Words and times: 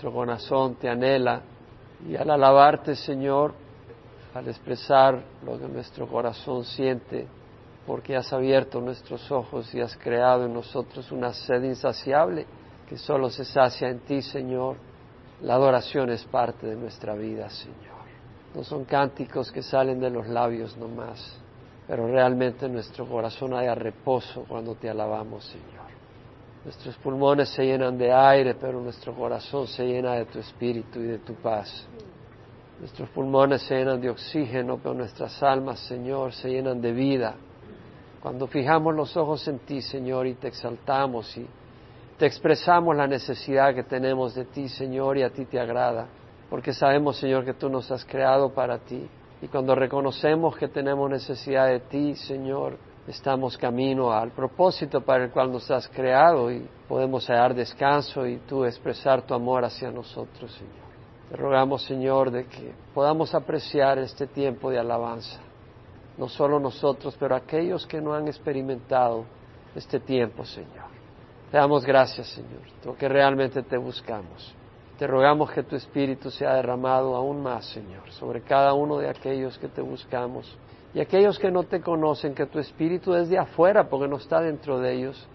Nuestro 0.00 0.18
corazón 0.18 0.76
te 0.76 0.88
anhela 0.88 1.42
y 2.08 2.16
al 2.16 2.30
alabarte, 2.30 2.96
Señor, 2.96 3.52
al 4.32 4.48
expresar 4.48 5.22
lo 5.44 5.58
que 5.58 5.68
nuestro 5.68 6.06
corazón 6.06 6.64
siente, 6.64 7.28
porque 7.86 8.16
has 8.16 8.32
abierto 8.32 8.80
nuestros 8.80 9.30
ojos 9.30 9.74
y 9.74 9.80
has 9.82 9.94
creado 9.98 10.46
en 10.46 10.54
nosotros 10.54 11.12
una 11.12 11.34
sed 11.34 11.64
insaciable 11.64 12.46
que 12.88 12.96
solo 12.96 13.28
se 13.28 13.44
sacia 13.44 13.90
en 13.90 13.98
ti, 13.98 14.22
Señor. 14.22 14.76
La 15.42 15.56
adoración 15.56 16.08
es 16.08 16.24
parte 16.24 16.66
de 16.66 16.76
nuestra 16.76 17.14
vida, 17.14 17.50
Señor. 17.50 18.00
No 18.54 18.64
son 18.64 18.86
cánticos 18.86 19.52
que 19.52 19.62
salen 19.62 20.00
de 20.00 20.08
los 20.08 20.26
labios 20.28 20.78
nomás, 20.78 21.38
pero 21.86 22.06
realmente 22.06 22.70
nuestro 22.70 23.04
corazón 23.04 23.52
haya 23.52 23.74
reposo 23.74 24.46
cuando 24.48 24.74
te 24.76 24.88
alabamos, 24.88 25.44
Señor. 25.44 25.79
Nuestros 26.64 26.94
pulmones 26.96 27.48
se 27.50 27.64
llenan 27.64 27.96
de 27.96 28.12
aire, 28.12 28.54
pero 28.54 28.80
nuestro 28.80 29.14
corazón 29.14 29.66
se 29.66 29.84
llena 29.86 30.14
de 30.14 30.26
tu 30.26 30.38
espíritu 30.38 30.98
y 31.00 31.04
de 31.04 31.18
tu 31.18 31.34
paz. 31.34 31.86
Nuestros 32.78 33.08
pulmones 33.10 33.62
se 33.62 33.76
llenan 33.76 34.00
de 34.00 34.10
oxígeno, 34.10 34.78
pero 34.82 34.94
nuestras 34.94 35.42
almas, 35.42 35.80
Señor, 35.80 36.32
se 36.32 36.50
llenan 36.50 36.80
de 36.80 36.92
vida. 36.92 37.34
Cuando 38.22 38.46
fijamos 38.46 38.94
los 38.94 39.16
ojos 39.16 39.46
en 39.48 39.60
ti, 39.60 39.80
Señor, 39.80 40.26
y 40.26 40.34
te 40.34 40.48
exaltamos 40.48 41.34
y 41.38 41.46
te 42.18 42.26
expresamos 42.26 42.94
la 42.94 43.06
necesidad 43.06 43.74
que 43.74 43.82
tenemos 43.82 44.34
de 44.34 44.44
ti, 44.44 44.68
Señor, 44.68 45.16
y 45.16 45.22
a 45.22 45.30
ti 45.30 45.46
te 45.46 45.58
agrada, 45.58 46.06
porque 46.50 46.74
sabemos, 46.74 47.16
Señor, 47.16 47.46
que 47.46 47.54
tú 47.54 47.70
nos 47.70 47.90
has 47.90 48.04
creado 48.04 48.52
para 48.52 48.78
ti. 48.78 49.08
Y 49.40 49.48
cuando 49.48 49.74
reconocemos 49.74 50.54
que 50.58 50.68
tenemos 50.68 51.08
necesidad 51.08 51.68
de 51.68 51.80
ti, 51.80 52.14
Señor, 52.16 52.76
estamos 53.10 53.58
camino 53.58 54.12
al 54.12 54.30
propósito 54.30 55.00
para 55.00 55.24
el 55.24 55.30
cual 55.30 55.50
nos 55.50 55.68
has 55.70 55.88
creado 55.88 56.50
y 56.50 56.66
podemos 56.88 57.26
hallar 57.26 57.54
descanso 57.54 58.26
y 58.26 58.38
tú 58.38 58.64
expresar 58.64 59.22
tu 59.22 59.34
amor 59.34 59.64
hacia 59.64 59.90
nosotros, 59.90 60.52
Señor. 60.52 60.90
Te 61.28 61.36
rogamos, 61.36 61.82
Señor, 61.82 62.30
de 62.30 62.46
que 62.46 62.72
podamos 62.94 63.34
apreciar 63.34 63.98
este 63.98 64.26
tiempo 64.26 64.70
de 64.70 64.78
alabanza. 64.78 65.40
No 66.16 66.28
solo 66.28 66.60
nosotros, 66.60 67.16
pero 67.18 67.34
aquellos 67.34 67.86
que 67.86 68.00
no 68.00 68.14
han 68.14 68.28
experimentado 68.28 69.24
este 69.74 70.00
tiempo, 70.00 70.44
Señor. 70.44 70.90
Te 71.50 71.56
damos 71.56 71.84
gracias, 71.84 72.28
Señor, 72.28 72.62
porque 72.84 73.08
realmente 73.08 73.62
te 73.62 73.76
buscamos. 73.76 74.54
Te 74.98 75.06
rogamos 75.06 75.50
que 75.50 75.62
tu 75.62 75.74
Espíritu 75.74 76.30
sea 76.30 76.54
derramado 76.54 77.16
aún 77.16 77.42
más, 77.42 77.64
Señor, 77.66 78.10
sobre 78.12 78.42
cada 78.42 78.74
uno 78.74 78.98
de 78.98 79.08
aquellos 79.08 79.58
que 79.58 79.68
te 79.68 79.80
buscamos 79.80 80.56
y 80.92 81.00
aquellos 81.00 81.38
que 81.38 81.50
no 81.50 81.64
te 81.64 81.80
conocen, 81.80 82.34
que 82.34 82.46
tu 82.46 82.58
espíritu 82.58 83.12
desde 83.12 83.38
afuera, 83.38 83.88
porque 83.88 84.08
no 84.08 84.16
está 84.16 84.40
dentro 84.40 84.80
de 84.80 84.92
ellos, 84.94 85.28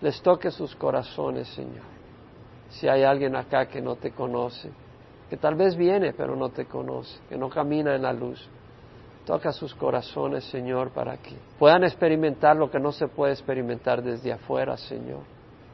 les 0.00 0.20
toque 0.22 0.50
sus 0.50 0.74
corazones, 0.76 1.48
Señor. 1.48 1.84
Si 2.70 2.88
hay 2.88 3.02
alguien 3.02 3.36
acá 3.36 3.66
que 3.66 3.80
no 3.80 3.96
te 3.96 4.12
conoce, 4.12 4.70
que 5.28 5.36
tal 5.36 5.54
vez 5.54 5.76
viene 5.76 6.12
pero 6.12 6.36
no 6.36 6.50
te 6.50 6.66
conoce, 6.66 7.18
que 7.28 7.36
no 7.36 7.48
camina 7.48 7.94
en 7.94 8.02
la 8.02 8.12
luz, 8.12 8.48
toca 9.24 9.52
sus 9.52 9.74
corazones, 9.74 10.44
Señor, 10.44 10.90
para 10.90 11.16
que 11.16 11.36
puedan 11.58 11.84
experimentar 11.84 12.56
lo 12.56 12.70
que 12.70 12.78
no 12.78 12.92
se 12.92 13.08
puede 13.08 13.32
experimentar 13.32 14.02
desde 14.02 14.32
afuera, 14.32 14.76
Señor. 14.76 15.22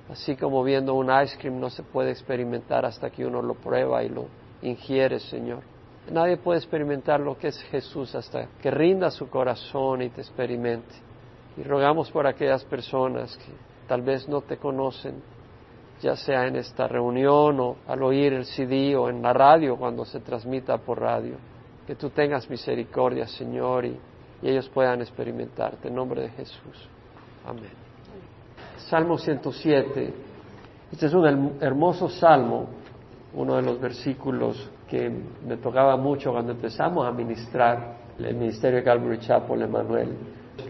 Así 0.08 0.36
como 0.36 0.62
viendo 0.64 0.94
un 0.94 1.08
ice 1.22 1.38
cream 1.38 1.60
no 1.60 1.70
se 1.70 1.84
puede 1.84 2.10
experimentar 2.10 2.84
hasta 2.84 3.10
que 3.10 3.24
uno 3.24 3.42
lo 3.42 3.54
prueba 3.54 4.02
y 4.02 4.08
lo 4.08 4.26
ingiere, 4.62 5.20
Señor. 5.20 5.62
Nadie 6.08 6.38
puede 6.38 6.58
experimentar 6.58 7.20
lo 7.20 7.36
que 7.36 7.48
es 7.48 7.62
Jesús 7.64 8.14
hasta 8.14 8.46
que 8.60 8.70
rinda 8.70 9.10
su 9.10 9.28
corazón 9.28 10.02
y 10.02 10.08
te 10.08 10.22
experimente. 10.22 10.94
Y 11.56 11.62
rogamos 11.62 12.10
por 12.10 12.26
aquellas 12.26 12.64
personas 12.64 13.36
que 13.36 13.52
tal 13.86 14.02
vez 14.02 14.28
no 14.28 14.40
te 14.40 14.56
conocen, 14.56 15.22
ya 16.00 16.16
sea 16.16 16.46
en 16.46 16.56
esta 16.56 16.88
reunión 16.88 17.60
o 17.60 17.76
al 17.86 18.02
oír 18.02 18.32
el 18.32 18.46
CD 18.46 18.96
o 18.96 19.08
en 19.08 19.22
la 19.22 19.32
radio 19.32 19.76
cuando 19.76 20.04
se 20.04 20.20
transmita 20.20 20.78
por 20.78 21.00
radio. 21.00 21.36
Que 21.86 21.94
tú 21.94 22.10
tengas 22.10 22.48
misericordia, 22.48 23.26
Señor, 23.26 23.84
y, 23.84 23.98
ellos 24.42 24.68
puedan 24.70 25.02
experimentarte. 25.02 25.88
En 25.88 25.94
nombre 25.94 26.22
de 26.22 26.28
Jesús. 26.30 26.88
Amén. 27.44 27.70
Salmo 28.88 29.18
107. 29.18 30.14
Este 30.90 31.06
es 31.06 31.12
un 31.12 31.58
hermoso 31.60 32.08
salmo, 32.08 32.66
uno 33.34 33.56
de 33.56 33.62
los 33.62 33.78
versículos 33.78 34.70
que 34.90 35.08
me 35.46 35.56
tocaba 35.56 35.96
mucho 35.96 36.32
cuando 36.32 36.52
empezamos 36.52 37.06
a 37.06 37.12
ministrar 37.12 37.96
el 38.18 38.34
ministerio 38.34 38.78
de 38.78 38.84
Calvary 38.84 39.18
Chapel, 39.20 39.62
Emanuel. 39.62 40.08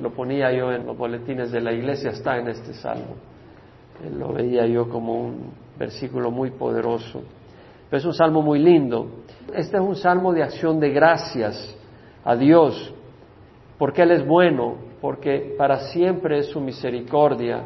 Lo 0.00 0.10
ponía 0.10 0.52
yo 0.52 0.70
en 0.70 0.86
los 0.86 0.96
boletines 0.96 1.50
de 1.50 1.60
la 1.60 1.72
iglesia, 1.72 2.10
está 2.10 2.36
en 2.36 2.48
este 2.48 2.74
salmo. 2.74 3.16
Lo 4.16 4.32
veía 4.32 4.66
yo 4.66 4.88
como 4.88 5.14
un 5.14 5.52
versículo 5.78 6.30
muy 6.30 6.50
poderoso. 6.50 7.22
Pero 7.88 7.98
es 7.98 8.04
un 8.04 8.14
salmo 8.14 8.42
muy 8.42 8.58
lindo. 8.58 9.10
Este 9.54 9.78
es 9.78 9.82
un 9.82 9.96
salmo 9.96 10.32
de 10.32 10.42
acción 10.42 10.78
de 10.78 10.90
gracias 10.90 11.76
a 12.22 12.36
Dios, 12.36 12.94
porque 13.78 14.02
Él 14.02 14.12
es 14.12 14.26
bueno, 14.26 14.76
porque 15.00 15.54
para 15.56 15.78
siempre 15.90 16.38
es 16.38 16.46
su 16.48 16.60
misericordia, 16.60 17.62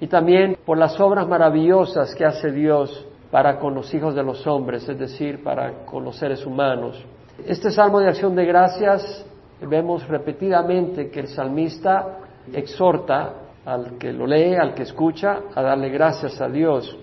y 0.00 0.08
también 0.08 0.56
por 0.64 0.78
las 0.78 0.98
obras 0.98 1.28
maravillosas 1.28 2.14
que 2.14 2.24
hace 2.24 2.50
Dios 2.50 3.06
para 3.30 3.58
con 3.58 3.74
los 3.74 3.92
hijos 3.94 4.14
de 4.14 4.22
los 4.22 4.46
hombres, 4.46 4.88
es 4.88 4.98
decir, 4.98 5.42
para 5.42 5.84
con 5.84 6.04
los 6.04 6.16
seres 6.16 6.44
humanos. 6.44 7.02
Este 7.46 7.70
salmo 7.70 8.00
de 8.00 8.08
acción 8.08 8.34
de 8.34 8.44
gracias 8.44 9.24
vemos 9.60 10.06
repetidamente 10.08 11.10
que 11.10 11.20
el 11.20 11.28
salmista 11.28 12.18
exhorta 12.52 13.34
al 13.64 13.98
que 13.98 14.12
lo 14.12 14.26
lee, 14.26 14.54
al 14.54 14.74
que 14.74 14.82
escucha, 14.82 15.40
a 15.54 15.62
darle 15.62 15.90
gracias 15.90 16.40
a 16.40 16.48
Dios. 16.48 16.96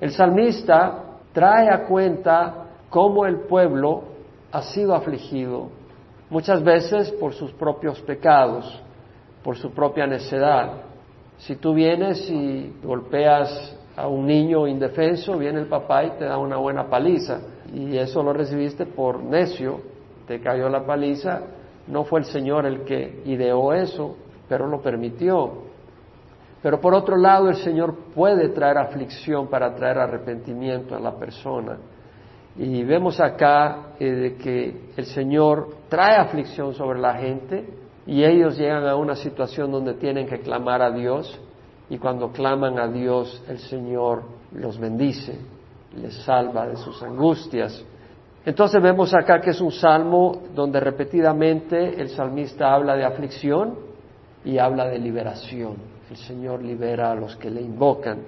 El 0.00 0.12
salmista 0.12 1.04
trae 1.32 1.68
a 1.68 1.84
cuenta 1.86 2.66
cómo 2.88 3.26
el 3.26 3.40
pueblo 3.40 4.04
ha 4.52 4.62
sido 4.62 4.94
afligido, 4.94 5.68
muchas 6.28 6.62
veces 6.62 7.10
por 7.12 7.32
sus 7.34 7.52
propios 7.52 8.00
pecados, 8.00 8.82
por 9.42 9.56
su 9.56 9.72
propia 9.72 10.06
necedad. 10.06 10.72
Si 11.38 11.56
tú 11.56 11.72
vienes 11.72 12.28
y 12.30 12.74
golpeas 12.82 13.76
a 13.96 14.06
un 14.08 14.26
niño 14.26 14.66
indefenso, 14.66 15.36
viene 15.36 15.60
el 15.60 15.66
papá 15.66 16.04
y 16.04 16.10
te 16.12 16.24
da 16.24 16.38
una 16.38 16.56
buena 16.56 16.88
paliza. 16.88 17.40
Y 17.72 17.96
eso 17.96 18.22
lo 18.22 18.32
recibiste 18.32 18.86
por 18.86 19.22
necio, 19.22 19.80
te 20.26 20.40
cayó 20.40 20.68
la 20.68 20.84
paliza. 20.84 21.42
No 21.86 22.04
fue 22.04 22.20
el 22.20 22.26
Señor 22.26 22.66
el 22.66 22.84
que 22.84 23.22
ideó 23.26 23.72
eso, 23.72 24.16
pero 24.48 24.66
lo 24.66 24.80
permitió. 24.80 25.70
Pero 26.62 26.80
por 26.80 26.94
otro 26.94 27.16
lado, 27.16 27.48
el 27.48 27.56
Señor 27.56 27.94
puede 28.14 28.50
traer 28.50 28.78
aflicción 28.78 29.48
para 29.48 29.74
traer 29.74 29.98
arrepentimiento 29.98 30.94
a 30.94 31.00
la 31.00 31.16
persona. 31.16 31.78
Y 32.56 32.84
vemos 32.84 33.20
acá 33.20 33.94
eh, 33.98 34.10
de 34.10 34.36
que 34.36 34.90
el 34.96 35.06
Señor 35.06 35.68
trae 35.88 36.16
aflicción 36.16 36.74
sobre 36.74 36.98
la 36.98 37.14
gente 37.14 37.64
y 38.06 38.24
ellos 38.24 38.58
llegan 38.58 38.86
a 38.86 38.96
una 38.96 39.14
situación 39.14 39.70
donde 39.70 39.94
tienen 39.94 40.26
que 40.26 40.40
clamar 40.40 40.82
a 40.82 40.90
Dios 40.90 41.40
y 41.90 41.98
cuando 41.98 42.30
claman 42.30 42.78
a 42.78 42.86
Dios 42.86 43.42
el 43.48 43.58
Señor 43.58 44.22
los 44.52 44.78
bendice, 44.78 45.38
les 45.96 46.14
salva 46.22 46.66
de 46.68 46.76
sus 46.76 47.02
angustias. 47.02 47.84
Entonces 48.46 48.80
vemos 48.80 49.12
acá 49.12 49.40
que 49.40 49.50
es 49.50 49.60
un 49.60 49.72
salmo 49.72 50.40
donde 50.54 50.80
repetidamente 50.80 52.00
el 52.00 52.08
salmista 52.10 52.72
habla 52.72 52.94
de 52.94 53.04
aflicción 53.04 53.74
y 54.44 54.56
habla 54.58 54.86
de 54.86 54.98
liberación. 54.98 55.74
El 56.08 56.16
Señor 56.16 56.62
libera 56.62 57.10
a 57.10 57.14
los 57.16 57.36
que 57.36 57.50
le 57.50 57.60
invocan. 57.60 58.20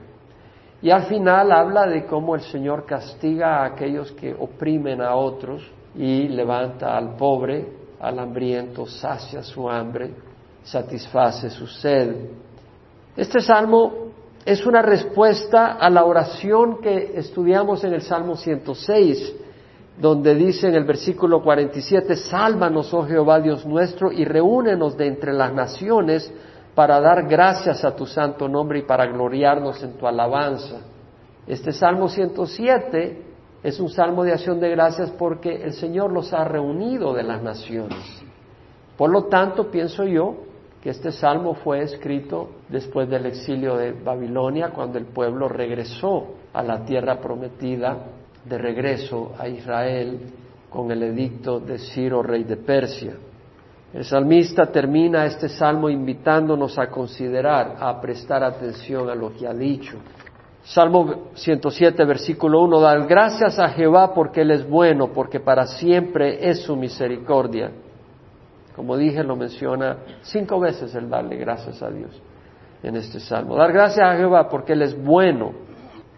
Y 0.83 0.91
al 0.91 1.05
final 1.05 1.53
habla 1.53 1.87
de 1.87 2.05
cómo 2.05 2.35
el 2.35 2.41
Señor 2.43 2.85
castiga 2.85 3.59
a 3.59 3.67
aquellos 3.67 4.11
que 4.13 4.35
oprimen 4.35 5.01
a 5.01 5.15
otros 5.15 5.63
y 5.95 6.27
levanta 6.29 6.97
al 6.97 7.15
pobre, 7.15 7.65
al 8.01 8.19
hambriento, 8.19 8.87
sacia 8.87 9.45
su 9.45 9.71
hambre, 9.71 10.11
satisface 10.65 11.49
su 11.51 11.69
sed. 11.69 12.17
Este 13.17 13.41
salmo 13.41 13.93
es 14.45 14.65
una 14.65 14.81
respuesta 14.81 15.73
a 15.73 15.91
la 15.91 16.05
oración 16.05 16.81
que 16.81 17.13
estudiamos 17.17 17.85
en 17.85 17.93
el 17.93 18.01
Salmo 18.01 18.37
106, 18.37 19.35
donde 19.99 20.35
dice 20.35 20.69
en 20.69 20.75
el 20.75 20.85
versículo 20.85 21.43
47, 21.43 22.17
Sálvanos, 22.17 22.93
oh 22.95 23.05
Jehová 23.07 23.41
Dios 23.41 23.67
nuestro, 23.67 24.11
y 24.11 24.25
reúnenos 24.25 24.97
de 24.97 25.09
entre 25.09 25.35
las 25.35 25.53
naciones 25.53 26.33
para 26.75 27.01
dar 27.01 27.29
gracias 27.29 27.85
a 27.85 27.95
tu 27.95 28.07
santo 28.07 28.49
nombre 28.49 28.79
y 28.79 28.83
para 28.83 29.07
gloriarnos 29.07 29.83
en 29.83 29.93
tu 29.99 30.07
alabanza. 30.07 30.81
Este 31.47 31.73
Salmo 31.73 32.09
107 32.09 33.23
es 33.63 33.79
un 33.79 33.91
salmo 33.91 34.25
de 34.25 34.33
acción 34.33 34.59
de 34.59 34.71
gracias 34.71 35.11
porque 35.11 35.63
el 35.63 35.75
Señor 35.75 36.11
los 36.11 36.33
ha 36.33 36.45
reunido 36.45 37.13
de 37.13 37.25
las 37.25 37.43
naciones. 37.43 38.23
Por 38.97 39.11
lo 39.11 39.25
tanto, 39.25 39.71
pienso 39.71 40.05
yo 40.05 40.52
que 40.83 40.91
este 40.91 41.13
salmo 41.13 41.55
fue 41.55 41.83
escrito 41.83 42.49
después 42.69 43.09
del 43.09 43.27
exilio 43.27 43.77
de 43.77 43.93
Babilonia, 43.93 44.71
cuando 44.71 44.99
el 44.99 45.07
pueblo 45.07 45.49
regresó 45.49 46.35
a 46.53 46.63
la 46.63 46.85
tierra 46.85 47.21
prometida, 47.21 47.99
de 48.45 48.59
regreso 48.59 49.33
a 49.39 49.47
Israel 49.47 50.19
con 50.69 50.91
el 50.91 51.03
edicto 51.05 51.61
de 51.61 51.79
Ciro, 51.79 52.23
rey 52.23 52.43
de 52.43 52.57
Persia. 52.57 53.15
El 53.93 54.05
salmista 54.05 54.67
termina 54.67 55.27
este 55.27 55.49
salmo 55.49 55.89
invitándonos 55.89 56.79
a 56.79 56.89
considerar, 56.89 57.77
a 57.79 58.01
prestar 58.01 58.43
atención 58.43 59.09
a 59.11 59.15
lo 59.15 59.33
que 59.33 59.47
ha 59.47 59.53
dicho. 59.53 59.99
Salmo 60.65 61.29
107, 61.35 62.05
versículo 62.05 62.63
1, 62.63 62.81
Dar 62.81 63.07
gracias 63.07 63.59
a 63.59 63.69
Jehová 63.69 64.15
porque 64.15 64.41
Él 64.41 64.51
es 64.51 64.69
bueno, 64.69 65.13
porque 65.13 65.41
para 65.41 65.67
siempre 65.67 66.49
es 66.49 66.63
su 66.63 66.75
misericordia. 66.75 67.71
Como 68.75 68.97
dije, 68.97 69.23
lo 69.23 69.37
menciona 69.37 69.99
cinco 70.23 70.59
veces 70.61 70.95
el 70.95 71.09
darle 71.11 71.37
gracias 71.37 71.83
a 71.83 71.91
Dios 71.91 72.21
en 72.83 72.97
este 72.97 73.21
salmo. 73.21 73.57
Dar 73.57 73.73
gracias 73.73 74.07
a 74.07 74.17
Jehová 74.17 74.49
porque 74.49 74.73
Él 74.73 74.83
es 74.83 75.01
bueno. 75.01 75.53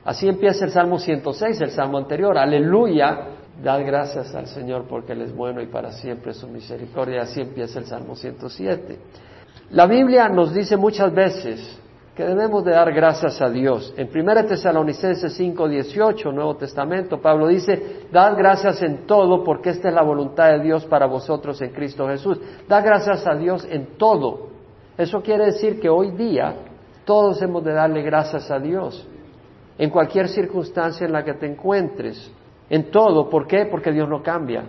Así 0.04 0.28
empieza 0.28 0.64
el 0.64 0.70
Salmo 0.70 0.98
106, 0.98 1.60
el 1.60 1.70
Salmo 1.70 1.98
anterior. 1.98 2.36
Aleluya, 2.36 3.28
dar 3.62 3.82
gracias 3.84 4.34
al 4.34 4.46
Señor 4.46 4.86
porque 4.88 5.12
Él 5.12 5.22
es 5.22 5.34
bueno 5.34 5.62
y 5.62 5.66
para 5.66 5.92
siempre 5.92 6.34
su 6.34 6.46
misericordia. 6.46 7.22
Así 7.22 7.40
empieza 7.40 7.78
el 7.78 7.86
Salmo 7.86 8.14
107. 8.14 8.98
La 9.70 9.86
Biblia 9.86 10.28
nos 10.28 10.52
dice 10.52 10.76
muchas 10.76 11.12
veces 11.12 11.80
que 12.14 12.24
debemos 12.24 12.64
de 12.64 12.70
dar 12.70 12.92
gracias 12.92 13.42
a 13.42 13.50
Dios. 13.50 13.92
En 13.96 14.08
1 14.08 14.46
Tesalonicenses 14.46 15.32
5, 15.32 15.68
18, 15.68 16.30
Nuevo 16.30 16.56
Testamento, 16.56 17.20
Pablo 17.20 17.48
dice, 17.48 18.06
dad 18.12 18.36
gracias 18.36 18.82
en 18.82 19.04
todo 19.06 19.42
porque 19.42 19.70
esta 19.70 19.88
es 19.88 19.94
la 19.94 20.02
voluntad 20.02 20.50
de 20.52 20.60
Dios 20.60 20.84
para 20.84 21.06
vosotros 21.06 21.60
en 21.60 21.70
Cristo 21.70 22.06
Jesús. 22.06 22.40
Da 22.68 22.80
gracias 22.80 23.26
a 23.26 23.34
Dios 23.34 23.66
en 23.68 23.96
todo. 23.98 24.48
Eso 24.96 25.22
quiere 25.22 25.46
decir 25.46 25.80
que 25.80 25.88
hoy 25.88 26.12
día 26.12 26.54
todos 27.04 27.42
hemos 27.42 27.64
de 27.64 27.72
darle 27.72 28.02
gracias 28.02 28.48
a 28.48 28.60
Dios, 28.60 29.06
en 29.76 29.90
cualquier 29.90 30.28
circunstancia 30.28 31.06
en 31.06 31.12
la 31.12 31.24
que 31.24 31.34
te 31.34 31.46
encuentres, 31.46 32.30
en 32.70 32.92
todo. 32.92 33.28
¿Por 33.28 33.48
qué? 33.48 33.66
Porque 33.66 33.90
Dios 33.90 34.08
no 34.08 34.22
cambia. 34.22 34.64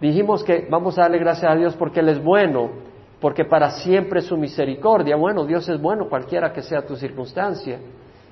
Dijimos 0.00 0.44
que 0.44 0.68
vamos 0.70 0.96
a 0.96 1.02
darle 1.02 1.18
gracias 1.18 1.50
a 1.50 1.56
Dios 1.56 1.74
porque 1.76 1.98
Él 2.00 2.08
es 2.10 2.22
bueno, 2.22 2.70
porque 3.20 3.44
para 3.44 3.70
siempre 3.70 4.20
su 4.20 4.36
misericordia. 4.36 5.16
Bueno, 5.16 5.44
Dios 5.44 5.68
es 5.68 5.80
bueno 5.80 6.08
cualquiera 6.08 6.52
que 6.52 6.62
sea 6.62 6.82
tu 6.82 6.96
circunstancia. 6.96 7.78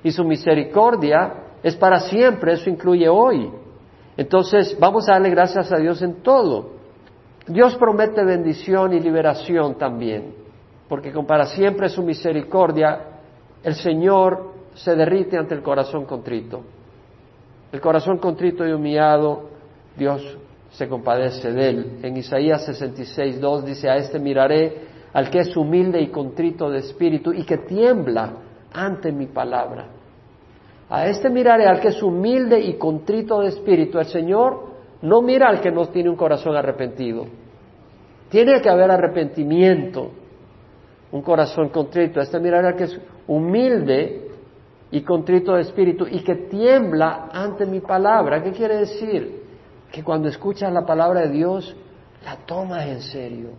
Y 0.03 0.11
su 0.11 0.23
misericordia 0.23 1.33
es 1.61 1.75
para 1.75 1.99
siempre, 1.99 2.53
eso 2.53 2.69
incluye 2.69 3.09
hoy. 3.09 3.51
Entonces, 4.15 4.77
vamos 4.79 5.07
a 5.09 5.13
darle 5.13 5.29
gracias 5.29 5.71
a 5.71 5.77
Dios 5.77 6.01
en 6.01 6.21
todo. 6.21 6.71
Dios 7.47 7.75
promete 7.75 8.23
bendición 8.23 8.93
y 8.93 8.99
liberación 8.99 9.75
también, 9.75 10.33
porque 10.89 11.11
con 11.11 11.25
para 11.25 11.45
siempre 11.45 11.87
su 11.89 12.03
misericordia, 12.03 12.99
el 13.63 13.75
Señor 13.75 14.51
se 14.73 14.95
derrite 14.95 15.37
ante 15.37 15.55
el 15.55 15.61
corazón 15.61 16.05
contrito. 16.05 16.61
El 17.71 17.81
corazón 17.81 18.17
contrito 18.17 18.65
y 18.65 18.71
humillado, 18.71 19.49
Dios 19.95 20.37
se 20.71 20.87
compadece 20.87 21.51
de 21.51 21.69
él. 21.69 21.99
En 22.03 22.17
Isaías 22.17 22.65
66, 22.65 23.39
2 23.39 23.65
dice, 23.65 23.89
a 23.89 23.97
este 23.97 24.19
miraré 24.19 24.87
al 25.13 25.29
que 25.29 25.39
es 25.39 25.55
humilde 25.55 26.01
y 26.01 26.07
contrito 26.07 26.69
de 26.69 26.79
espíritu 26.79 27.33
y 27.33 27.43
que 27.43 27.57
tiembla 27.57 28.33
ante 28.73 29.11
mi 29.11 29.27
palabra. 29.27 29.87
A 30.89 31.07
este 31.07 31.29
miraré 31.29 31.65
al 31.67 31.79
que 31.79 31.89
es 31.89 32.01
humilde 32.01 32.59
y 32.59 32.75
contrito 32.75 33.41
de 33.41 33.49
espíritu. 33.49 33.99
El 33.99 34.05
Señor 34.05 34.67
no 35.01 35.21
mira 35.21 35.49
al 35.49 35.59
que 35.59 35.71
no 35.71 35.87
tiene 35.87 36.09
un 36.09 36.15
corazón 36.15 36.55
arrepentido. 36.55 37.25
Tiene 38.29 38.61
que 38.61 38.69
haber 38.69 38.91
arrepentimiento, 38.91 40.11
un 41.11 41.21
corazón 41.21 41.69
contrito. 41.69 42.19
A 42.19 42.23
este 42.23 42.39
miraré 42.39 42.67
al 42.67 42.75
que 42.75 42.83
es 42.85 43.01
humilde 43.27 44.27
y 44.91 45.01
contrito 45.01 45.55
de 45.55 45.61
espíritu 45.61 46.05
y 46.09 46.23
que 46.23 46.35
tiembla 46.35 47.29
ante 47.31 47.65
mi 47.65 47.79
palabra. 47.79 48.41
¿Qué 48.43 48.51
quiere 48.51 48.77
decir? 48.77 49.46
Que 49.91 50.03
cuando 50.03 50.27
escuchas 50.27 50.71
la 50.71 50.85
palabra 50.85 51.21
de 51.21 51.29
Dios, 51.29 51.75
la 52.23 52.35
tomas 52.45 52.85
en 52.87 53.01
serio. 53.01 53.49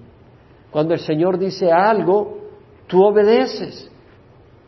Cuando 0.71 0.95
el 0.95 1.01
Señor 1.01 1.39
dice 1.39 1.73
algo, 1.73 2.39
tú 2.87 3.03
obedeces. 3.05 3.91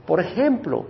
Por 0.06 0.20
ejemplo, 0.20 0.86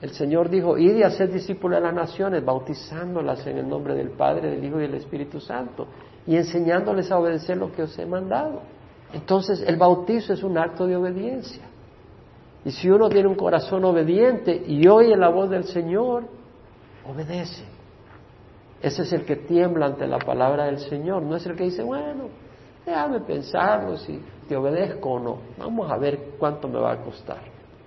el 0.00 0.10
Señor 0.10 0.48
dijo, 0.48 0.76
id 0.76 0.96
y 0.96 1.02
hacer 1.04 1.30
discípulos 1.30 1.78
de 1.78 1.86
las 1.86 1.94
naciones, 1.94 2.44
bautizándolas 2.44 3.46
en 3.46 3.58
el 3.58 3.68
nombre 3.68 3.94
del 3.94 4.10
Padre, 4.10 4.50
del 4.50 4.64
Hijo 4.64 4.78
y 4.78 4.82
del 4.82 4.94
Espíritu 4.94 5.40
Santo, 5.40 5.86
y 6.26 6.36
enseñándoles 6.36 7.10
a 7.12 7.18
obedecer 7.18 7.56
lo 7.56 7.72
que 7.72 7.82
os 7.82 7.96
he 7.98 8.04
mandado. 8.04 8.62
Entonces, 9.12 9.62
el 9.66 9.76
bautizo 9.76 10.32
es 10.32 10.42
un 10.42 10.58
acto 10.58 10.86
de 10.86 10.96
obediencia. 10.96 11.62
Y 12.64 12.70
si 12.70 12.90
uno 12.90 13.08
tiene 13.08 13.28
un 13.28 13.34
corazón 13.34 13.84
obediente 13.84 14.64
y 14.66 14.86
oye 14.88 15.16
la 15.16 15.28
voz 15.28 15.50
del 15.50 15.64
Señor, 15.64 16.24
obedece. 17.08 17.64
Ese 18.82 19.02
es 19.02 19.12
el 19.12 19.24
que 19.24 19.36
tiembla 19.36 19.86
ante 19.86 20.08
la 20.08 20.18
palabra 20.18 20.64
del 20.64 20.78
Señor, 20.78 21.22
no 21.22 21.36
es 21.36 21.46
el 21.46 21.54
que 21.54 21.64
dice, 21.64 21.84
bueno, 21.84 22.24
déjame 22.84 23.20
pensarlo 23.20 23.96
si 23.96 24.20
te 24.48 24.56
obedezco 24.56 25.10
o 25.10 25.20
no. 25.20 25.38
Vamos 25.56 25.88
a 25.88 25.96
ver 25.96 26.18
cuánto 26.36 26.66
me 26.66 26.80
va 26.80 26.92
a 26.92 26.96
costar, 26.96 27.38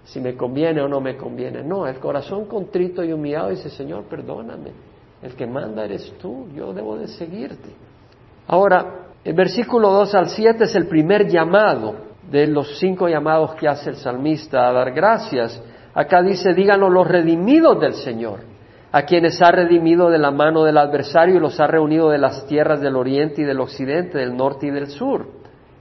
si 0.05 0.21
me 0.21 0.37
conviene 0.37 0.81
o 0.81 0.87
no 0.87 1.01
me 1.01 1.17
conviene. 1.17 1.63
No, 1.63 1.85
el 1.85 1.99
corazón 1.99 2.45
contrito 2.45 3.03
y 3.03 3.11
humillado 3.11 3.49
dice, 3.49 3.69
Señor, 3.69 4.05
perdóname, 4.05 4.71
el 5.21 5.35
que 5.35 5.45
manda 5.45 5.83
eres 5.83 6.13
tú, 6.17 6.47
yo 6.55 6.73
debo 6.73 6.97
de 6.97 7.09
seguirte. 7.09 7.71
Ahora, 8.47 9.07
el 9.21 9.33
versículo 9.33 9.91
2 9.91 10.15
al 10.15 10.29
7 10.29 10.63
es 10.63 10.75
el 10.75 10.87
primer 10.87 11.27
llamado 11.27 11.95
de 12.31 12.47
los 12.47 12.79
cinco 12.79 13.09
llamados 13.09 13.55
que 13.55 13.67
hace 13.67 13.89
el 13.89 13.95
salmista 13.97 14.69
a 14.69 14.71
dar 14.71 14.93
gracias. 14.93 15.61
Acá 15.93 16.21
dice, 16.21 16.53
díganos 16.53 16.89
los 16.89 17.05
redimidos 17.05 17.81
del 17.81 17.95
Señor 17.95 18.54
a 18.95 19.03
quienes 19.03 19.41
ha 19.41 19.51
redimido 19.51 20.09
de 20.09 20.17
la 20.17 20.31
mano 20.31 20.63
del 20.63 20.77
adversario 20.77 21.35
y 21.35 21.39
los 21.39 21.59
ha 21.59 21.67
reunido 21.67 22.11
de 22.11 22.17
las 22.17 22.47
tierras 22.47 22.79
del 22.79 22.95
oriente 22.95 23.41
y 23.41 23.43
del 23.43 23.59
occidente, 23.59 24.17
del 24.17 24.37
norte 24.37 24.67
y 24.67 24.71
del 24.71 24.87
sur. 24.87 25.27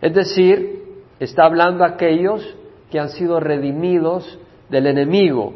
Es 0.00 0.12
decir, 0.12 0.82
está 1.20 1.44
hablando 1.44 1.84
a 1.84 1.90
aquellos 1.90 2.56
que 2.90 2.99
han 2.99 3.11
sido 3.11 3.38
redimidos 3.38 4.37
del 4.69 4.88
enemigo. 4.88 5.55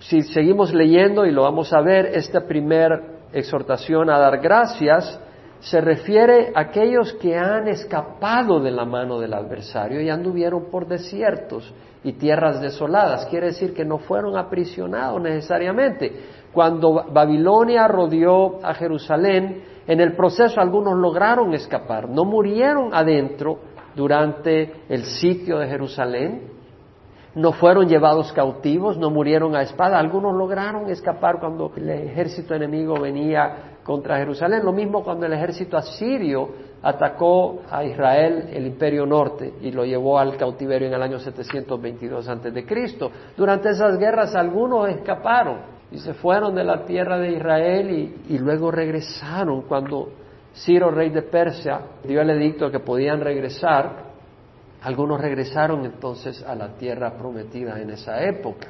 Si 0.00 0.22
seguimos 0.22 0.74
leyendo 0.74 1.24
y 1.26 1.30
lo 1.30 1.42
vamos 1.42 1.72
a 1.72 1.80
ver, 1.80 2.06
esta 2.06 2.40
primera 2.40 3.02
exhortación 3.32 4.10
a 4.10 4.18
dar 4.18 4.40
gracias 4.40 5.20
se 5.60 5.80
refiere 5.80 6.50
a 6.56 6.62
aquellos 6.62 7.12
que 7.14 7.36
han 7.36 7.68
escapado 7.68 8.58
de 8.58 8.72
la 8.72 8.84
mano 8.84 9.20
del 9.20 9.32
adversario 9.32 10.00
y 10.00 10.10
anduvieron 10.10 10.64
por 10.72 10.88
desiertos 10.88 11.72
y 12.02 12.14
tierras 12.14 12.60
desoladas. 12.60 13.26
Quiere 13.26 13.46
decir 13.46 13.72
que 13.72 13.84
no 13.84 13.98
fueron 13.98 14.36
aprisionados 14.36 15.22
necesariamente, 15.22 16.12
cuando 16.54 17.04
Babilonia 17.12 17.88
rodeó 17.88 18.64
a 18.64 18.72
Jerusalén, 18.74 19.64
en 19.86 20.00
el 20.00 20.14
proceso 20.14 20.60
algunos 20.60 20.96
lograron 20.96 21.52
escapar, 21.52 22.08
no 22.08 22.24
murieron 22.24 22.94
adentro 22.94 23.58
durante 23.94 24.72
el 24.88 25.04
sitio 25.04 25.58
de 25.58 25.68
Jerusalén, 25.68 26.54
no 27.34 27.52
fueron 27.52 27.88
llevados 27.88 28.32
cautivos, 28.32 28.96
no 28.96 29.10
murieron 29.10 29.56
a 29.56 29.62
espada, 29.62 29.98
algunos 29.98 30.34
lograron 30.34 30.88
escapar 30.88 31.40
cuando 31.40 31.72
el 31.76 31.90
ejército 31.90 32.54
enemigo 32.54 32.94
venía 33.00 33.76
contra 33.82 34.18
Jerusalén, 34.18 34.64
lo 34.64 34.72
mismo 34.72 35.02
cuando 35.02 35.26
el 35.26 35.32
ejército 35.32 35.76
asirio 35.76 36.48
atacó 36.82 37.62
a 37.70 37.82
Israel, 37.84 38.50
el 38.52 38.66
imperio 38.66 39.04
norte, 39.04 39.52
y 39.60 39.72
lo 39.72 39.84
llevó 39.84 40.18
al 40.18 40.36
cautiverio 40.36 40.88
en 40.88 40.94
el 40.94 41.02
año 41.02 41.18
722 41.18 42.28
a.C. 42.28 43.10
Durante 43.36 43.70
esas 43.70 43.98
guerras 43.98 44.34
algunos 44.36 44.88
escaparon, 44.88 45.73
y 45.94 45.98
se 45.98 46.12
fueron 46.12 46.56
de 46.56 46.64
la 46.64 46.84
tierra 46.84 47.18
de 47.18 47.34
Israel 47.34 48.12
y, 48.28 48.38
luego 48.38 48.72
regresaron 48.72 49.62
cuando 49.62 50.08
Ciro, 50.52 50.90
rey 50.90 51.10
de 51.10 51.22
Persia, 51.22 51.80
dio 52.02 52.20
el 52.20 52.30
edicto 52.30 52.68
que 52.68 52.80
podían 52.80 53.20
regresar. 53.20 54.12
Algunos 54.82 55.20
regresaron 55.20 55.84
entonces 55.84 56.42
a 56.42 56.56
la 56.56 56.70
tierra 56.76 57.12
prometida 57.16 57.80
en 57.80 57.90
esa 57.90 58.24
época. 58.24 58.68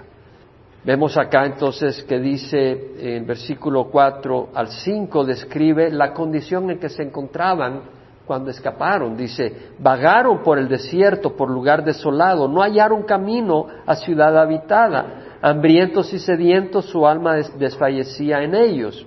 Vemos 0.84 1.16
acá 1.16 1.46
entonces 1.46 2.04
que 2.04 2.18
dice 2.18 3.16
en 3.16 3.26
versículo 3.26 3.88
4 3.90 4.50
al 4.54 4.68
5 4.68 5.24
describe 5.24 5.90
la 5.90 6.12
condición 6.12 6.70
en 6.70 6.78
que 6.78 6.90
se 6.90 7.04
encontraban 7.04 7.84
cuando 8.26 8.50
escaparon. 8.50 9.16
Dice, 9.16 9.70
vagaron 9.78 10.42
por 10.42 10.58
el 10.58 10.68
desierto, 10.68 11.34
por 11.34 11.50
lugar 11.50 11.84
desolado, 11.84 12.48
no 12.48 12.60
hallaron 12.60 13.04
camino 13.04 13.66
a 13.86 13.94
ciudad 13.94 14.36
habitada 14.38 15.33
hambrientos 15.44 16.10
y 16.14 16.18
sedientos, 16.18 16.86
su 16.86 17.06
alma 17.06 17.34
desfallecía 17.34 18.42
en 18.42 18.54
ellos. 18.54 19.06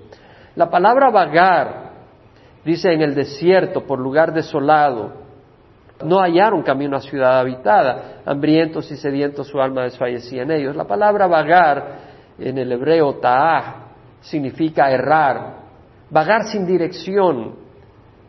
La 0.55 0.69
palabra 0.69 1.09
vagar 1.09 1.93
dice 2.63 2.93
en 2.93 3.01
el 3.01 3.15
desierto, 3.15 3.87
por 3.87 3.97
lugar 3.97 4.31
desolado, 4.31 5.13
no 6.05 6.19
hallaron 6.19 6.61
camino 6.61 6.95
a 6.95 7.01
ciudad 7.01 7.39
habitada, 7.39 8.21
hambrientos 8.23 8.91
y 8.91 8.97
sedientos, 8.97 9.47
su 9.47 9.59
alma 9.59 9.85
desfallecía 9.85 10.43
en 10.43 10.51
ellos. 10.51 10.75
La 10.75 10.83
palabra 10.83 11.25
vagar 11.25 11.97
en 12.37 12.55
el 12.59 12.71
hebreo 12.71 13.15
ta'ah 13.15 13.87
significa 14.21 14.91
errar, 14.91 15.55
vagar 16.11 16.43
sin 16.43 16.67
dirección, 16.67 17.55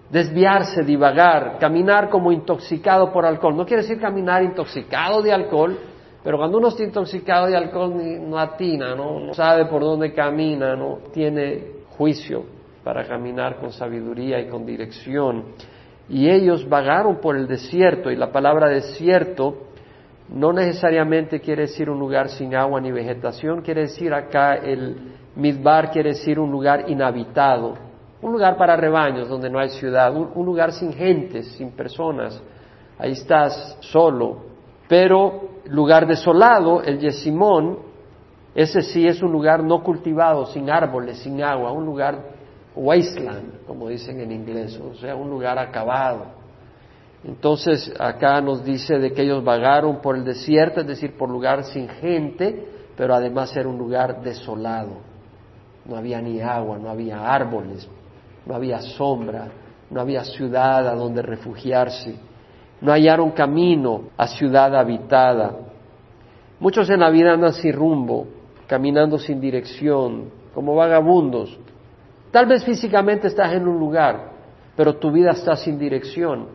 desviarse, 0.08 0.82
divagar, 0.82 1.58
caminar 1.60 2.08
como 2.08 2.32
intoxicado 2.32 3.12
por 3.12 3.26
alcohol. 3.26 3.54
No 3.54 3.66
quiere 3.66 3.82
decir 3.82 4.00
caminar 4.00 4.42
intoxicado 4.42 5.20
de 5.20 5.30
alcohol, 5.30 5.78
pero 6.22 6.36
cuando 6.36 6.58
uno 6.58 6.68
está 6.68 6.82
intoxicado 6.82 7.46
de 7.46 7.56
alcohol 7.56 7.94
no 8.28 8.38
atina, 8.38 8.94
¿no? 8.94 9.32
sabe 9.34 9.66
por 9.66 9.82
dónde 9.82 10.12
camina, 10.12 10.74
no 10.74 10.98
tiene 11.12 11.78
juicio 11.96 12.44
para 12.82 13.04
caminar 13.06 13.56
con 13.56 13.72
sabiduría 13.72 14.40
y 14.40 14.48
con 14.48 14.64
dirección. 14.66 15.44
Y 16.08 16.28
ellos 16.28 16.68
vagaron 16.68 17.20
por 17.20 17.36
el 17.36 17.46
desierto, 17.46 18.10
y 18.10 18.16
la 18.16 18.32
palabra 18.32 18.68
desierto 18.68 19.68
no 20.30 20.52
necesariamente 20.52 21.40
quiere 21.40 21.62
decir 21.62 21.88
un 21.88 21.98
lugar 21.98 22.28
sin 22.28 22.54
agua 22.54 22.80
ni 22.80 22.90
vegetación, 22.92 23.62
quiere 23.62 23.82
decir 23.82 24.12
acá 24.12 24.54
el 24.54 24.96
Midbar 25.38 25.92
quiere 25.92 26.10
decir 26.10 26.38
un 26.40 26.50
lugar 26.50 26.90
inhabitado, 26.90 27.74
un 28.20 28.32
lugar 28.32 28.56
para 28.56 28.76
rebaños 28.76 29.28
donde 29.28 29.48
no 29.48 29.60
hay 29.60 29.68
ciudad, 29.68 30.12
un, 30.14 30.44
lugar 30.44 30.72
sin 30.72 30.92
gente, 30.92 31.44
sin 31.44 31.70
personas. 31.70 32.42
Ahí 32.98 33.12
estás 33.12 33.76
solo. 33.80 34.38
Pero 34.88 35.57
lugar 35.68 36.06
desolado, 36.06 36.82
el 36.82 36.98
Yesimón, 36.98 37.78
ese 38.54 38.82
sí 38.82 39.06
es 39.06 39.22
un 39.22 39.32
lugar 39.32 39.62
no 39.62 39.82
cultivado, 39.82 40.46
sin 40.46 40.70
árboles, 40.70 41.18
sin 41.18 41.42
agua, 41.42 41.72
un 41.72 41.84
lugar 41.84 42.18
wasteland, 42.74 43.66
como 43.66 43.88
dicen 43.88 44.20
en 44.20 44.32
inglés, 44.32 44.78
o 44.80 44.94
sea, 44.96 45.14
un 45.14 45.30
lugar 45.30 45.58
acabado. 45.58 46.38
Entonces 47.24 47.92
acá 47.98 48.40
nos 48.40 48.64
dice 48.64 48.98
de 48.98 49.12
que 49.12 49.22
ellos 49.22 49.42
vagaron 49.44 50.00
por 50.00 50.16
el 50.16 50.24
desierto, 50.24 50.80
es 50.80 50.86
decir, 50.86 51.16
por 51.16 51.28
lugar 51.28 51.64
sin 51.64 51.88
gente, 51.88 52.66
pero 52.96 53.14
además 53.14 53.56
era 53.56 53.68
un 53.68 53.78
lugar 53.78 54.22
desolado. 54.22 54.98
No 55.84 55.96
había 55.96 56.20
ni 56.20 56.40
agua, 56.40 56.78
no 56.78 56.90
había 56.90 57.20
árboles, 57.20 57.88
no 58.46 58.54
había 58.54 58.80
sombra, 58.80 59.48
no 59.90 60.00
había 60.00 60.24
ciudad 60.24 60.86
a 60.86 60.94
donde 60.94 61.22
refugiarse, 61.22 62.14
no 62.80 62.92
hallaron 62.92 63.30
camino 63.32 64.04
a 64.16 64.26
ciudad 64.26 64.74
habitada. 64.76 65.52
Muchos 66.60 66.88
en 66.90 67.00
la 67.00 67.10
vida 67.10 67.32
andan 67.32 67.52
sin 67.52 67.72
rumbo, 67.72 68.26
caminando 68.66 69.18
sin 69.18 69.40
dirección, 69.40 70.30
como 70.54 70.74
vagabundos. 70.74 71.58
Tal 72.30 72.46
vez 72.46 72.64
físicamente 72.64 73.28
estás 73.28 73.52
en 73.52 73.66
un 73.66 73.78
lugar, 73.78 74.32
pero 74.76 74.96
tu 74.96 75.10
vida 75.10 75.30
está 75.30 75.56
sin 75.56 75.78
dirección. 75.78 76.48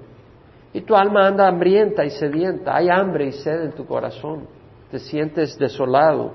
Y 0.73 0.81
tu 0.81 0.95
alma 0.95 1.27
anda 1.27 1.47
hambrienta 1.47 2.03
y 2.03 2.09
sedienta, 2.09 2.75
hay 2.75 2.89
hambre 2.89 3.27
y 3.27 3.31
sed 3.31 3.63
en 3.63 3.71
tu 3.73 3.85
corazón, 3.85 4.47
te 4.91 4.99
sientes 4.99 5.57
desolado. 5.57 6.33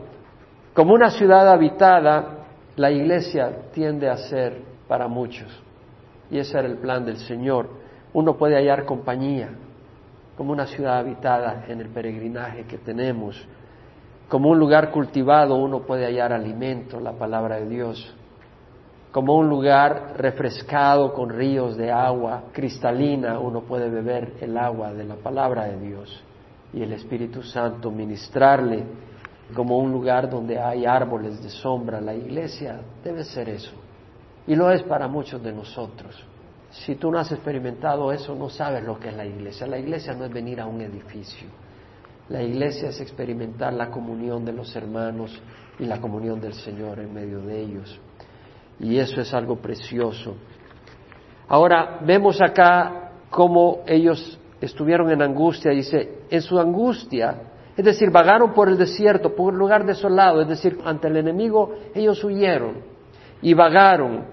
Como 0.75 0.95
una 0.95 1.11
ciudad 1.11 1.49
habitada, 1.49 2.47
la 2.77 2.91
iglesia 2.91 3.71
tiende 3.73 4.09
a 4.09 4.17
ser 4.17 4.63
para 4.87 5.09
muchos. 5.09 5.49
Y 6.31 6.39
ese 6.39 6.59
era 6.59 6.69
el 6.69 6.79
plan 6.79 7.05
del 7.05 7.17
Señor. 7.17 7.69
Uno 8.13 8.37
puede 8.37 8.55
hallar 8.55 8.85
compañía, 8.85 9.51
como 10.39 10.53
una 10.53 10.67
ciudad 10.67 10.99
habitada 10.99 11.67
en 11.69 11.83
el 11.83 11.91
peregrinaje 11.91 12.65
que 12.65 12.79
tenemos. 12.79 13.47
Como 14.31 14.49
un 14.49 14.59
lugar 14.59 14.91
cultivado 14.91 15.57
uno 15.57 15.81
puede 15.81 16.07
hallar 16.07 16.33
alimento, 16.33 16.99
la 16.99 17.13
palabra 17.13 17.57
de 17.57 17.69
Dios 17.69 18.15
como 19.11 19.35
un 19.37 19.49
lugar 19.49 20.15
refrescado 20.19 21.15
con 21.15 21.31
ríos 21.31 21.77
de 21.77 21.91
agua 21.91 22.45
cristalina, 22.53 23.39
uno 23.39 23.63
puede 23.63 23.89
beber 23.89 24.35
el 24.41 24.57
agua 24.57 24.93
de 24.93 25.05
la 25.05 25.17
palabra 25.17 25.65
de 25.65 25.79
Dios 25.79 26.23
y 26.73 26.83
el 26.83 26.93
Espíritu 26.93 27.43
Santo 27.43 27.91
ministrarle 27.91 28.85
como 29.55 29.79
un 29.79 29.91
lugar 29.91 30.29
donde 30.29 30.61
hay 30.61 30.85
árboles 30.85 31.43
de 31.43 31.49
sombra. 31.49 32.03
La 32.03 32.15
iglesia 32.15 32.81
debe 33.03 33.25
ser 33.25 33.49
eso. 33.49 33.73
Y 34.47 34.55
lo 34.55 34.71
es 34.71 34.83
para 34.83 35.09
muchos 35.09 35.43
de 35.43 35.53
nosotros. 35.53 36.23
Si 36.85 36.95
tú 36.97 37.11
no 37.11 37.19
has 37.19 37.31
experimentado 37.33 38.13
eso, 38.13 38.35
no 38.35 38.49
sabes 38.49 38.85
lo 38.85 38.99
que 38.99 39.09
es 39.09 39.17
la 39.17 39.27
iglesia. 39.27 39.67
La 39.67 39.79
iglesia 39.79 40.15
no 40.15 40.25
es 40.25 40.33
venir 40.33 40.61
a 40.61 40.67
un 40.67 40.81
edificio. 40.81 41.49
La 42.29 42.43
iglesia 42.43 42.91
es 42.91 43.01
experimentar 43.01 43.73
la 43.73 43.91
comunión 43.91 44.45
de 44.45 44.53
los 44.53 44.75
hermanos 44.77 45.41
y 45.79 45.87
la 45.87 46.01
comunión 46.01 46.41
del 46.41 46.55
Señor 46.55 46.99
en 47.01 47.13
medio 47.13 47.41
de 47.41 47.61
ellos. 47.61 48.01
Y 48.81 48.99
eso 48.99 49.21
es 49.21 49.33
algo 49.35 49.57
precioso. 49.57 50.37
Ahora 51.49 52.01
vemos 52.05 52.41
acá 52.41 53.13
cómo 53.31 53.83
ellos 53.87 54.39
estuvieron 54.61 55.11
en 55.11 55.23
angustia, 55.23 55.73
dice, 55.73 56.21
en 56.31 56.43
su 56.43 56.59
angustia, 56.59 57.43
es 57.77 57.85
decir, 57.85 58.11
vagaron 58.11 58.53
por 58.53 58.69
el 58.69 58.77
desierto, 58.77 59.35
por 59.35 59.53
un 59.53 59.59
lugar 59.59 59.87
desolado, 59.87 60.43
es 60.43 60.49
decir, 60.49 60.79
ante 60.85 61.09
el 61.09 61.17
enemigo 61.17 61.75
ellos 61.95 62.23
huyeron 62.25 62.83
y 63.41 63.55
vagaron, 63.55 64.25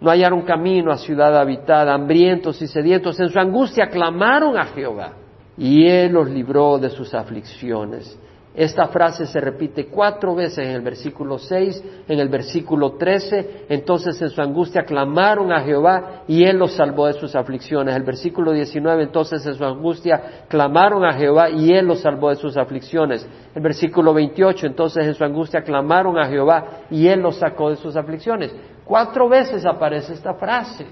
no 0.00 0.10
hallaron 0.10 0.42
camino 0.42 0.92
a 0.92 0.98
ciudad 0.98 1.36
habitada, 1.36 1.94
hambrientos 1.94 2.60
y 2.62 2.66
sedientos, 2.66 3.18
en 3.20 3.30
su 3.30 3.38
angustia 3.38 3.88
clamaron 3.88 4.56
a 4.56 4.66
Jehová 4.66 5.12
y 5.56 5.86
Él 5.86 6.12
los 6.12 6.28
libró 6.30 6.78
de 6.78 6.90
sus 6.90 7.12
aflicciones. 7.14 8.18
Esta 8.58 8.88
frase 8.88 9.24
se 9.24 9.40
repite 9.40 9.86
cuatro 9.86 10.34
veces 10.34 10.66
en 10.66 10.72
el 10.72 10.80
versículo 10.80 11.38
6, 11.38 12.04
en 12.08 12.18
el 12.18 12.28
versículo 12.28 12.96
13. 12.96 13.66
Entonces 13.68 14.20
en 14.20 14.30
su 14.30 14.42
angustia 14.42 14.82
clamaron 14.82 15.52
a 15.52 15.60
Jehová 15.60 16.24
y 16.26 16.42
Él 16.42 16.58
los 16.58 16.72
salvó 16.72 17.06
de 17.06 17.12
sus 17.12 17.36
aflicciones. 17.36 17.94
El 17.94 18.02
versículo 18.02 18.50
19, 18.50 19.04
entonces 19.04 19.46
en 19.46 19.54
su 19.54 19.64
angustia 19.64 20.46
clamaron 20.48 21.04
a 21.04 21.12
Jehová 21.12 21.50
y 21.50 21.72
Él 21.72 21.86
los 21.86 22.00
salvó 22.00 22.30
de 22.30 22.34
sus 22.34 22.56
aflicciones. 22.56 23.24
El 23.54 23.62
versículo 23.62 24.12
28, 24.12 24.66
entonces 24.66 25.06
en 25.06 25.14
su 25.14 25.22
angustia 25.22 25.62
clamaron 25.62 26.18
a 26.18 26.26
Jehová 26.26 26.80
y 26.90 27.06
Él 27.06 27.20
los 27.20 27.36
sacó 27.36 27.70
de 27.70 27.76
sus 27.76 27.94
aflicciones. 27.94 28.52
Cuatro 28.84 29.28
veces 29.28 29.64
aparece 29.66 30.14
esta 30.14 30.34
frase. 30.34 30.84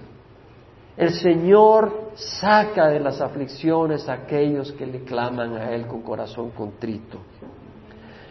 El 0.97 1.11
Señor 1.11 2.11
saca 2.15 2.89
de 2.89 3.01
las 3.01 3.21
aflicciones 3.21 4.09
a 4.09 4.15
aquellos 4.15 4.73
que 4.73 4.87
le 4.87 5.05
claman 5.05 5.55
a 5.55 5.71
Él 5.73 5.87
con 5.87 6.01
corazón 6.01 6.51
contrito. 6.51 7.19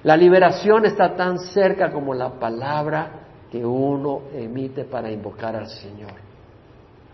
La 0.03 0.17
liberación 0.17 0.85
está 0.85 1.15
tan 1.15 1.37
cerca 1.37 1.91
como 1.91 2.13
la 2.13 2.39
palabra 2.39 3.11
que 3.51 3.63
uno 3.63 4.23
emite 4.33 4.85
para 4.85 5.11
invocar 5.11 5.55
al 5.55 5.67
Señor. 5.67 6.13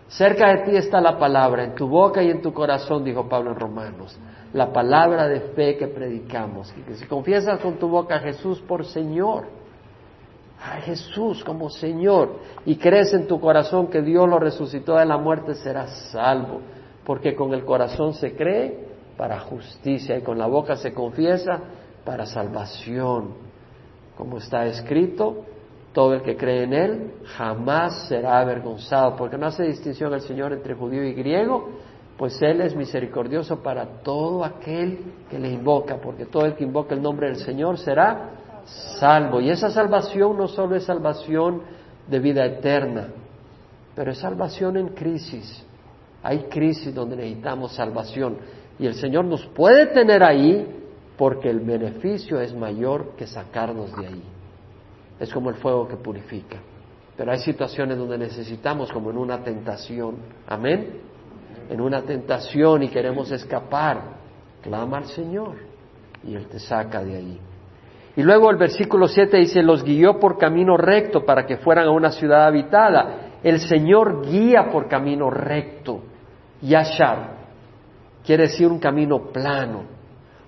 Cerca 0.08 0.48
de 0.48 0.64
ti 0.64 0.76
está 0.76 1.00
la 1.00 1.18
palabra, 1.18 1.64
en 1.64 1.74
tu 1.74 1.88
boca 1.88 2.22
y 2.22 2.30
en 2.30 2.42
tu 2.42 2.52
corazón, 2.52 3.02
dijo 3.02 3.28
Pablo 3.28 3.52
en 3.52 3.60
Romanos. 3.60 4.18
La 4.52 4.70
palabra 4.70 5.26
de 5.26 5.40
fe 5.40 5.76
que 5.78 5.88
predicamos. 5.88 6.72
Y 6.76 6.82
que 6.82 6.94
si 6.96 7.06
confiesas 7.06 7.60
con 7.60 7.74
tu 7.78 7.88
boca 7.88 8.16
a 8.16 8.20
Jesús 8.20 8.60
por 8.60 8.84
Señor, 8.84 9.44
a 10.62 10.80
Jesús 10.80 11.42
como 11.42 11.70
Señor, 11.70 12.38
y 12.64 12.76
crees 12.76 13.12
en 13.14 13.26
tu 13.26 13.40
corazón 13.40 13.88
que 13.88 14.00
Dios 14.00 14.28
lo 14.28 14.38
resucitó 14.38 14.96
de 14.96 15.04
la 15.04 15.18
muerte, 15.18 15.54
serás 15.56 16.10
salvo. 16.12 16.60
Porque 17.04 17.34
con 17.34 17.52
el 17.52 17.64
corazón 17.64 18.14
se 18.14 18.36
cree 18.36 18.86
para 19.16 19.40
justicia 19.40 20.16
y 20.16 20.22
con 20.22 20.38
la 20.38 20.46
boca 20.46 20.76
se 20.76 20.94
confiesa 20.94 21.60
para 22.04 22.26
salvación. 22.26 23.34
Como 24.16 24.38
está 24.38 24.64
escrito, 24.66 25.44
todo 25.92 26.14
el 26.14 26.22
que 26.22 26.36
cree 26.36 26.62
en 26.62 26.72
Él 26.72 27.14
jamás 27.24 28.06
será 28.06 28.38
avergonzado, 28.38 29.16
porque 29.16 29.36
no 29.36 29.46
hace 29.46 29.64
distinción 29.64 30.14
el 30.14 30.20
Señor 30.20 30.52
entre 30.52 30.74
judío 30.74 31.02
y 31.02 31.12
griego, 31.12 31.70
pues 32.16 32.40
Él 32.40 32.60
es 32.60 32.76
misericordioso 32.76 33.62
para 33.62 33.84
todo 34.02 34.44
aquel 34.44 35.12
que 35.28 35.40
le 35.40 35.50
invoca, 35.50 35.96
porque 35.96 36.26
todo 36.26 36.46
el 36.46 36.54
que 36.54 36.62
invoca 36.62 36.94
el 36.94 37.02
nombre 37.02 37.26
del 37.26 37.38
Señor 37.38 37.78
será 37.78 38.41
salvo. 38.64 39.40
Y 39.40 39.50
esa 39.50 39.70
salvación 39.70 40.36
no 40.36 40.48
solo 40.48 40.76
es 40.76 40.84
salvación 40.84 41.62
de 42.06 42.18
vida 42.18 42.44
eterna, 42.44 43.08
pero 43.94 44.12
es 44.12 44.18
salvación 44.18 44.76
en 44.76 44.88
crisis. 44.88 45.64
Hay 46.22 46.44
crisis 46.44 46.94
donde 46.94 47.16
necesitamos 47.16 47.72
salvación. 47.72 48.38
Y 48.78 48.86
el 48.86 48.94
Señor 48.94 49.24
nos 49.24 49.44
puede 49.46 49.86
tener 49.86 50.22
ahí 50.22 50.80
porque 51.16 51.50
el 51.50 51.60
beneficio 51.60 52.40
es 52.40 52.54
mayor 52.54 53.14
que 53.16 53.26
sacarnos 53.26 53.94
de 53.96 54.06
ahí. 54.06 54.22
Es 55.20 55.32
como 55.32 55.50
el 55.50 55.56
fuego 55.56 55.86
que 55.86 55.96
purifica. 55.96 56.58
Pero 57.16 57.30
hay 57.30 57.38
situaciones 57.38 57.98
donde 57.98 58.18
necesitamos, 58.18 58.90
como 58.90 59.10
en 59.10 59.18
una 59.18 59.42
tentación, 59.44 60.16
amén, 60.46 61.00
en 61.68 61.80
una 61.80 62.02
tentación 62.02 62.82
y 62.82 62.88
queremos 62.88 63.30
escapar, 63.30 64.02
clama 64.62 64.98
al 64.98 65.06
Señor 65.06 65.56
y 66.24 66.34
Él 66.34 66.46
te 66.46 66.58
saca 66.58 67.04
de 67.04 67.16
ahí. 67.16 67.40
Y 68.16 68.22
luego 68.22 68.50
el 68.50 68.56
versículo 68.56 69.08
7 69.08 69.38
dice, 69.38 69.62
los 69.62 69.82
guió 69.84 70.18
por 70.18 70.36
camino 70.36 70.76
recto 70.76 71.24
para 71.24 71.46
que 71.46 71.56
fueran 71.56 71.86
a 71.86 71.92
una 71.92 72.10
ciudad 72.10 72.46
habitada. 72.46 73.38
El 73.42 73.60
Señor 73.60 74.26
guía 74.26 74.70
por 74.70 74.86
camino 74.88 75.30
recto. 75.30 76.00
Yashar 76.60 77.42
quiere 78.24 78.44
decir 78.44 78.68
un 78.68 78.78
camino 78.78 79.32
plano, 79.32 79.84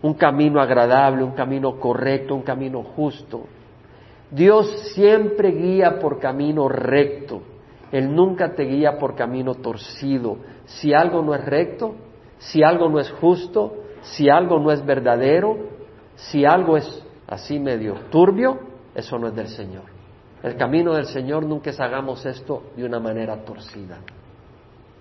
un 0.03 0.15
camino 0.15 0.61
agradable, 0.61 1.25
un 1.25 1.33
camino 1.33 1.79
correcto, 1.81 2.35
un 2.35 2.43
camino 2.43 2.83
justo. 2.83 3.47
Dios 4.31 4.91
siempre 4.95 5.51
guía 5.51 5.99
por 5.99 6.19
camino 6.19 6.69
recto. 6.69 7.43
Él 7.91 8.15
nunca 8.15 8.55
te 8.55 8.65
guía 8.65 8.99
por 8.99 9.15
camino 9.15 9.55
torcido. 9.55 10.39
Si 10.67 10.93
algo 10.93 11.23
no 11.23 11.35
es 11.35 11.45
recto, 11.45 11.95
si 12.39 12.63
algo 12.63 12.89
no 12.89 12.99
es 12.99 13.11
justo, 13.13 13.75
si 14.03 14.29
algo 14.29 14.59
no 14.59 14.71
es 14.71 14.85
verdadero, 14.85 15.57
si 16.17 16.45
algo 16.45 16.77
es 16.77 17.04
así 17.27 17.59
medio 17.59 17.95
turbio, 18.11 18.59
eso 18.95 19.19
no 19.19 19.29
es 19.29 19.35
del 19.35 19.49
Señor. 19.49 19.85
El 20.43 20.57
camino 20.57 20.93
del 20.95 21.07
Señor 21.07 21.45
nunca 21.47 21.71
es 21.71 21.81
hagamos 21.81 22.25
esto 22.27 22.65
de 22.77 22.85
una 22.85 23.01
manera 23.01 23.45
torcida. 23.45 23.99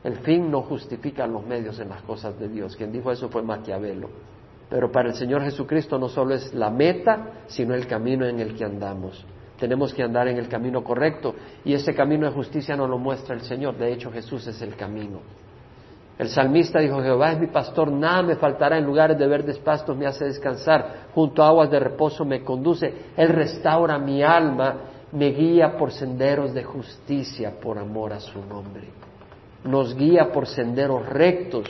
El 0.03 0.17
fin 0.17 0.49
no 0.49 0.61
justifica 0.61 1.27
los 1.27 1.45
medios 1.45 1.79
en 1.79 1.89
las 1.89 2.01
cosas 2.03 2.37
de 2.39 2.49
Dios. 2.49 2.75
Quien 2.75 2.91
dijo 2.91 3.11
eso 3.11 3.29
fue 3.29 3.41
Maquiavelo. 3.41 4.09
Pero 4.69 4.91
para 4.91 5.09
el 5.09 5.15
Señor 5.15 5.43
Jesucristo 5.43 5.97
no 5.97 6.09
solo 6.09 6.33
es 6.33 6.53
la 6.53 6.69
meta, 6.69 7.43
sino 7.47 7.73
el 7.73 7.87
camino 7.87 8.25
en 8.25 8.39
el 8.39 8.55
que 8.55 8.65
andamos. 8.65 9.25
Tenemos 9.59 9.93
que 9.93 10.03
andar 10.03 10.27
en 10.27 10.37
el 10.37 10.49
camino 10.49 10.83
correcto 10.83 11.35
y 11.63 11.73
ese 11.73 11.93
camino 11.93 12.25
de 12.25 12.33
justicia 12.33 12.75
nos 12.75 12.89
lo 12.89 12.97
muestra 12.97 13.35
el 13.35 13.41
Señor. 13.41 13.77
De 13.77 13.93
hecho, 13.93 14.11
Jesús 14.11 14.47
es 14.47 14.61
el 14.61 14.75
camino. 14.75 15.19
El 16.17 16.29
salmista 16.29 16.79
dijo, 16.79 17.01
Jehová 17.01 17.31
es 17.31 17.39
mi 17.39 17.47
pastor, 17.47 17.91
nada 17.91 18.21
me 18.21 18.35
faltará, 18.35 18.77
en 18.77 18.85
lugares 18.85 19.17
de 19.17 19.27
verdes 19.27 19.57
pastos 19.57 19.97
me 19.97 20.05
hace 20.05 20.25
descansar, 20.25 21.07
junto 21.13 21.41
a 21.43 21.47
aguas 21.47 21.71
de 21.71 21.79
reposo 21.79 22.23
me 22.23 22.43
conduce, 22.43 22.93
Él 23.17 23.29
restaura 23.29 23.97
mi 23.97 24.21
alma, 24.21 24.75
me 25.11 25.29
guía 25.29 25.75
por 25.77 25.91
senderos 25.91 26.53
de 26.53 26.63
justicia 26.63 27.53
por 27.59 27.77
amor 27.77 28.13
a 28.13 28.19
su 28.19 28.39
nombre. 28.45 28.89
Nos 29.63 29.95
guía 29.95 30.31
por 30.31 30.47
senderos 30.47 31.07
rectos. 31.07 31.67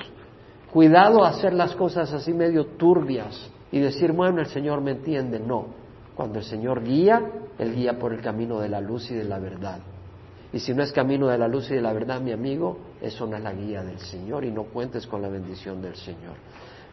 Cuidado 0.71 1.23
a 1.23 1.29
hacer 1.29 1.53
las 1.53 1.75
cosas 1.75 2.11
así 2.13 2.33
medio 2.33 2.65
turbias 2.65 3.49
y 3.71 3.79
decir, 3.79 4.11
bueno, 4.11 4.39
el 4.39 4.47
Señor 4.47 4.81
me 4.81 4.91
entiende. 4.91 5.39
No, 5.39 5.67
cuando 6.15 6.39
el 6.39 6.45
Señor 6.45 6.83
guía, 6.83 7.21
Él 7.59 7.75
guía 7.75 7.99
por 7.99 8.13
el 8.13 8.21
camino 8.21 8.59
de 8.59 8.69
la 8.69 8.81
luz 8.81 9.11
y 9.11 9.15
de 9.15 9.25
la 9.25 9.39
verdad. 9.39 9.79
Y 10.53 10.59
si 10.59 10.73
no 10.73 10.83
es 10.83 10.91
camino 10.91 11.27
de 11.27 11.37
la 11.37 11.47
luz 11.47 11.71
y 11.71 11.75
de 11.75 11.81
la 11.81 11.91
verdad, 11.91 12.21
mi 12.21 12.31
amigo, 12.31 12.77
eso 13.01 13.25
no 13.25 13.35
es 13.35 13.41
la 13.41 13.53
guía 13.53 13.83
del 13.83 13.97
Señor 13.97 14.45
y 14.45 14.51
no 14.51 14.65
cuentes 14.65 15.07
con 15.07 15.21
la 15.21 15.27
bendición 15.27 15.81
del 15.81 15.95
Señor. 15.95 16.35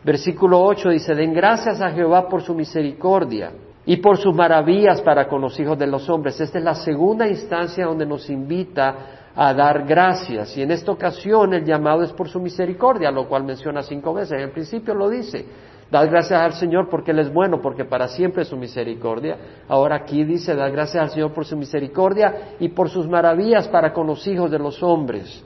Versículo 0.02 0.62
8 0.62 0.88
dice, 0.88 1.14
den 1.14 1.35
gracias 1.35 1.79
a 1.83 1.90
Jehová 1.90 2.26
por 2.26 2.40
su 2.40 2.55
misericordia 2.55 3.52
y 3.85 3.99
por 3.99 4.17
sus 4.17 4.35
maravillas 4.35 5.02
para 5.02 5.29
con 5.29 5.43
los 5.43 5.61
hijos 5.61 5.79
de 5.79 5.87
los 5.87 6.09
hombres. 6.09 6.40
Esta 6.40 6.59
es 6.59 6.64
la 6.64 6.75
segunda 6.75 7.29
instancia 7.29 7.85
donde 7.85 8.07
nos 8.07 8.31
invita 8.31 9.31
a 9.37 9.52
dar 9.52 9.85
gracias. 9.85 10.57
Y 10.57 10.62
en 10.62 10.71
esta 10.71 10.93
ocasión 10.93 11.52
el 11.52 11.64
llamado 11.64 12.02
es 12.02 12.12
por 12.12 12.29
su 12.29 12.40
misericordia, 12.40 13.11
lo 13.11 13.29
cual 13.29 13.45
menciona 13.45 13.83
cinco 13.83 14.14
veces. 14.14 14.33
En 14.33 14.45
el 14.45 14.52
principio 14.52 14.95
lo 14.95 15.11
dice, 15.11 15.45
Dad 15.90 16.09
gracias 16.09 16.40
al 16.40 16.52
Señor 16.52 16.88
porque 16.88 17.11
Él 17.11 17.18
es 17.18 17.32
bueno, 17.32 17.61
porque 17.61 17.85
para 17.85 18.06
siempre 18.06 18.42
es 18.42 18.49
su 18.49 18.56
misericordia. 18.56 19.37
Ahora 19.68 19.97
aquí 19.97 20.23
dice, 20.23 20.54
dad 20.54 20.70
gracias 20.70 21.02
al 21.02 21.11
Señor 21.11 21.32
por 21.32 21.44
su 21.44 21.56
misericordia 21.56 22.54
y 22.61 22.68
por 22.68 22.88
sus 22.88 23.09
maravillas 23.09 23.66
para 23.66 23.92
con 23.92 24.06
los 24.06 24.25
hijos 24.28 24.50
de 24.52 24.59
los 24.61 24.80
hombres. 24.85 25.44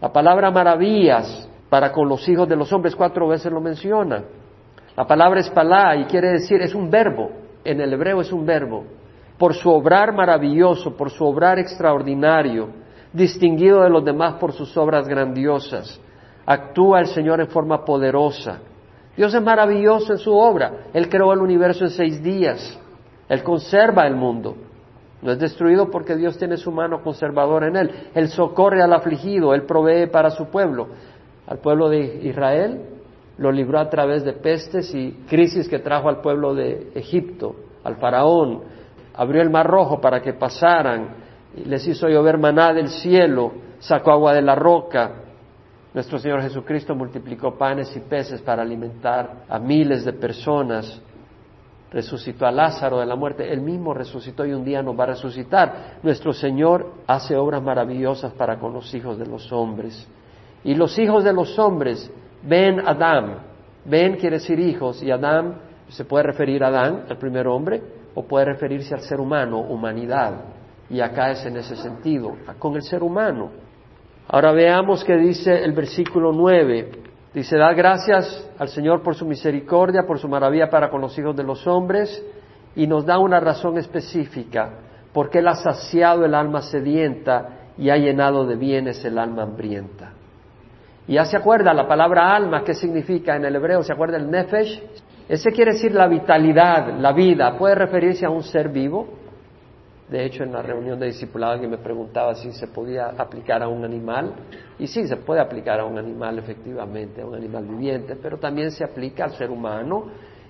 La 0.00 0.12
palabra 0.12 0.50
maravillas 0.50 1.48
para 1.70 1.92
con 1.92 2.08
los 2.08 2.28
hijos 2.28 2.48
de 2.48 2.56
los 2.56 2.72
hombres 2.72 2.96
cuatro 2.96 3.28
veces 3.28 3.52
lo 3.52 3.60
menciona. 3.60 4.24
La 4.96 5.06
palabra 5.06 5.40
es 5.40 5.50
palá 5.50 5.96
y 5.96 6.04
quiere 6.06 6.32
decir, 6.32 6.60
es 6.60 6.74
un 6.74 6.90
verbo, 6.90 7.30
en 7.64 7.80
el 7.80 7.92
hebreo 7.92 8.20
es 8.20 8.32
un 8.32 8.44
verbo. 8.44 8.84
Por 9.38 9.54
su 9.54 9.70
obrar 9.70 10.12
maravilloso, 10.12 10.96
por 10.96 11.10
su 11.10 11.24
obrar 11.24 11.60
extraordinario, 11.60 12.68
distinguido 13.12 13.82
de 13.82 13.90
los 13.90 14.04
demás 14.04 14.34
por 14.34 14.52
sus 14.52 14.76
obras 14.76 15.06
grandiosas. 15.06 16.00
Actúa 16.46 16.98
el 16.98 17.06
Señor 17.06 17.40
en 17.40 17.48
forma 17.48 17.84
poderosa 17.84 18.60
Dios 19.16 19.32
es 19.32 19.42
maravilloso 19.42 20.12
en 20.12 20.18
su 20.18 20.34
obra. 20.34 20.86
Él 20.92 21.08
creó 21.08 21.32
el 21.32 21.40
universo 21.40 21.84
en 21.84 21.90
seis 21.90 22.22
días. 22.22 22.78
Él 23.28 23.42
conserva 23.42 24.06
el 24.06 24.16
mundo. 24.16 24.56
No 25.22 25.32
es 25.32 25.38
destruido 25.38 25.90
porque 25.90 26.16
Dios 26.16 26.36
tiene 26.36 26.56
su 26.56 26.70
mano 26.70 27.02
conservadora 27.02 27.68
en 27.68 27.76
él. 27.76 27.90
Él 28.14 28.28
socorre 28.28 28.82
al 28.82 28.92
afligido, 28.92 29.54
Él 29.54 29.62
provee 29.62 30.06
para 30.06 30.30
su 30.30 30.46
pueblo. 30.46 30.88
Al 31.46 31.58
pueblo 31.58 31.88
de 31.88 32.20
Israel 32.22 32.80
lo 33.38 33.50
libró 33.50 33.78
a 33.78 33.88
través 33.88 34.24
de 34.24 34.34
pestes 34.34 34.94
y 34.94 35.12
crisis 35.28 35.68
que 35.68 35.78
trajo 35.78 36.08
al 36.08 36.20
pueblo 36.20 36.54
de 36.54 36.90
Egipto, 36.94 37.56
al 37.82 37.96
faraón. 37.96 38.62
Abrió 39.14 39.42
el 39.42 39.50
mar 39.50 39.66
rojo 39.66 40.00
para 40.00 40.20
que 40.20 40.34
pasaran, 40.34 41.08
les 41.64 41.86
hizo 41.86 42.08
llover 42.08 42.36
maná 42.38 42.72
del 42.72 42.88
cielo, 42.88 43.52
sacó 43.78 44.12
agua 44.12 44.34
de 44.34 44.42
la 44.42 44.54
roca, 44.54 45.23
nuestro 45.94 46.18
Señor 46.18 46.42
Jesucristo 46.42 46.96
multiplicó 46.96 47.56
panes 47.56 47.96
y 47.96 48.00
peces 48.00 48.42
para 48.42 48.62
alimentar 48.62 49.44
a 49.48 49.60
miles 49.60 50.04
de 50.04 50.12
personas. 50.12 51.00
Resucitó 51.92 52.46
a 52.46 52.50
Lázaro 52.50 52.98
de 52.98 53.06
la 53.06 53.14
muerte. 53.14 53.52
Él 53.52 53.60
mismo 53.60 53.94
resucitó 53.94 54.44
y 54.44 54.52
un 54.52 54.64
día 54.64 54.82
nos 54.82 54.98
va 54.98 55.04
a 55.04 55.08
resucitar. 55.08 55.98
Nuestro 56.02 56.32
Señor 56.32 56.94
hace 57.06 57.36
obras 57.36 57.62
maravillosas 57.62 58.32
para 58.32 58.58
con 58.58 58.72
los 58.72 58.92
hijos 58.92 59.16
de 59.16 59.26
los 59.26 59.52
hombres. 59.52 60.08
Y 60.64 60.74
los 60.74 60.98
hijos 60.98 61.22
de 61.22 61.32
los 61.32 61.56
hombres 61.60 62.10
ven 62.42 62.80
a 62.80 62.90
Adán. 62.90 63.38
Ven 63.84 64.16
quiere 64.16 64.38
decir 64.38 64.58
hijos 64.58 65.00
y 65.00 65.12
Adán 65.12 65.60
se 65.88 66.04
puede 66.04 66.24
referir 66.24 66.64
a 66.64 66.68
Adán, 66.68 67.04
el 67.08 67.18
primer 67.18 67.46
hombre, 67.46 67.80
o 68.16 68.24
puede 68.24 68.46
referirse 68.46 68.94
al 68.94 69.02
ser 69.02 69.20
humano, 69.20 69.60
humanidad. 69.60 70.40
Y 70.90 71.00
acá 71.00 71.30
es 71.30 71.46
en 71.46 71.56
ese 71.56 71.76
sentido, 71.76 72.34
con 72.58 72.74
el 72.74 72.82
ser 72.82 73.04
humano. 73.04 73.63
Ahora 74.28 74.52
veamos 74.52 75.04
qué 75.04 75.16
dice 75.16 75.64
el 75.64 75.72
versículo 75.72 76.32
9. 76.32 76.90
Dice, 77.34 77.56
da 77.56 77.72
gracias 77.72 78.50
al 78.58 78.68
Señor 78.68 79.02
por 79.02 79.14
su 79.14 79.26
misericordia, 79.26 80.06
por 80.06 80.18
su 80.18 80.28
maravilla 80.28 80.70
para 80.70 80.88
con 80.88 81.00
los 81.00 81.18
hijos 81.18 81.36
de 81.36 81.42
los 81.42 81.66
hombres, 81.66 82.24
y 82.76 82.86
nos 82.86 83.04
da 83.04 83.18
una 83.18 83.40
razón 83.40 83.76
específica, 83.76 84.70
porque 85.12 85.40
Él 85.40 85.48
ha 85.48 85.56
saciado 85.56 86.24
el 86.24 86.34
alma 86.34 86.62
sedienta 86.62 87.70
y 87.76 87.90
ha 87.90 87.96
llenado 87.96 88.46
de 88.46 88.56
bienes 88.56 89.04
el 89.04 89.18
alma 89.18 89.42
hambrienta. 89.42 90.12
Y 91.06 91.14
ya 91.14 91.24
se 91.26 91.36
acuerda 91.36 91.74
la 91.74 91.86
palabra 91.86 92.34
alma, 92.34 92.64
¿qué 92.64 92.72
significa 92.72 93.36
en 93.36 93.44
el 93.44 93.56
hebreo? 93.56 93.82
¿Se 93.82 93.92
acuerda 93.92 94.16
el 94.16 94.30
nefesh? 94.30 94.82
Ese 95.28 95.50
quiere 95.50 95.72
decir 95.72 95.92
la 95.92 96.06
vitalidad, 96.06 96.98
la 96.98 97.12
vida. 97.12 97.56
Puede 97.58 97.74
referirse 97.74 98.24
a 98.24 98.30
un 98.30 98.42
ser 98.42 98.68
vivo, 98.68 99.06
de 100.08 100.26
hecho, 100.26 100.44
en 100.44 100.52
la 100.52 100.60
reunión 100.60 101.00
de 101.00 101.06
discipulado 101.06 101.52
alguien 101.54 101.70
me 101.70 101.78
preguntaba 101.78 102.34
si 102.34 102.52
se 102.52 102.66
podía 102.68 103.14
aplicar 103.16 103.62
a 103.62 103.68
un 103.68 103.84
animal. 103.84 104.34
Y 104.78 104.86
sí, 104.86 105.06
se 105.06 105.16
puede 105.16 105.40
aplicar 105.40 105.80
a 105.80 105.84
un 105.84 105.98
animal 105.98 106.38
efectivamente, 106.38 107.22
a 107.22 107.26
un 107.26 107.34
animal 107.34 107.64
viviente, 107.64 108.16
pero 108.16 108.38
también 108.38 108.70
se 108.70 108.84
aplica 108.84 109.24
al 109.24 109.32
ser 109.32 109.50
humano 109.50 110.06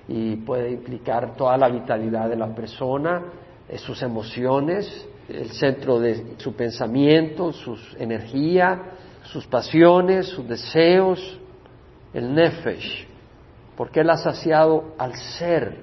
y 0.09 0.37
puede 0.37 0.73
implicar 0.73 1.37
toda 1.37 1.57
la 1.57 1.69
vitalidad 1.69 2.29
de 2.29 2.37
la 2.37 2.53
persona, 2.55 3.23
eh, 3.69 3.79
sus 3.79 4.03
emociones, 4.03 5.09
el 5.29 5.51
centro 5.53 6.01
de 6.01 6.35
su 6.39 6.55
pensamiento, 6.55 7.53
su 7.53 7.79
energía, 7.99 8.83
sus 9.23 9.47
pasiones, 9.47 10.27
sus 10.27 10.47
deseos, 10.47 11.41
el 12.13 12.35
nefesh, 12.35 13.07
porque 13.77 14.01
Él 14.01 14.11
ha 14.11 14.17
saciado 14.17 14.95
al 14.99 15.15
ser 15.15 15.77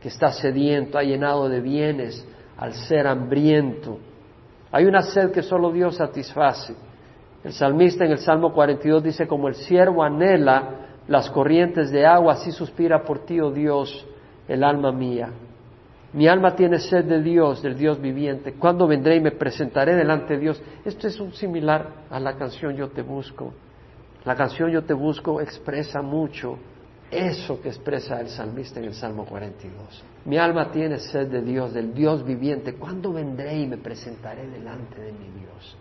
que 0.00 0.08
está 0.08 0.32
sediento, 0.32 0.98
ha 0.98 1.04
llenado 1.04 1.48
de 1.48 1.60
bienes, 1.60 2.26
al 2.62 2.74
ser 2.74 3.08
hambriento. 3.08 3.98
Hay 4.70 4.84
una 4.84 5.02
sed 5.02 5.32
que 5.32 5.42
solo 5.42 5.72
Dios 5.72 5.96
satisface. 5.96 6.76
El 7.42 7.52
salmista 7.52 8.04
en 8.04 8.12
el 8.12 8.18
Salmo 8.18 8.52
42 8.52 9.02
dice, 9.02 9.26
como 9.26 9.48
el 9.48 9.56
siervo 9.56 10.04
anhela 10.04 11.00
las 11.08 11.28
corrientes 11.28 11.90
de 11.90 12.06
agua, 12.06 12.34
así 12.34 12.52
suspira 12.52 13.02
por 13.02 13.24
ti, 13.24 13.40
oh 13.40 13.50
Dios, 13.50 14.06
el 14.46 14.62
alma 14.62 14.92
mía. 14.92 15.30
Mi 16.12 16.28
alma 16.28 16.54
tiene 16.54 16.78
sed 16.78 17.04
de 17.06 17.20
Dios, 17.20 17.62
del 17.62 17.76
Dios 17.76 18.00
viviente. 18.00 18.52
¿Cuándo 18.52 18.86
vendré 18.86 19.16
y 19.16 19.20
me 19.20 19.32
presentaré 19.32 19.96
delante 19.96 20.34
de 20.34 20.38
Dios? 20.38 20.62
Esto 20.84 21.08
es 21.08 21.18
un 21.18 21.32
similar 21.32 21.88
a 22.10 22.20
la 22.20 22.36
canción 22.36 22.76
Yo 22.76 22.90
te 22.90 23.02
busco. 23.02 23.52
La 24.24 24.36
canción 24.36 24.70
Yo 24.70 24.84
te 24.84 24.94
busco 24.94 25.40
expresa 25.40 26.00
mucho 26.00 26.58
eso 27.12 27.60
que 27.60 27.68
expresa 27.68 28.20
el 28.20 28.28
salmista 28.28 28.80
en 28.80 28.86
el 28.86 28.94
Salmo 28.94 29.26
42. 29.26 30.02
Mi 30.24 30.38
alma 30.38 30.70
tiene 30.70 30.98
sed 30.98 31.28
de 31.28 31.42
Dios, 31.42 31.74
del 31.74 31.92
Dios 31.92 32.24
viviente. 32.24 32.74
¿Cuándo 32.74 33.12
vendré 33.12 33.58
y 33.58 33.66
me 33.66 33.76
presentaré 33.76 34.48
delante 34.48 35.00
de 35.00 35.12
mi 35.12 35.28
Dios? 35.40 35.76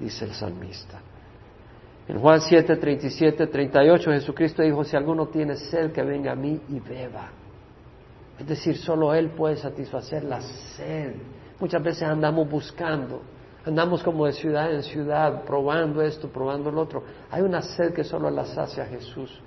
Dice 0.00 0.24
el 0.24 0.32
salmista. 0.32 1.00
En 2.08 2.18
Juan 2.18 2.40
7, 2.40 2.76
37, 2.76 3.46
38 3.46 4.10
Jesucristo 4.12 4.62
dijo, 4.62 4.82
si 4.82 4.96
alguno 4.96 5.28
tiene 5.28 5.56
sed, 5.56 5.92
que 5.92 6.02
venga 6.02 6.32
a 6.32 6.36
mí 6.36 6.58
y 6.70 6.80
beba. 6.80 7.30
Es 8.38 8.46
decir, 8.46 8.76
solo 8.78 9.14
Él 9.14 9.30
puede 9.30 9.56
satisfacer 9.56 10.24
la 10.24 10.40
sed. 10.40 11.14
Muchas 11.60 11.82
veces 11.82 12.02
andamos 12.04 12.50
buscando, 12.50 13.22
andamos 13.64 14.02
como 14.02 14.26
de 14.26 14.32
ciudad 14.32 14.72
en 14.72 14.82
ciudad, 14.82 15.44
probando 15.44 16.02
esto, 16.02 16.28
probando 16.28 16.70
lo 16.70 16.80
otro. 16.80 17.04
Hay 17.30 17.42
una 17.42 17.60
sed 17.60 17.92
que 17.92 18.02
solo 18.02 18.30
la 18.30 18.46
sacia 18.46 18.86
Jesús. 18.86 19.40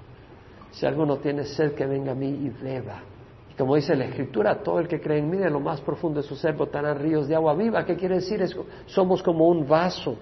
Si 0.76 0.86
alguno 0.86 1.18
tiene 1.18 1.46
sed, 1.46 1.74
que 1.74 1.86
venga 1.86 2.12
a 2.12 2.16
mí 2.16 2.28
y 2.28 2.50
beba. 2.50 3.02
Y 3.50 3.54
como 3.54 3.76
dice 3.76 3.96
la 3.96 4.06
Escritura, 4.06 4.62
todo 4.62 4.80
el 4.80 4.90
que 4.90 5.00
cree 5.00 5.20
en 5.20 5.30
mí, 5.30 5.38
de 5.38 5.50
lo 5.50 5.62
más 5.62 5.80
profundo 5.80 6.22
de 6.22 6.28
su 6.28 6.36
ser 6.36 6.54
botarán 6.54 7.00
ríos 7.00 7.30
de 7.30 7.36
agua 7.36 7.56
viva. 7.56 7.86
¿Qué 7.86 7.96
quiere 7.96 8.16
decir? 8.16 8.46
Somos 8.86 9.24
como 9.24 9.48
un 9.48 9.66
vaso. 9.66 10.18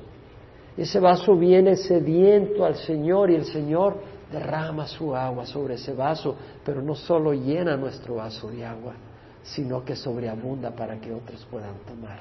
Ese 0.78 1.00
vaso 1.00 1.36
viene 1.36 1.76
sediento 1.76 2.66
al 2.66 2.76
Señor 2.76 3.32
y 3.32 3.36
el 3.36 3.46
Señor 3.46 3.96
derrama 4.32 4.86
su 4.86 5.16
agua 5.16 5.48
sobre 5.48 5.74
ese 5.74 5.94
vaso, 5.94 6.36
pero 6.64 6.84
no 6.84 6.94
solo 6.94 7.34
llena 7.34 7.76
nuestro 7.76 8.16
vaso 8.16 8.48
de 8.50 8.64
agua, 8.64 8.94
sino 9.42 9.84
que 9.84 9.96
sobreabunda 9.96 10.70
para 10.70 11.00
que 11.00 11.12
otros 11.12 11.48
puedan 11.50 11.78
tomar. 11.88 12.20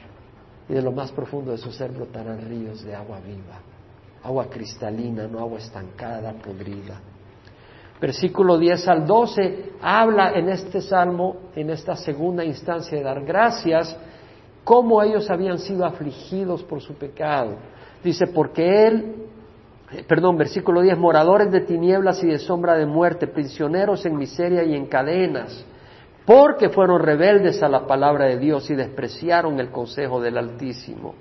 Y 0.70 0.72
de 0.72 0.80
lo 0.80 0.92
más 0.92 1.12
profundo 1.12 1.52
de 1.52 1.58
su 1.58 1.70
ser 1.70 1.92
brotarán 1.92 2.48
ríos 2.48 2.82
de 2.82 2.94
agua 2.94 3.20
viva, 3.20 3.60
agua 4.22 4.48
cristalina, 4.48 5.26
no 5.26 5.38
agua 5.38 5.58
estancada, 5.58 6.32
podrida 6.32 7.12
versículo 8.02 8.58
10 8.58 8.88
al 8.88 9.06
12, 9.06 9.74
habla 9.80 10.32
en 10.32 10.48
este 10.48 10.80
salmo, 10.80 11.36
en 11.54 11.70
esta 11.70 11.94
segunda 11.94 12.44
instancia 12.44 12.98
de 12.98 13.04
dar 13.04 13.24
gracias, 13.24 13.96
cómo 14.64 15.00
ellos 15.04 15.30
habían 15.30 15.60
sido 15.60 15.84
afligidos 15.84 16.64
por 16.64 16.80
su 16.82 16.94
pecado. 16.94 17.58
Dice, 18.02 18.26
porque 18.26 18.88
él, 18.88 19.14
eh, 19.92 20.04
perdón, 20.04 20.36
versículo 20.36 20.80
10, 20.80 20.98
moradores 20.98 21.52
de 21.52 21.60
tinieblas 21.60 22.20
y 22.24 22.26
de 22.26 22.40
sombra 22.40 22.74
de 22.74 22.86
muerte, 22.86 23.28
prisioneros 23.28 24.04
en 24.04 24.16
miseria 24.16 24.64
y 24.64 24.74
en 24.74 24.86
cadenas, 24.86 25.64
porque 26.26 26.70
fueron 26.70 27.00
rebeldes 27.00 27.62
a 27.62 27.68
la 27.68 27.86
palabra 27.86 28.24
de 28.24 28.38
Dios 28.38 28.68
y 28.68 28.74
despreciaron 28.74 29.60
el 29.60 29.70
consejo 29.70 30.20
del 30.20 30.38
Altísimo. 30.38 31.14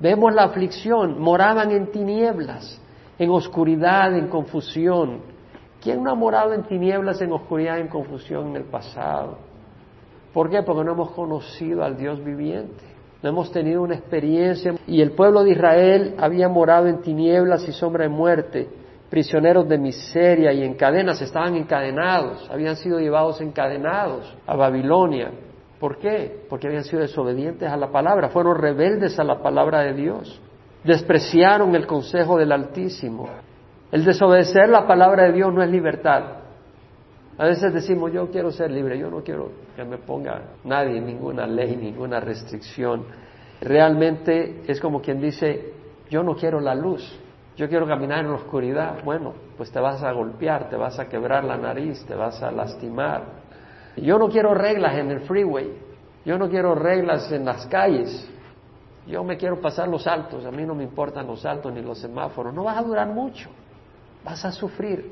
Vemos 0.00 0.34
la 0.34 0.42
aflicción, 0.42 1.20
moraban 1.20 1.70
en 1.70 1.92
tinieblas, 1.92 2.80
en 3.20 3.30
oscuridad, 3.30 4.16
en 4.16 4.26
confusión. 4.26 5.37
¿Quién 5.88 6.02
no 6.02 6.10
ha 6.10 6.14
morado 6.14 6.52
en 6.52 6.64
tinieblas, 6.64 7.18
en 7.22 7.32
oscuridad, 7.32 7.78
en 7.78 7.88
confusión 7.88 8.48
en 8.48 8.56
el 8.56 8.64
pasado? 8.64 9.38
¿Por 10.34 10.50
qué? 10.50 10.62
Porque 10.62 10.84
no 10.84 10.92
hemos 10.92 11.12
conocido 11.12 11.82
al 11.82 11.96
Dios 11.96 12.22
viviente. 12.22 12.84
No 13.22 13.30
hemos 13.30 13.50
tenido 13.50 13.80
una 13.80 13.94
experiencia. 13.94 14.74
Y 14.86 15.00
el 15.00 15.12
pueblo 15.12 15.42
de 15.44 15.52
Israel 15.52 16.14
había 16.18 16.46
morado 16.46 16.88
en 16.88 17.00
tinieblas 17.00 17.66
y 17.66 17.72
sombra 17.72 18.02
de 18.02 18.10
muerte, 18.10 18.68
prisioneros 19.08 19.66
de 19.66 19.78
miseria 19.78 20.52
y 20.52 20.62
en 20.62 20.74
cadenas. 20.74 21.22
Estaban 21.22 21.54
encadenados, 21.54 22.46
habían 22.50 22.76
sido 22.76 23.00
llevados 23.00 23.40
encadenados 23.40 24.36
a 24.46 24.56
Babilonia. 24.56 25.30
¿Por 25.80 25.96
qué? 25.96 26.44
Porque 26.50 26.66
habían 26.66 26.84
sido 26.84 27.00
desobedientes 27.00 27.66
a 27.66 27.78
la 27.78 27.90
palabra, 27.90 28.28
fueron 28.28 28.58
rebeldes 28.58 29.18
a 29.18 29.24
la 29.24 29.40
palabra 29.40 29.80
de 29.80 29.94
Dios, 29.94 30.38
despreciaron 30.84 31.74
el 31.74 31.86
consejo 31.86 32.36
del 32.36 32.52
Altísimo. 32.52 33.47
El 33.90 34.04
desobedecer 34.04 34.68
la 34.68 34.86
palabra 34.86 35.24
de 35.24 35.32
Dios 35.32 35.52
no 35.52 35.62
es 35.62 35.70
libertad. 35.70 36.22
A 37.38 37.44
veces 37.46 37.72
decimos, 37.72 38.12
yo 38.12 38.30
quiero 38.30 38.50
ser 38.50 38.70
libre, 38.70 38.98
yo 38.98 39.10
no 39.10 39.22
quiero 39.22 39.50
que 39.76 39.84
me 39.84 39.96
ponga 39.96 40.42
nadie 40.64 41.00
ninguna 41.00 41.46
ley, 41.46 41.76
ninguna 41.76 42.20
restricción. 42.20 43.06
Realmente 43.60 44.62
es 44.66 44.80
como 44.80 45.00
quien 45.00 45.20
dice, 45.20 45.72
yo 46.10 46.22
no 46.22 46.34
quiero 46.34 46.60
la 46.60 46.74
luz, 46.74 47.18
yo 47.56 47.68
quiero 47.68 47.86
caminar 47.86 48.24
en 48.24 48.30
la 48.30 48.36
oscuridad. 48.36 49.02
Bueno, 49.04 49.34
pues 49.56 49.70
te 49.70 49.80
vas 49.80 50.02
a 50.02 50.12
golpear, 50.12 50.68
te 50.68 50.76
vas 50.76 50.98
a 50.98 51.08
quebrar 51.08 51.44
la 51.44 51.56
nariz, 51.56 52.04
te 52.06 52.14
vas 52.14 52.42
a 52.42 52.50
lastimar. 52.50 53.22
Yo 53.96 54.18
no 54.18 54.28
quiero 54.28 54.52
reglas 54.52 54.96
en 54.96 55.10
el 55.10 55.20
freeway, 55.20 55.72
yo 56.24 56.38
no 56.38 56.48
quiero 56.48 56.74
reglas 56.74 57.30
en 57.32 57.44
las 57.44 57.66
calles. 57.66 58.28
Yo 59.06 59.24
me 59.24 59.38
quiero 59.38 59.60
pasar 59.60 59.88
los 59.88 60.06
altos, 60.06 60.44
a 60.44 60.50
mí 60.50 60.66
no 60.66 60.74
me 60.74 60.84
importan 60.84 61.26
los 61.26 61.46
altos 61.46 61.72
ni 61.72 61.80
los 61.80 61.98
semáforos. 61.98 62.52
No 62.52 62.64
vas 62.64 62.76
a 62.76 62.82
durar 62.82 63.08
mucho, 63.08 63.48
vas 64.28 64.44
a 64.44 64.52
sufrir, 64.52 65.10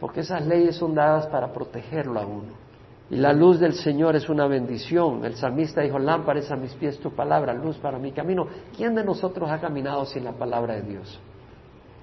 porque 0.00 0.20
esas 0.20 0.46
leyes 0.46 0.76
son 0.76 0.94
dadas 0.94 1.26
para 1.26 1.52
protegerlo 1.52 2.18
a 2.18 2.26
uno. 2.26 2.52
Y 3.10 3.16
la 3.16 3.34
luz 3.34 3.60
del 3.60 3.74
Señor 3.74 4.16
es 4.16 4.28
una 4.30 4.46
bendición. 4.46 5.22
El 5.22 5.34
salmista 5.34 5.82
dijo, 5.82 5.98
lámpara 5.98 6.38
es 6.38 6.50
a 6.50 6.56
mis 6.56 6.72
pies 6.74 6.98
tu 6.98 7.10
palabra, 7.10 7.52
luz 7.52 7.76
para 7.76 7.98
mi 7.98 8.10
camino. 8.10 8.46
¿Quién 8.74 8.94
de 8.94 9.04
nosotros 9.04 9.50
ha 9.50 9.60
caminado 9.60 10.06
sin 10.06 10.24
la 10.24 10.32
palabra 10.32 10.76
de 10.76 10.82
Dios? 10.82 11.20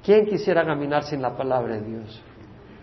¿Quién 0.03 0.27
quisiera 0.27 0.63
caminar 0.63 1.03
sin 1.03 1.19
la 1.19 1.35
palabra 1.35 1.75
de 1.75 1.81
Dios? 1.81 2.21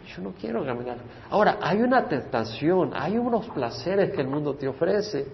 Yo 0.08 0.22
no 0.22 0.32
quiero 0.32 0.64
caminar. 0.64 0.96
Ahora, 1.30 1.58
hay 1.62 1.82
una 1.82 2.08
tentación, 2.08 2.90
hay 2.94 3.16
unos 3.16 3.46
placeres 3.50 4.10
que 4.12 4.22
el 4.22 4.28
mundo 4.28 4.54
te 4.54 4.66
ofrece, 4.66 5.28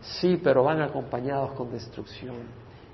sí, 0.00 0.40
pero 0.42 0.64
van 0.64 0.82
acompañados 0.82 1.52
con 1.52 1.70
destrucción. 1.70 2.34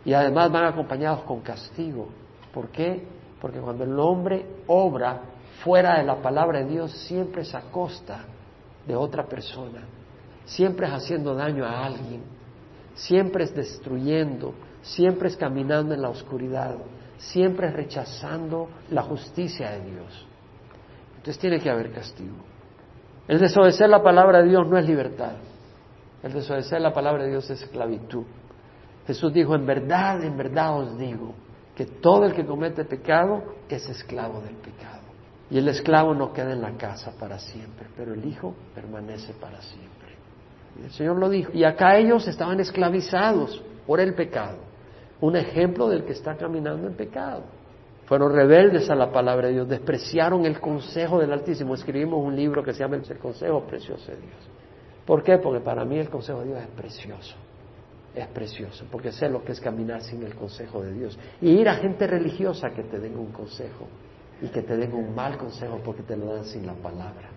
Y 0.05 0.13
además 0.13 0.53
van 0.53 0.67
acompañados 0.67 1.23
con 1.23 1.41
castigo. 1.41 2.09
¿Por 2.53 2.69
qué? 2.69 3.22
Porque 3.43 3.59
cuando 3.59 3.83
el 3.83 3.99
hombre 3.99 4.47
obra 4.69 5.21
fuera 5.65 5.99
de 5.99 6.05
la 6.05 6.23
palabra 6.23 6.61
de 6.61 6.67
Dios, 6.67 6.93
siempre 6.93 7.43
es 7.43 7.53
a 7.57 7.63
costa 7.73 8.21
de 8.87 8.95
otra 8.95 9.27
persona, 9.27 9.81
siempre 10.45 10.87
es 10.87 10.93
haciendo 10.93 11.35
daño 11.35 11.65
a 11.65 11.85
alguien, 11.85 12.23
siempre 12.95 13.43
es 13.43 13.53
destruyendo, 13.53 14.55
siempre 14.83 15.27
es 15.27 15.37
caminando 15.37 15.93
en 15.93 16.03
la 16.03 16.11
oscuridad, 16.11 16.77
siempre 17.19 17.67
es 17.67 17.75
rechazando 17.75 18.69
la 18.91 19.03
justicia 19.03 19.73
de 19.73 19.91
Dios. 19.91 20.27
Entonces 21.17 21.39
tiene 21.41 21.59
que 21.59 21.69
haber 21.69 21.91
castigo. 21.91 22.37
El 23.27 23.41
desobedecer 23.41 23.89
la 23.89 24.05
palabra 24.05 24.41
de 24.41 24.51
Dios 24.51 24.69
no 24.69 24.79
es 24.79 24.87
libertad. 24.87 25.33
El 26.23 26.33
desobedecer 26.33 26.81
la 26.81 26.95
palabra 26.95 27.25
de 27.25 27.31
Dios 27.31 27.51
es 27.51 27.61
esclavitud. 27.61 28.25
Jesús 29.05 29.33
dijo, 29.33 29.57
en 29.57 29.67
verdad, 29.67 30.23
en 30.23 30.37
verdad 30.37 30.79
os 30.79 30.97
digo, 30.97 31.35
que 31.75 31.87
todo 31.87 32.25
el 32.25 32.35
que 32.35 32.45
comete 32.45 32.85
pecado 32.85 33.43
es 33.69 33.89
esclavo 33.89 34.41
del 34.41 34.57
pecado. 34.57 35.01
Y 35.51 35.59
el 35.59 35.69
esclavo 35.69 36.15
no 36.15 36.33
queda 36.33 36.53
en 36.53 36.63
la 36.63 36.73
casa 36.77 37.13
para 37.19 37.39
siempre, 37.39 37.87
pero 37.97 38.15
el 38.15 38.25
hijo 38.25 38.55
permanece 38.75 39.35
para 39.35 39.61
siempre. 39.61 40.17
El 40.83 40.91
Señor 40.91 41.19
lo 41.19 41.29
dijo. 41.29 41.53
Y 41.53 41.65
acá 41.65 41.99
ellos 41.99 42.27
estaban 42.27 42.61
esclavizados 42.61 43.63
por 43.87 44.01
el 44.01 44.15
pecado. 44.15 44.57
Un 45.21 45.37
ejemplo 45.37 45.89
del 45.89 46.05
que 46.05 46.13
está 46.13 46.37
caminando 46.37 46.87
en 46.87 46.95
pecado. 46.95 47.43
Fueron 48.07 48.33
rebeldes 48.33 48.91
a 48.91 48.95
la 48.95 49.13
palabra 49.13 49.49
de 49.49 49.55
Dios, 49.55 49.69
despreciaron 49.69 50.45
el 50.45 50.61
consejo 50.61 51.19
del 51.21 51.33
Altísimo. 51.33 51.75
Escribimos 51.75 52.25
un 52.25 52.35
libro 52.35 52.63
que 52.63 52.73
se 52.73 52.81
llama 52.81 52.97
El 52.97 53.19
Consejo 53.19 53.63
Precioso 53.63 54.11
de 54.11 54.19
Dios. 54.19 54.51
¿Por 55.07 55.23
qué? 55.23 55.39
Porque 55.39 55.61
para 55.61 55.85
mí 55.85 55.99
el 55.99 56.09
consejo 56.09 56.41
de 56.41 56.47
Dios 56.47 56.61
es 56.61 56.69
precioso. 56.69 57.37
Es 58.15 58.27
precioso, 58.29 58.85
porque 58.91 59.11
sé 59.11 59.29
lo 59.29 59.43
que 59.43 59.53
es 59.53 59.61
caminar 59.61 60.03
sin 60.03 60.23
el 60.23 60.35
consejo 60.35 60.83
de 60.83 60.93
Dios. 60.93 61.19
Y 61.41 61.51
ir 61.51 61.69
a 61.69 61.77
gente 61.77 62.07
religiosa 62.07 62.71
que 62.71 62.83
te 62.83 62.99
den 62.99 63.17
un 63.17 63.33
consejo 63.33 63.87
y 64.43 64.49
que 64.49 64.63
te 64.63 64.77
den 64.77 64.93
un 64.93 65.15
mal 65.15 65.39
consejo 65.39 65.81
porque 65.83 66.03
te 66.03 66.17
lo 66.17 66.35
dan 66.35 66.45
sin 66.45 66.67
la 66.67 66.75
palabra. 66.75 67.31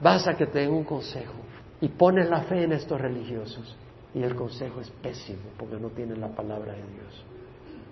Vas 0.00 0.26
a 0.26 0.34
que 0.34 0.46
te 0.46 0.60
den 0.60 0.72
un 0.72 0.84
consejo 0.84 1.34
y 1.80 1.88
pones 1.88 2.30
la 2.30 2.42
fe 2.42 2.62
en 2.62 2.72
estos 2.72 2.98
religiosos 2.98 3.76
y 4.14 4.22
el 4.22 4.34
consejo 4.34 4.80
es 4.80 4.90
pésimo 5.02 5.50
porque 5.58 5.76
no 5.76 5.88
tienen 5.88 6.20
la 6.20 6.28
palabra 6.28 6.72
de 6.72 6.82
Dios. 6.82 7.24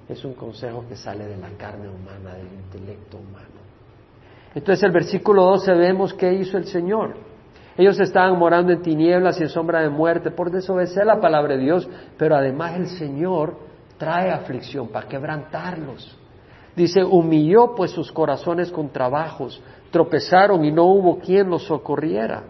Es 0.08 0.24
un 0.24 0.34
consejo 0.34 0.86
que 0.88 0.96
sale 0.96 1.26
de 1.26 1.36
la 1.36 1.50
carne 1.58 1.88
humana, 1.88 2.34
del 2.34 2.46
intelecto 2.46 3.18
humano. 3.18 3.66
Entonces 4.54 4.82
el 4.84 4.92
versículo 4.92 5.44
12 5.44 5.74
vemos 5.74 6.14
qué 6.14 6.32
hizo 6.32 6.56
el 6.56 6.66
Señor. 6.66 7.16
Ellos 7.76 8.00
estaban 8.00 8.38
morando 8.38 8.72
en 8.72 8.80
tinieblas 8.80 9.38
y 9.38 9.42
en 9.42 9.48
sombra 9.50 9.82
de 9.82 9.90
muerte 9.90 10.30
por 10.30 10.50
desobedecer 10.50 11.04
la 11.04 11.20
palabra 11.20 11.56
de 11.56 11.62
Dios, 11.62 11.88
pero 12.16 12.34
además 12.34 12.76
el 12.76 12.86
Señor 12.88 13.58
trae 13.98 14.30
aflicción 14.30 14.88
para 14.88 15.08
quebrantarlos. 15.08 16.18
Dice, 16.74 17.02
humilló 17.04 17.74
pues 17.74 17.90
sus 17.90 18.12
corazones 18.12 18.70
con 18.70 18.90
trabajos, 18.90 19.62
tropezaron 19.90 20.64
y 20.64 20.72
no 20.72 20.84
hubo 20.84 21.18
quien 21.18 21.48
los 21.50 21.64
socorriera. 21.64 22.44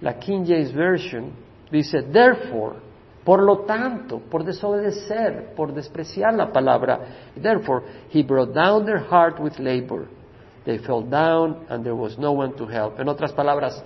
La 0.00 0.18
King 0.18 0.44
James 0.46 0.72
Version 0.74 1.30
dice, 1.70 2.02
therefore, 2.02 2.76
por 3.24 3.42
lo 3.42 3.60
tanto, 3.60 4.20
por 4.30 4.44
desobedecer, 4.44 5.54
por 5.56 5.72
despreciar 5.72 6.34
la 6.34 6.52
palabra, 6.52 7.00
therefore, 7.40 7.84
he 8.12 8.22
brought 8.22 8.52
down 8.54 8.84
their 8.84 9.00
heart 9.00 9.40
with 9.40 9.58
labor. 9.58 10.06
They 10.64 10.78
fell 10.78 11.02
down 11.02 11.64
and 11.68 11.84
there 11.84 11.94
was 11.94 12.18
no 12.18 12.32
one 12.32 12.54
to 12.56 12.66
help. 12.66 12.98
En 12.98 13.08
otras 13.08 13.32
palabras, 13.32 13.82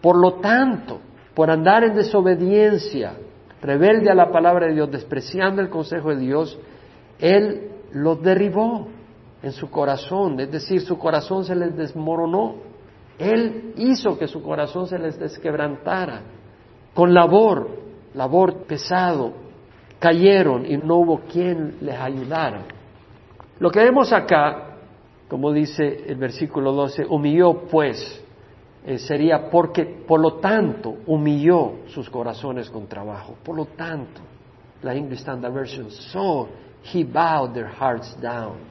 por 0.00 0.16
lo 0.16 0.34
tanto, 0.34 1.00
por 1.34 1.50
andar 1.50 1.84
en 1.84 1.94
desobediencia, 1.94 3.14
rebelde 3.60 4.10
a 4.10 4.14
la 4.14 4.30
palabra 4.30 4.66
de 4.66 4.74
Dios, 4.74 4.90
despreciando 4.90 5.60
el 5.60 5.68
consejo 5.68 6.10
de 6.10 6.16
Dios, 6.16 6.58
Él 7.18 7.70
los 7.92 8.22
derribó 8.22 8.88
en 9.42 9.52
su 9.52 9.70
corazón, 9.70 10.38
es 10.40 10.50
decir, 10.50 10.80
su 10.80 10.98
corazón 10.98 11.44
se 11.44 11.54
les 11.54 11.76
desmoronó. 11.76 12.56
Él 13.18 13.74
hizo 13.76 14.18
que 14.18 14.28
su 14.28 14.42
corazón 14.42 14.86
se 14.86 14.98
les 14.98 15.18
desquebrantara. 15.18 16.22
Con 16.94 17.14
labor, 17.14 17.68
labor 18.14 18.64
pesado, 18.64 19.32
cayeron 19.98 20.66
y 20.66 20.76
no 20.78 20.96
hubo 20.96 21.20
quien 21.20 21.76
les 21.80 21.98
ayudara. 21.98 22.62
Lo 23.58 23.70
que 23.70 23.80
vemos 23.80 24.12
acá, 24.12 24.76
como 25.28 25.52
dice 25.52 26.04
el 26.06 26.16
versículo 26.16 26.72
12, 26.72 27.06
humilló 27.08 27.62
pues, 27.70 28.24
eh, 28.84 28.98
sería 28.98 29.50
porque, 29.50 29.84
por 29.84 30.20
lo 30.20 30.34
tanto, 30.34 30.96
humilló 31.06 31.80
sus 31.88 32.08
corazones 32.08 32.70
con 32.70 32.86
trabajo. 32.86 33.36
Por 33.44 33.56
lo 33.56 33.66
tanto, 33.66 34.20
la 34.82 34.94
English 34.94 35.20
Standard 35.20 35.52
Version, 35.52 35.90
so 35.90 36.48
he 36.92 37.04
bowed 37.04 37.52
their 37.52 37.68
hearts 37.68 38.16
down. 38.20 38.70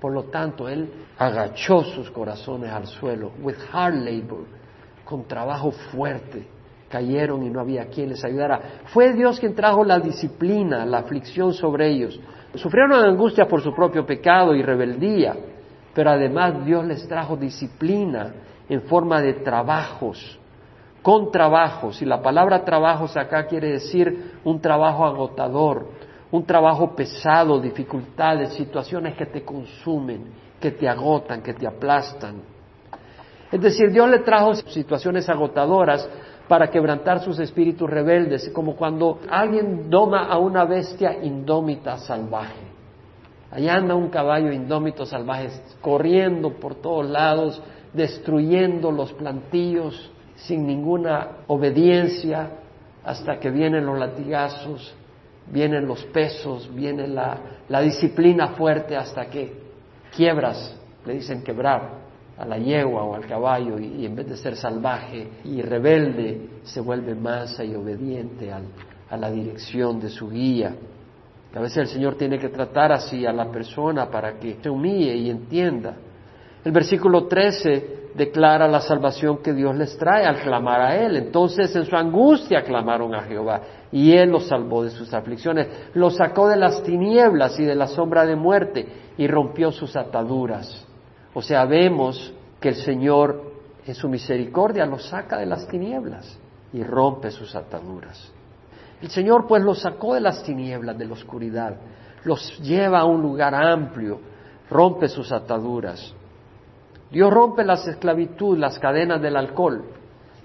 Por 0.00 0.12
lo 0.12 0.24
tanto, 0.24 0.68
él 0.68 0.90
agachó 1.18 1.82
sus 1.84 2.10
corazones 2.10 2.70
al 2.70 2.86
suelo, 2.86 3.32
with 3.40 3.56
hard 3.72 3.94
labor, 3.94 4.44
con 5.04 5.26
trabajo 5.26 5.70
fuerte. 5.70 6.46
Cayeron 6.90 7.42
y 7.42 7.50
no 7.50 7.60
había 7.60 7.86
quien 7.86 8.10
les 8.10 8.24
ayudara. 8.24 8.60
Fue 8.92 9.12
Dios 9.14 9.40
quien 9.40 9.54
trajo 9.54 9.84
la 9.84 9.98
disciplina, 9.98 10.84
la 10.84 10.98
aflicción 10.98 11.52
sobre 11.52 11.88
ellos. 11.88 12.20
Sufrieron 12.54 12.92
angustia 13.04 13.48
por 13.48 13.60
su 13.60 13.74
propio 13.74 14.06
pecado 14.06 14.54
y 14.54 14.62
rebeldía, 14.62 15.34
pero 15.94 16.10
además 16.10 16.64
Dios 16.64 16.84
les 16.86 17.08
trajo 17.08 17.36
disciplina 17.36 18.32
en 18.68 18.82
forma 18.82 19.20
de 19.20 19.34
trabajos, 19.34 20.38
con 21.02 21.30
trabajos. 21.30 22.02
Y 22.02 22.04
la 22.04 22.20
palabra 22.20 22.64
trabajos 22.64 23.16
acá 23.16 23.46
quiere 23.46 23.72
decir 23.72 24.38
un 24.44 24.60
trabajo 24.60 25.04
agotador, 25.04 25.88
un 26.30 26.44
trabajo 26.44 26.94
pesado, 26.94 27.60
dificultades, 27.60 28.54
situaciones 28.54 29.16
que 29.16 29.26
te 29.26 29.44
consumen, 29.44 30.32
que 30.60 30.72
te 30.72 30.88
agotan, 30.88 31.42
que 31.42 31.54
te 31.54 31.66
aplastan. 31.66 32.42
Es 33.52 33.60
decir, 33.60 33.92
Dios 33.92 34.08
le 34.08 34.18
trajo 34.20 34.54
situaciones 34.54 35.28
agotadoras 35.28 36.08
para 36.48 36.68
quebrantar 36.68 37.20
sus 37.20 37.38
espíritus 37.38 37.88
rebeldes, 37.88 38.50
como 38.50 38.76
cuando 38.76 39.20
alguien 39.30 39.88
doma 39.88 40.26
a 40.26 40.38
una 40.38 40.64
bestia 40.64 41.16
indómita 41.22 41.98
salvaje. 41.98 42.66
Allá 43.50 43.76
anda 43.76 43.94
un 43.94 44.08
caballo 44.08 44.52
indómito 44.52 45.06
salvaje 45.06 45.48
corriendo 45.80 46.54
por 46.54 46.74
todos 46.76 47.06
lados, 47.06 47.62
destruyendo 47.96 48.92
los 48.92 49.12
plantillos 49.14 50.10
sin 50.36 50.66
ninguna 50.66 51.38
obediencia 51.46 52.50
hasta 53.02 53.38
que 53.40 53.50
vienen 53.50 53.86
los 53.86 53.98
latigazos 53.98 54.94
vienen 55.50 55.86
los 55.86 56.04
pesos, 56.06 56.68
viene 56.74 57.06
la, 57.06 57.80
disciplina 57.82 58.48
fuerte 58.48 58.96
hasta 58.96 59.26
que 59.26 59.52
quiebras, 60.14 60.76
le 61.04 61.14
dicen 61.14 61.42
quebrar 61.42 62.06
a 62.36 62.44
la 62.44 62.58
yegua 62.58 63.04
o 63.04 63.14
al 63.14 63.26
caballo 63.26 63.78
y, 63.78 64.04
en 64.04 64.14
vez 64.14 64.28
de 64.28 64.36
ser 64.36 64.56
salvaje 64.56 65.28
y 65.44 65.62
rebelde, 65.62 66.60
se 66.64 66.80
vuelve 66.80 67.14
mansa 67.14 67.64
y 67.64 67.74
obediente 67.74 68.52
a 68.52 69.16
la 69.16 69.30
dirección 69.30 70.00
de 70.00 70.10
su 70.10 70.28
guía. 70.28 70.74
A 71.54 71.60
veces 71.60 71.78
el 71.78 71.88
Señor 71.88 72.16
tiene 72.16 72.38
que 72.38 72.50
tratar 72.50 72.92
así 72.92 73.24
a 73.24 73.32
la 73.32 73.50
persona 73.50 74.10
para 74.10 74.38
que 74.38 74.58
se 74.60 74.68
humille 74.68 75.14
y 75.16 75.30
entienda. 75.30 75.96
El 76.66 76.72
versículo 76.72 77.28
13 77.28 78.10
declara 78.16 78.66
la 78.66 78.80
salvación 78.80 79.38
que 79.38 79.52
Dios 79.52 79.76
les 79.76 79.96
trae 79.96 80.26
al 80.26 80.40
clamar 80.40 80.80
a 80.80 80.96
Él. 80.96 81.14
Entonces 81.16 81.76
en 81.76 81.84
su 81.84 81.94
angustia 81.94 82.64
clamaron 82.64 83.14
a 83.14 83.22
Jehová 83.22 83.60
y 83.92 84.10
Él 84.14 84.30
los 84.30 84.48
salvó 84.48 84.82
de 84.82 84.90
sus 84.90 85.14
aflicciones, 85.14 85.68
los 85.94 86.16
sacó 86.16 86.48
de 86.48 86.56
las 86.56 86.82
tinieblas 86.82 87.56
y 87.60 87.64
de 87.64 87.76
la 87.76 87.86
sombra 87.86 88.26
de 88.26 88.34
muerte 88.34 88.84
y 89.16 89.28
rompió 89.28 89.70
sus 89.70 89.94
ataduras. 89.94 90.84
O 91.34 91.40
sea, 91.40 91.66
vemos 91.66 92.34
que 92.58 92.70
el 92.70 92.74
Señor 92.74 93.44
en 93.86 93.94
su 93.94 94.08
misericordia 94.08 94.86
los 94.86 95.08
saca 95.08 95.38
de 95.38 95.46
las 95.46 95.68
tinieblas 95.68 96.36
y 96.72 96.82
rompe 96.82 97.30
sus 97.30 97.54
ataduras. 97.54 98.32
El 99.00 99.10
Señor 99.10 99.46
pues 99.46 99.62
los 99.62 99.82
sacó 99.82 100.14
de 100.14 100.20
las 100.20 100.42
tinieblas, 100.42 100.98
de 100.98 101.04
la 101.04 101.12
oscuridad, 101.12 101.76
los 102.24 102.58
lleva 102.58 102.98
a 102.98 103.04
un 103.04 103.22
lugar 103.22 103.54
amplio, 103.54 104.18
rompe 104.68 105.06
sus 105.06 105.30
ataduras. 105.30 106.12
Dios 107.10 107.32
rompe 107.32 107.64
las 107.64 107.86
esclavitud, 107.86 108.58
las 108.58 108.78
cadenas 108.78 109.20
del 109.22 109.36
alcohol, 109.36 109.84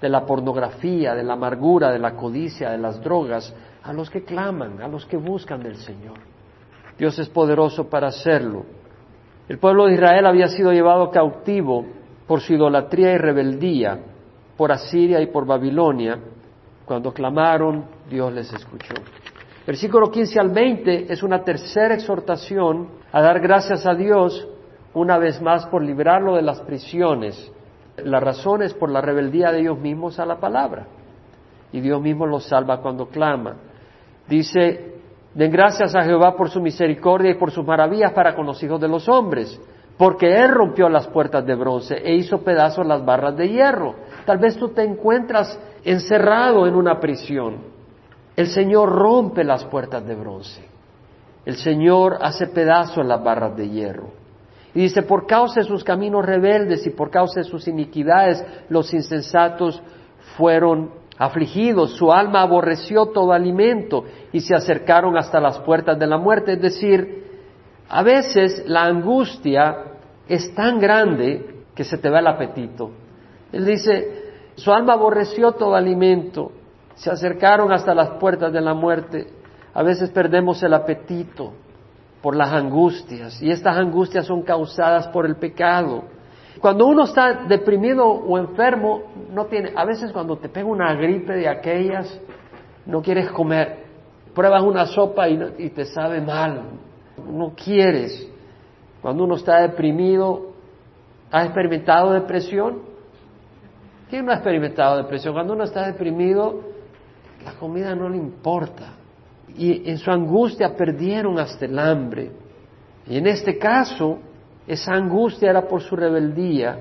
de 0.00 0.08
la 0.08 0.24
pornografía, 0.24 1.14
de 1.14 1.22
la 1.22 1.34
amargura, 1.34 1.90
de 1.90 1.98
la 1.98 2.14
codicia, 2.14 2.70
de 2.70 2.78
las 2.78 3.00
drogas, 3.00 3.54
a 3.82 3.92
los 3.92 4.10
que 4.10 4.24
claman, 4.24 4.80
a 4.80 4.88
los 4.88 5.06
que 5.06 5.16
buscan 5.16 5.62
del 5.62 5.76
Señor. 5.76 6.18
Dios 6.98 7.18
es 7.18 7.28
poderoso 7.28 7.88
para 7.88 8.08
hacerlo. 8.08 8.64
El 9.48 9.58
pueblo 9.58 9.86
de 9.86 9.94
Israel 9.94 10.26
había 10.26 10.48
sido 10.48 10.72
llevado 10.72 11.10
cautivo 11.10 11.84
por 12.26 12.40
su 12.40 12.54
idolatría 12.54 13.12
y 13.12 13.18
rebeldía, 13.18 13.98
por 14.56 14.70
Asiria 14.70 15.20
y 15.20 15.26
por 15.26 15.46
Babilonia, 15.46 16.18
cuando 16.84 17.12
clamaron, 17.12 17.84
Dios 18.08 18.32
les 18.32 18.52
escuchó. 18.52 18.94
Versículo 19.66 20.10
15 20.10 20.40
al 20.40 20.50
20 20.50 21.12
es 21.12 21.22
una 21.22 21.42
tercera 21.42 21.94
exhortación 21.94 22.88
a 23.12 23.22
dar 23.22 23.40
gracias 23.40 23.86
a 23.86 23.94
Dios 23.94 24.48
una 24.94 25.18
vez 25.18 25.40
más 25.40 25.66
por 25.66 25.82
librarlo 25.82 26.36
de 26.36 26.42
las 26.42 26.60
prisiones. 26.60 27.50
La 27.98 28.20
razón 28.20 28.62
es 28.62 28.74
por 28.74 28.90
la 28.90 29.00
rebeldía 29.00 29.52
de 29.52 29.60
ellos 29.60 29.78
mismos 29.78 30.18
a 30.18 30.26
la 30.26 30.38
palabra. 30.38 30.86
Y 31.72 31.80
Dios 31.80 32.00
mismo 32.00 32.26
los 32.26 32.44
salva 32.44 32.80
cuando 32.80 33.06
clama. 33.06 33.56
Dice, 34.28 34.94
den 35.34 35.50
gracias 35.50 35.94
a 35.94 36.02
Jehová 36.02 36.36
por 36.36 36.50
su 36.50 36.60
misericordia 36.60 37.30
y 37.30 37.38
por 37.38 37.50
sus 37.50 37.66
maravillas 37.66 38.12
para 38.12 38.34
con 38.34 38.46
los 38.46 38.62
hijos 38.62 38.80
de 38.80 38.88
los 38.88 39.08
hombres, 39.08 39.60
porque 39.96 40.36
Él 40.36 40.50
rompió 40.50 40.88
las 40.88 41.06
puertas 41.08 41.44
de 41.46 41.54
bronce 41.54 41.94
e 41.96 42.14
hizo 42.14 42.42
pedazos 42.42 42.86
las 42.86 43.04
barras 43.04 43.36
de 43.36 43.48
hierro. 43.48 43.94
Tal 44.26 44.38
vez 44.38 44.56
tú 44.56 44.68
te 44.68 44.82
encuentras 44.82 45.58
encerrado 45.84 46.66
en 46.66 46.74
una 46.74 47.00
prisión. 47.00 47.56
El 48.36 48.48
Señor 48.48 48.90
rompe 48.90 49.44
las 49.44 49.64
puertas 49.64 50.04
de 50.06 50.14
bronce. 50.14 50.62
El 51.44 51.56
Señor 51.56 52.18
hace 52.20 52.46
pedazos 52.46 53.04
las 53.04 53.22
barras 53.22 53.56
de 53.56 53.68
hierro. 53.68 54.21
Y 54.74 54.80
dice, 54.80 55.02
por 55.02 55.26
causa 55.26 55.60
de 55.60 55.66
sus 55.66 55.84
caminos 55.84 56.24
rebeldes 56.24 56.86
y 56.86 56.90
por 56.90 57.10
causa 57.10 57.40
de 57.40 57.44
sus 57.44 57.68
iniquidades, 57.68 58.44
los 58.70 58.92
insensatos 58.94 59.82
fueron 60.36 60.90
afligidos, 61.18 61.92
su 61.96 62.10
alma 62.10 62.42
aborreció 62.42 63.06
todo 63.06 63.32
alimento 63.32 64.04
y 64.32 64.40
se 64.40 64.54
acercaron 64.54 65.16
hasta 65.16 65.40
las 65.40 65.58
puertas 65.60 65.98
de 65.98 66.06
la 66.06 66.16
muerte. 66.16 66.54
Es 66.54 66.62
decir, 66.62 67.26
a 67.88 68.02
veces 68.02 68.64
la 68.66 68.84
angustia 68.84 69.76
es 70.26 70.54
tan 70.54 70.80
grande 70.80 71.64
que 71.74 71.84
se 71.84 71.98
te 71.98 72.08
va 72.08 72.20
el 72.20 72.26
apetito. 72.26 72.90
Él 73.52 73.66
dice, 73.66 74.22
su 74.54 74.72
alma 74.72 74.94
aborreció 74.94 75.52
todo 75.52 75.74
alimento, 75.74 76.52
se 76.94 77.10
acercaron 77.10 77.72
hasta 77.72 77.94
las 77.94 78.10
puertas 78.12 78.52
de 78.52 78.60
la 78.62 78.72
muerte. 78.72 79.26
A 79.74 79.82
veces 79.82 80.10
perdemos 80.10 80.62
el 80.62 80.72
apetito 80.72 81.52
por 82.22 82.36
las 82.36 82.52
angustias 82.52 83.42
y 83.42 83.50
estas 83.50 83.76
angustias 83.76 84.26
son 84.26 84.42
causadas 84.42 85.08
por 85.08 85.26
el 85.26 85.36
pecado. 85.36 86.04
Cuando 86.60 86.86
uno 86.86 87.04
está 87.04 87.44
deprimido 87.48 88.06
o 88.06 88.38
enfermo, 88.38 89.02
no 89.32 89.46
tiene, 89.46 89.72
a 89.74 89.84
veces 89.84 90.12
cuando 90.12 90.36
te 90.36 90.48
pega 90.48 90.66
una 90.66 90.94
gripe 90.94 91.32
de 91.32 91.48
aquellas, 91.48 92.20
no 92.86 93.02
quieres 93.02 93.30
comer. 93.30 93.82
Pruebas 94.32 94.62
una 94.62 94.86
sopa 94.86 95.28
y, 95.28 95.38
y 95.58 95.70
te 95.70 95.84
sabe 95.84 96.20
mal, 96.20 96.62
no 97.28 97.52
quieres. 97.54 98.28
Cuando 99.02 99.24
uno 99.24 99.34
está 99.34 99.60
deprimido, 99.60 100.52
¿has 101.32 101.46
experimentado 101.46 102.12
depresión? 102.12 102.82
¿Quién 104.08 104.24
no 104.24 104.30
ha 104.30 104.36
experimentado 104.36 104.98
depresión? 104.98 105.34
Cuando 105.34 105.54
uno 105.54 105.64
está 105.64 105.86
deprimido, 105.86 106.60
la 107.44 107.54
comida 107.54 107.94
no 107.96 108.08
le 108.08 108.18
importa. 108.18 109.01
Y 109.56 109.88
en 109.90 109.98
su 109.98 110.10
angustia 110.10 110.74
perdieron 110.76 111.38
hasta 111.38 111.64
el 111.64 111.78
hambre. 111.78 112.30
Y 113.06 113.18
en 113.18 113.26
este 113.26 113.58
caso, 113.58 114.18
esa 114.66 114.92
angustia 114.92 115.50
era 115.50 115.66
por 115.66 115.82
su 115.82 115.96
rebeldía, 115.96 116.78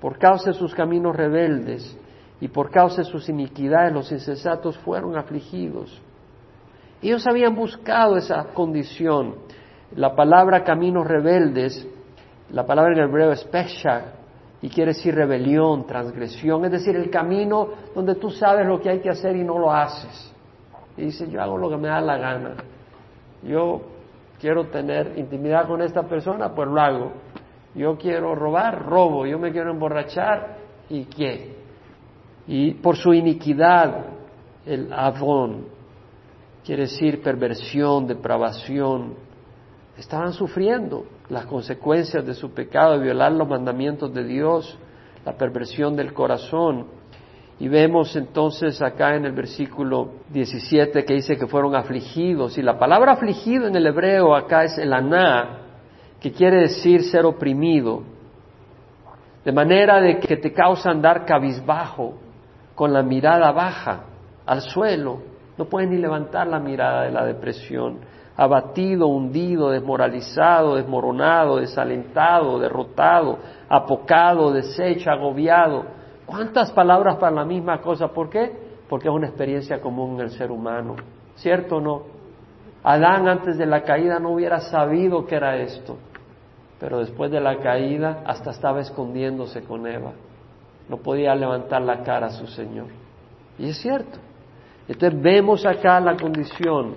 por 0.00 0.18
causa 0.18 0.50
de 0.50 0.54
sus 0.54 0.74
caminos 0.74 1.16
rebeldes 1.16 1.96
y 2.40 2.48
por 2.48 2.70
causa 2.70 3.02
de 3.02 3.04
sus 3.04 3.28
iniquidades, 3.28 3.92
los 3.92 4.10
insensatos 4.10 4.76
fueron 4.78 5.16
afligidos. 5.16 6.02
Ellos 7.00 7.26
habían 7.26 7.54
buscado 7.54 8.16
esa 8.16 8.44
condición. 8.52 9.36
La 9.94 10.14
palabra 10.14 10.64
caminos 10.64 11.06
rebeldes, 11.06 11.86
la 12.50 12.66
palabra 12.66 12.92
en 12.94 13.00
hebreo 13.00 13.32
es 13.32 13.44
pesha, 13.44 14.14
y 14.62 14.68
quiere 14.68 14.92
decir 14.92 15.14
rebelión, 15.14 15.86
transgresión, 15.86 16.64
es 16.64 16.72
decir, 16.72 16.94
el 16.94 17.10
camino 17.10 17.68
donde 17.94 18.14
tú 18.14 18.30
sabes 18.30 18.64
lo 18.66 18.80
que 18.80 18.90
hay 18.90 19.00
que 19.00 19.10
hacer 19.10 19.36
y 19.36 19.42
no 19.42 19.58
lo 19.58 19.72
haces. 19.72 20.31
Y 20.96 21.02
dice, 21.02 21.28
yo 21.30 21.42
hago 21.42 21.56
lo 21.58 21.70
que 21.70 21.76
me 21.76 21.88
da 21.88 22.00
la 22.00 22.18
gana. 22.18 22.54
Yo 23.42 23.82
quiero 24.40 24.66
tener 24.66 25.18
intimidad 25.18 25.66
con 25.66 25.82
esta 25.82 26.02
persona, 26.02 26.54
pues 26.54 26.68
lo 26.68 26.80
hago. 26.80 27.12
Yo 27.74 27.96
quiero 27.96 28.34
robar, 28.34 28.84
robo. 28.84 29.26
Yo 29.26 29.38
me 29.38 29.52
quiero 29.52 29.70
emborrachar, 29.70 30.56
¿y 30.88 31.04
qué? 31.04 31.56
Y 32.46 32.72
por 32.74 32.96
su 32.96 33.14
iniquidad, 33.14 34.04
el 34.66 34.92
avón, 34.92 35.66
quiere 36.64 36.82
decir 36.82 37.22
perversión, 37.22 38.06
depravación, 38.06 39.14
estaban 39.96 40.32
sufriendo 40.32 41.06
las 41.28 41.46
consecuencias 41.46 42.24
de 42.26 42.34
su 42.34 42.52
pecado, 42.52 42.94
de 42.94 43.04
violar 43.04 43.32
los 43.32 43.48
mandamientos 43.48 44.12
de 44.12 44.24
Dios, 44.24 44.78
la 45.24 45.36
perversión 45.36 45.96
del 45.96 46.12
corazón. 46.12 46.86
Y 47.62 47.68
vemos 47.68 48.16
entonces 48.16 48.82
acá 48.82 49.14
en 49.14 49.24
el 49.24 49.30
versículo 49.30 50.14
17 50.30 51.04
que 51.04 51.14
dice 51.14 51.36
que 51.36 51.46
fueron 51.46 51.76
afligidos. 51.76 52.58
Y 52.58 52.62
la 52.62 52.76
palabra 52.76 53.12
afligido 53.12 53.68
en 53.68 53.76
el 53.76 53.86
hebreo 53.86 54.34
acá 54.34 54.64
es 54.64 54.76
el 54.78 54.92
aná, 54.92 55.60
que 56.18 56.32
quiere 56.32 56.62
decir 56.62 57.04
ser 57.04 57.24
oprimido. 57.24 58.02
De 59.44 59.52
manera 59.52 60.00
de 60.00 60.18
que 60.18 60.36
te 60.38 60.52
causa 60.52 60.90
andar 60.90 61.24
cabizbajo, 61.24 62.14
con 62.74 62.92
la 62.92 63.04
mirada 63.04 63.52
baja, 63.52 64.06
al 64.44 64.60
suelo. 64.62 65.22
No 65.56 65.66
puedes 65.66 65.88
ni 65.88 65.98
levantar 65.98 66.48
la 66.48 66.58
mirada 66.58 67.02
de 67.02 67.12
la 67.12 67.24
depresión 67.24 68.00
abatido, 68.36 69.06
hundido, 69.06 69.70
desmoralizado, 69.70 70.76
desmoronado, 70.76 71.58
desalentado, 71.58 72.58
derrotado, 72.58 73.38
apocado, 73.68 74.52
deshecho, 74.52 75.10
agobiado. 75.10 76.01
¿Cuántas 76.32 76.72
palabras 76.72 77.16
para 77.16 77.36
la 77.36 77.44
misma 77.44 77.80
cosa? 77.80 78.08
¿Por 78.08 78.30
qué? 78.30 78.50
Porque 78.88 79.08
es 79.08 79.14
una 79.14 79.28
experiencia 79.28 79.80
común 79.80 80.14
en 80.14 80.20
el 80.22 80.30
ser 80.30 80.50
humano. 80.50 80.96
¿Cierto 81.36 81.76
o 81.76 81.80
no? 81.80 82.02
Adán 82.82 83.28
antes 83.28 83.58
de 83.58 83.66
la 83.66 83.82
caída 83.82 84.18
no 84.18 84.30
hubiera 84.30 84.58
sabido 84.58 85.24
que 85.24 85.36
era 85.36 85.56
esto, 85.56 85.98
pero 86.80 86.98
después 86.98 87.30
de 87.30 87.40
la 87.40 87.58
caída 87.58 88.22
hasta 88.26 88.50
estaba 88.50 88.80
escondiéndose 88.80 89.62
con 89.62 89.86
Eva. 89.86 90.12
No 90.88 90.96
podía 90.96 91.34
levantar 91.34 91.82
la 91.82 92.02
cara 92.02 92.26
a 92.26 92.30
su 92.30 92.46
Señor. 92.46 92.86
Y 93.58 93.68
es 93.68 93.76
cierto. 93.76 94.18
Entonces 94.88 95.22
vemos 95.22 95.64
acá 95.64 96.00
la 96.00 96.16
condición 96.16 96.96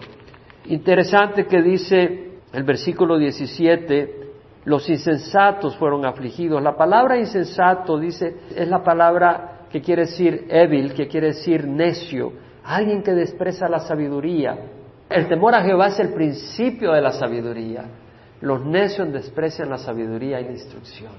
Interesante 0.67 1.45
que 1.45 1.61
dice 1.61 2.39
el 2.51 2.63
versículo 2.63 3.17
17, 3.17 4.24
los 4.65 4.89
insensatos 4.89 5.77
fueron 5.77 6.05
afligidos. 6.05 6.61
La 6.61 6.75
palabra 6.75 7.17
insensato, 7.17 7.99
dice, 7.99 8.35
es 8.55 8.67
la 8.67 8.83
palabra 8.83 9.67
que 9.69 9.81
quiere 9.81 10.03
decir 10.03 10.47
evil, 10.49 10.93
que 10.93 11.07
quiere 11.07 11.27
decir 11.27 11.67
necio, 11.67 12.33
alguien 12.63 13.03
que 13.03 13.11
despreza 13.11 13.69
la 13.69 13.79
sabiduría. 13.79 14.57
El 15.09 15.27
temor 15.27 15.53
a 15.53 15.63
Jehová 15.63 15.87
es 15.87 15.99
el 15.99 16.13
principio 16.13 16.91
de 16.93 17.01
la 17.01 17.11
sabiduría. 17.11 17.85
Los 18.41 18.65
necios 18.65 19.11
desprecian 19.13 19.69
la 19.69 19.77
sabiduría 19.77 20.41
y 20.41 20.45
la 20.45 20.51
instrucción. 20.51 21.11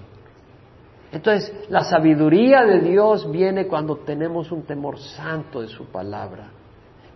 Entonces, 1.12 1.52
la 1.70 1.85
sabiduría 1.85 2.64
de 2.64 2.80
Dios 2.80 3.30
viene 3.30 3.66
cuando 3.66 3.98
tenemos 3.98 4.50
un 4.50 4.62
temor 4.62 4.98
santo 4.98 5.61
de 5.61 5.68
su 5.68 5.87
palabra. 5.87 6.50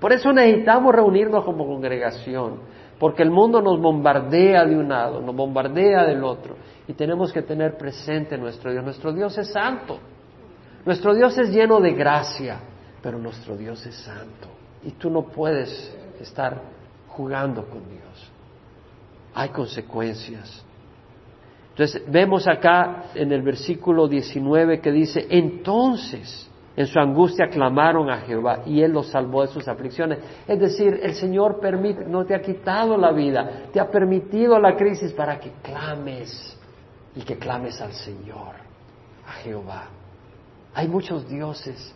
Por 0.00 0.12
eso 0.12 0.32
necesitamos 0.32 0.94
reunirnos 0.94 1.44
como 1.44 1.66
congregación. 1.66 2.60
Porque 3.00 3.22
el 3.22 3.30
mundo 3.30 3.62
nos 3.62 3.80
bombardea 3.80 4.66
de 4.66 4.76
un 4.76 4.90
lado, 4.90 5.22
nos 5.22 5.34
bombardea 5.34 6.04
del 6.04 6.22
otro, 6.22 6.54
y 6.86 6.92
tenemos 6.92 7.32
que 7.32 7.40
tener 7.40 7.78
presente 7.78 8.36
nuestro 8.36 8.70
Dios. 8.70 8.84
Nuestro 8.84 9.10
Dios 9.10 9.38
es 9.38 9.50
santo, 9.50 9.98
nuestro 10.84 11.14
Dios 11.14 11.36
es 11.38 11.48
lleno 11.48 11.80
de 11.80 11.94
gracia, 11.94 12.60
pero 13.02 13.18
nuestro 13.18 13.56
Dios 13.56 13.84
es 13.86 13.94
santo, 13.94 14.48
y 14.84 14.90
tú 14.90 15.08
no 15.08 15.22
puedes 15.22 15.96
estar 16.20 16.60
jugando 17.08 17.64
con 17.64 17.88
Dios. 17.88 18.30
Hay 19.34 19.48
consecuencias. 19.48 20.62
Entonces, 21.70 22.02
vemos 22.06 22.46
acá 22.46 23.04
en 23.14 23.32
el 23.32 23.40
versículo 23.40 24.08
19 24.08 24.82
que 24.82 24.92
dice, 24.92 25.26
entonces, 25.30 26.49
en 26.76 26.86
su 26.86 26.98
angustia 26.98 27.48
clamaron 27.48 28.08
a 28.10 28.18
Jehová 28.18 28.62
y 28.64 28.80
Él 28.80 28.92
los 28.92 29.08
salvó 29.08 29.42
de 29.42 29.48
sus 29.48 29.66
aflicciones. 29.66 30.18
Es 30.46 30.58
decir, 30.58 31.00
el 31.02 31.14
Señor 31.14 31.60
permite, 31.60 32.04
no 32.04 32.24
te 32.24 32.34
ha 32.34 32.40
quitado 32.40 32.96
la 32.96 33.12
vida, 33.12 33.64
te 33.72 33.80
ha 33.80 33.90
permitido 33.90 34.58
la 34.58 34.76
crisis 34.76 35.12
para 35.12 35.38
que 35.38 35.52
clames 35.62 36.56
y 37.14 37.22
que 37.22 37.36
clames 37.36 37.80
al 37.80 37.92
Señor, 37.92 38.54
a 39.26 39.32
Jehová. 39.42 39.88
Hay 40.74 40.86
muchos 40.88 41.28
dioses. 41.28 41.94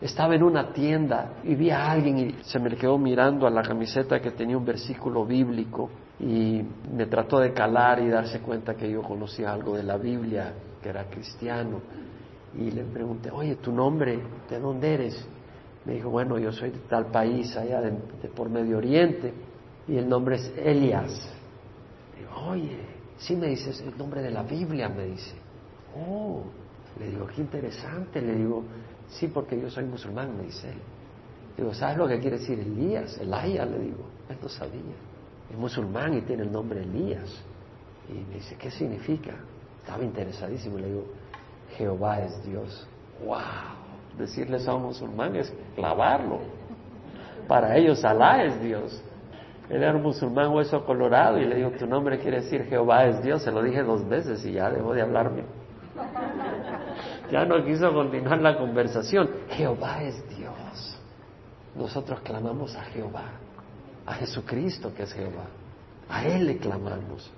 Estaba 0.00 0.34
en 0.34 0.44
una 0.44 0.72
tienda 0.72 1.32
y 1.42 1.54
vi 1.54 1.70
a 1.70 1.90
alguien 1.90 2.18
y 2.18 2.32
se 2.44 2.58
me 2.60 2.70
quedó 2.76 2.98
mirando 2.98 3.46
a 3.46 3.50
la 3.50 3.62
camiseta 3.62 4.20
que 4.20 4.30
tenía 4.30 4.56
un 4.56 4.64
versículo 4.64 5.24
bíblico 5.24 5.90
y 6.20 6.62
me 6.92 7.06
trató 7.06 7.40
de 7.40 7.52
calar 7.52 8.00
y 8.00 8.08
darse 8.08 8.40
cuenta 8.40 8.74
que 8.74 8.90
yo 8.90 9.02
conocía 9.02 9.52
algo 9.52 9.76
de 9.76 9.82
la 9.82 9.96
Biblia, 9.96 10.52
que 10.82 10.88
era 10.88 11.04
cristiano. 11.04 11.80
Y 12.56 12.70
le 12.70 12.84
pregunté, 12.84 13.30
oye, 13.30 13.56
¿tu 13.56 13.72
nombre? 13.72 14.18
¿De 14.48 14.58
dónde 14.58 14.94
eres? 14.94 15.26
Me 15.84 15.94
dijo, 15.94 16.10
bueno, 16.10 16.38
yo 16.38 16.52
soy 16.52 16.70
de 16.70 16.78
tal 16.80 17.06
país, 17.06 17.56
allá 17.56 17.80
de, 17.80 17.92
por 18.28 18.48
Medio 18.48 18.78
Oriente, 18.78 19.32
y 19.86 19.96
el 19.96 20.08
nombre 20.08 20.36
es 20.36 20.52
Elias. 20.56 21.30
Digo, 22.16 22.50
oye, 22.50 22.78
sí 23.18 23.36
me 23.36 23.48
dices 23.48 23.80
el 23.80 23.96
nombre 23.96 24.22
de 24.22 24.30
la 24.30 24.42
Biblia, 24.42 24.88
me 24.88 25.06
dice. 25.06 25.34
Oh, 25.96 26.42
le 26.98 27.10
digo, 27.10 27.26
qué 27.26 27.40
interesante, 27.40 28.20
le 28.20 28.34
digo, 28.34 28.64
sí, 29.08 29.28
porque 29.28 29.60
yo 29.60 29.70
soy 29.70 29.84
musulmán, 29.84 30.36
me 30.36 30.44
dice 30.44 30.68
él. 30.70 30.78
Digo, 31.56 31.74
¿sabes 31.74 31.96
lo 31.96 32.06
que 32.06 32.18
quiere 32.20 32.38
decir 32.38 32.58
Elías? 32.58 33.18
Elaya, 33.18 33.64
le 33.64 33.78
digo, 33.78 34.04
él 34.28 34.36
no 34.42 34.48
sabía 34.48 35.08
es 35.50 35.56
musulmán 35.56 36.14
y 36.14 36.22
tiene 36.22 36.42
el 36.42 36.52
nombre 36.52 36.82
Elías. 36.82 37.30
Y 38.08 38.12
me 38.28 38.36
dice, 38.36 38.56
¿qué 38.56 38.70
significa? 38.70 39.34
Estaba 39.80 40.04
interesadísimo 40.04 40.78
le 40.78 40.88
digo, 40.88 41.04
Jehová 41.78 42.20
es 42.20 42.44
Dios. 42.44 42.86
¡Wow! 43.24 43.38
Decirles 44.18 44.68
a 44.68 44.74
un 44.74 44.82
musulmán 44.82 45.34
es 45.36 45.52
clavarlo. 45.74 46.40
Para 47.46 47.76
ellos 47.76 48.04
Alá 48.04 48.44
es 48.44 48.60
Dios. 48.60 49.02
Él 49.70 49.82
era 49.82 49.94
un 49.94 50.02
musulmán 50.02 50.52
hueso 50.52 50.84
colorado 50.84 51.38
y 51.38 51.46
le 51.46 51.56
digo, 51.56 51.70
tu 51.70 51.86
nombre 51.86 52.18
quiere 52.18 52.42
decir 52.42 52.64
Jehová 52.64 53.06
es 53.06 53.22
Dios. 53.22 53.42
Se 53.42 53.52
lo 53.52 53.62
dije 53.62 53.82
dos 53.82 54.06
veces 54.06 54.44
y 54.44 54.52
ya 54.52 54.70
dejó 54.70 54.92
de 54.92 55.02
hablarme. 55.02 55.44
Ya 57.30 57.44
no 57.44 57.64
quiso 57.64 57.92
continuar 57.92 58.40
la 58.40 58.58
conversación. 58.58 59.30
Jehová 59.50 60.02
es 60.02 60.28
Dios. 60.36 60.98
Nosotros 61.74 62.20
clamamos 62.20 62.74
a 62.76 62.82
Jehová 62.84 63.24
a 64.08 64.14
Jesucristo 64.14 64.92
que 64.94 65.02
es 65.02 65.12
Jehová. 65.12 65.44
A 66.08 66.24
Él 66.26 66.46
le 66.46 66.56
clamamos. 66.56 67.30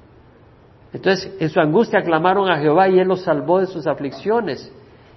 Entonces, 0.93 1.33
en 1.39 1.49
su 1.49 1.61
angustia 1.61 2.03
clamaron 2.03 2.51
a 2.51 2.59
Jehová 2.59 2.89
y 2.89 2.99
Él 2.99 3.09
los 3.09 3.23
salvó 3.23 3.61
de 3.61 3.67
sus 3.67 3.87
aflicciones. 3.87 4.73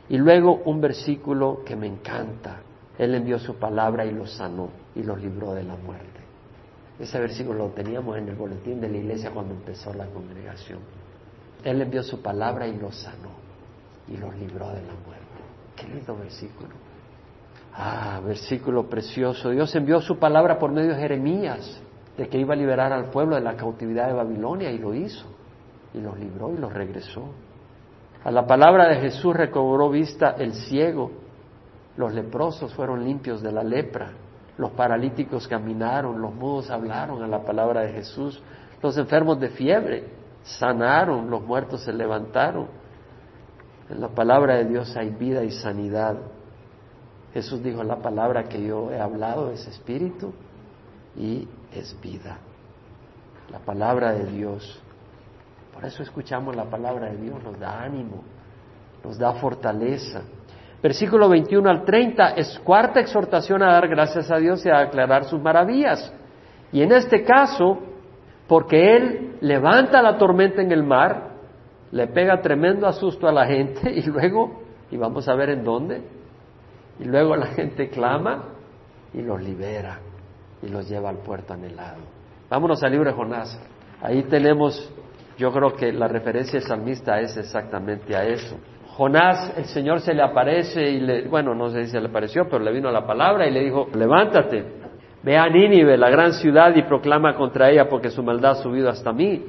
Y 0.10 0.18
luego 0.18 0.62
un 0.66 0.82
versículo 0.82 1.64
que 1.66 1.76
me 1.76 1.88
encanta. 1.88 2.60
Él 2.98 3.16
envió 3.16 3.40
su 3.40 3.56
palabra 3.56 4.06
y 4.06 4.12
los 4.12 4.32
sanó 4.32 4.70
y 4.96 5.04
los 5.04 5.20
libró 5.20 5.54
de 5.54 5.64
la 5.64 5.76
muerte. 5.76 6.20
Ese 7.00 7.20
versículo 7.20 7.68
lo 7.68 7.70
teníamos 7.70 8.18
en 8.18 8.30
el 8.30 8.36
boletín 8.36 8.80
de 8.80 8.90
la 8.90 8.98
iglesia 8.98 9.32
cuando 9.32 9.54
empezó 9.54 9.94
la 9.94 10.06
congregación. 10.06 10.80
Él 11.64 11.82
envió 11.82 12.04
su 12.04 12.22
palabra 12.22 12.68
y 12.68 12.78
los 12.78 12.96
sanó 12.96 13.32
y 14.08 14.18
los 14.18 14.36
libró 14.38 14.68
de 14.68 14.82
la 14.82 14.94
muerte. 15.06 15.24
Qué 15.76 15.88
lindo 15.88 16.16
versículo. 16.16 16.70
Ah, 17.74 18.22
versículo 18.24 18.88
precioso. 18.88 19.50
Dios 19.50 19.74
envió 19.76 20.00
su 20.02 20.20
palabra 20.20 20.60
por 20.60 20.72
medio 20.72 20.92
de 20.92 21.00
Jeremías, 21.00 21.82
de 22.18 22.28
que 22.28 22.38
iba 22.38 22.54
a 22.54 22.58
liberar 22.58 22.94
al 22.94 23.06
pueblo 23.06 23.36
de 23.36 23.42
la 23.42 23.56
cautividad 23.56 24.08
de 24.08 24.14
Babilonia, 24.14 24.70
y 24.70 24.78
lo 24.78 24.94
hizo. 24.94 25.26
Y 25.94 26.00
los 26.00 26.18
libró 26.18 26.54
y 26.54 26.58
los 26.58 26.74
regresó. 26.74 27.30
A 28.24 28.32
la 28.32 28.48
palabra 28.48 28.88
de 28.90 28.96
Jesús 29.02 29.36
recobró 29.36 29.90
vista 29.90 30.32
el 30.38 30.54
ciego. 30.54 31.12
Los 31.98 32.14
leprosos 32.14 32.74
fueron 32.74 33.04
limpios 33.04 33.42
de 33.42 33.52
la 33.52 33.64
lepra. 33.64 34.14
Los 34.58 34.72
paralíticos 34.72 35.48
caminaron, 35.48 36.22
los 36.22 36.34
mudos 36.34 36.70
hablaron 36.70 37.22
a 37.24 37.28
la 37.28 37.44
palabra 37.44 37.82
de 37.82 37.94
Jesús. 37.94 38.42
Los 38.82 38.98
enfermos 38.98 39.40
de 39.40 39.50
fiebre 39.50 40.06
sanaron, 40.44 41.30
los 41.30 41.42
muertos 41.44 41.82
se 41.82 41.94
levantaron. 41.94 42.68
En 43.90 44.00
la 44.00 44.10
palabra 44.10 44.56
de 44.56 44.66
Dios 44.66 44.96
hay 44.96 45.10
vida 45.10 45.44
y 45.44 45.52
sanidad. 45.52 46.18
Jesús 47.34 47.64
dijo, 47.64 47.84
la 47.84 47.98
palabra 47.98 48.44
que 48.44 48.64
yo 48.64 48.92
he 48.92 49.00
hablado 49.00 49.52
es 49.52 49.68
espíritu 49.68 50.34
y 51.16 51.48
es 51.74 52.00
vida. 52.00 52.38
La 53.52 53.60
palabra 53.60 54.14
de 54.14 54.26
Dios. 54.26 54.83
Por 55.74 55.86
eso 55.86 56.04
escuchamos 56.04 56.56
la 56.56 56.66
palabra 56.66 57.10
de 57.10 57.18
Dios, 57.18 57.44
nos 57.44 57.60
da 57.60 57.82
ánimo, 57.82 58.24
nos 59.04 59.18
da 59.18 59.34
fortaleza. 59.34 60.22
Versículo 60.82 61.30
21 61.30 61.70
al 61.70 61.86
30 61.86 62.30
es 62.36 62.60
cuarta 62.60 63.00
exhortación 63.00 63.64
a 63.64 63.74
dar 63.74 63.88
gracias 63.88 64.30
a 64.30 64.38
Dios 64.38 64.66
y 64.66 64.70
a 64.70 64.80
aclarar 64.80 65.24
sus 65.26 65.42
maravillas. 65.42 66.14
Y 66.72 66.82
en 66.82 66.92
este 66.92 67.24
caso, 67.24 67.80
porque 68.48 68.96
Él 68.96 69.38
levanta 69.42 70.02
la 70.02 70.18
tormenta 70.18 70.62
en 70.62 70.72
el 70.72 70.84
mar, 70.84 71.32
le 71.92 72.08
pega 72.08 72.42
tremendo 72.42 72.88
asusto 72.88 73.28
a 73.28 73.32
la 73.32 73.46
gente 73.46 73.92
y 73.96 74.02
luego, 74.04 74.62
y 74.92 74.98
vamos 74.98 75.28
a 75.28 75.36
ver 75.36 75.50
en 75.50 75.64
dónde, 75.64 76.02
y 77.00 77.06
luego 77.06 77.36
la 77.36 77.48
gente 77.48 77.90
clama 77.90 78.50
y 79.14 79.22
los 79.22 79.42
libera 79.42 80.00
y 80.62 80.70
los 80.70 80.88
lleva 80.88 81.10
al 81.10 81.18
puerto 81.18 81.54
anhelado. 81.54 82.02
Vámonos 82.50 82.84
al 82.84 82.92
libro 82.92 83.10
de 83.10 83.16
Jonás. 83.16 83.60
Ahí 84.02 84.24
tenemos, 84.24 84.92
yo 85.38 85.52
creo 85.52 85.74
que 85.74 85.92
la 85.92 86.08
referencia 86.08 86.60
salmista 86.62 87.20
es 87.20 87.36
exactamente 87.38 88.16
a 88.16 88.24
eso. 88.26 88.58
Jonás, 88.96 89.54
el 89.58 89.66
Señor 89.66 90.02
se 90.02 90.14
le 90.14 90.22
aparece 90.22 90.82
y 90.82 91.00
le, 91.00 91.28
bueno, 91.28 91.56
no 91.56 91.70
sé 91.70 91.86
si 91.86 91.92
se 91.92 92.00
le 92.00 92.10
apareció, 92.10 92.48
pero 92.48 92.64
le 92.64 92.72
vino 92.72 92.92
la 92.92 93.08
palabra 93.08 93.48
y 93.48 93.52
le 93.52 93.62
dijo, 93.62 93.88
levántate, 93.96 94.64
ve 95.24 95.38
a 95.38 95.50
Nínive, 95.50 95.98
la 95.98 96.12
gran 96.12 96.34
ciudad, 96.34 96.76
y 96.76 96.84
proclama 96.84 97.36
contra 97.36 97.72
ella 97.72 97.90
porque 97.90 98.12
su 98.12 98.22
maldad 98.22 98.52
ha 98.52 98.56
subido 98.56 98.90
hasta 98.90 99.12
mí. 99.12 99.44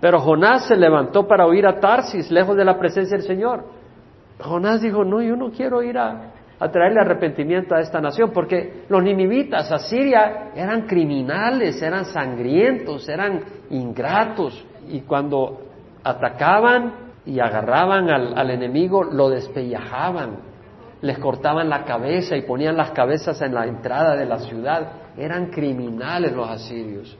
Pero 0.00 0.20
Jonás 0.20 0.66
se 0.66 0.76
levantó 0.76 1.26
para 1.26 1.46
huir 1.46 1.66
a 1.66 1.78
Tarsis, 1.78 2.30
lejos 2.30 2.56
de 2.56 2.64
la 2.64 2.78
presencia 2.78 3.16
del 3.16 3.26
Señor. 3.26 3.64
Jonás 4.38 4.80
dijo, 4.80 5.04
no, 5.04 5.20
yo 5.22 5.36
no 5.36 5.50
quiero 5.50 5.82
ir 5.82 5.98
a, 5.98 6.32
traerle 6.72 7.00
arrepentimiento 7.00 7.74
a 7.74 7.80
esta 7.80 8.00
nación, 8.00 8.30
porque 8.32 8.84
los 8.88 9.02
ninivitas, 9.02 9.70
Asiria, 9.72 10.52
eran 10.54 10.86
criminales, 10.86 11.82
eran 11.82 12.06
sangrientos, 12.06 13.08
eran 13.08 13.42
ingratos, 13.70 14.64
y 14.88 15.00
cuando 15.00 15.60
atacaban 16.04 17.06
y 17.24 17.40
agarraban 17.40 18.08
al, 18.08 18.50
enemigo, 18.50 19.02
lo 19.02 19.28
despellajaban, 19.28 20.36
les 21.02 21.18
cortaban 21.18 21.68
la 21.68 21.84
cabeza 21.84 22.36
y 22.36 22.42
ponían 22.42 22.76
las 22.76 22.92
cabezas 22.92 23.40
en 23.42 23.54
la 23.54 23.66
entrada 23.66 24.16
de 24.16 24.26
la 24.26 24.38
ciudad. 24.38 24.92
Eran 25.16 25.46
criminales 25.46 26.32
los 26.32 26.48
asirios, 26.48 27.16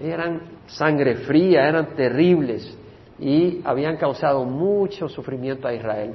eran 0.00 0.42
sangre 0.66 1.16
fría, 1.16 1.66
eran 1.66 1.94
terribles 1.94 2.76
y 3.18 3.62
habían 3.64 3.96
causado 3.96 4.44
mucho 4.44 5.08
sufrimiento 5.08 5.66
a 5.66 5.74
Israel. 5.74 6.12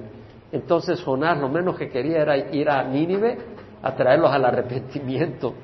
Entonces 0.51 1.01
Jonás 1.01 1.39
lo 1.39 1.49
menos 1.49 1.75
que 1.75 1.89
quería 1.89 2.21
era 2.21 2.37
ir 2.37 2.69
a 2.69 2.83
Nínive 2.83 3.37
a 3.81 3.95
traerlos 3.95 4.31
al 4.31 4.45
arrepentimiento. 4.45 5.55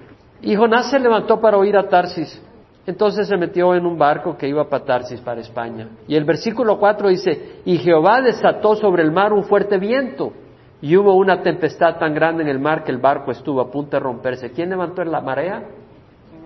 Y 0.42 0.56
Jonás 0.56 0.90
se 0.90 1.00
levantó 1.00 1.40
para 1.40 1.64
ir 1.66 1.78
a 1.78 1.88
Tarsis. 1.88 2.42
Entonces 2.90 3.28
se 3.28 3.38
metió 3.38 3.76
en 3.76 3.86
un 3.86 4.00
barco 4.00 4.36
que 4.36 4.48
iba 4.48 4.68
para 4.68 4.84
Tarsis, 4.84 5.22
para 5.22 5.42
España. 5.42 5.90
Y 6.08 6.16
el 6.16 6.24
versículo 6.24 6.80
4 6.80 7.10
dice, 7.10 7.62
y 7.64 7.78
Jehová 7.78 8.20
desató 8.20 8.76
sobre 8.76 9.04
el 9.04 9.12
mar 9.12 9.32
un 9.32 9.44
fuerte 9.44 9.78
viento, 9.78 10.34
y 10.82 10.98
hubo 10.98 11.14
una 11.14 11.44
tempestad 11.44 12.00
tan 12.00 12.16
grande 12.16 12.42
en 12.42 12.50
el 12.50 12.58
mar 12.58 12.84
que 12.84 12.92
el 12.92 12.98
barco 12.98 13.30
estuvo 13.30 13.62
a 13.62 13.70
punto 13.70 13.92
de 13.92 14.00
romperse. 14.00 14.52
¿Quién 14.54 14.72
levantó 14.72 15.04
la 15.04 15.22
marea? 15.22 15.66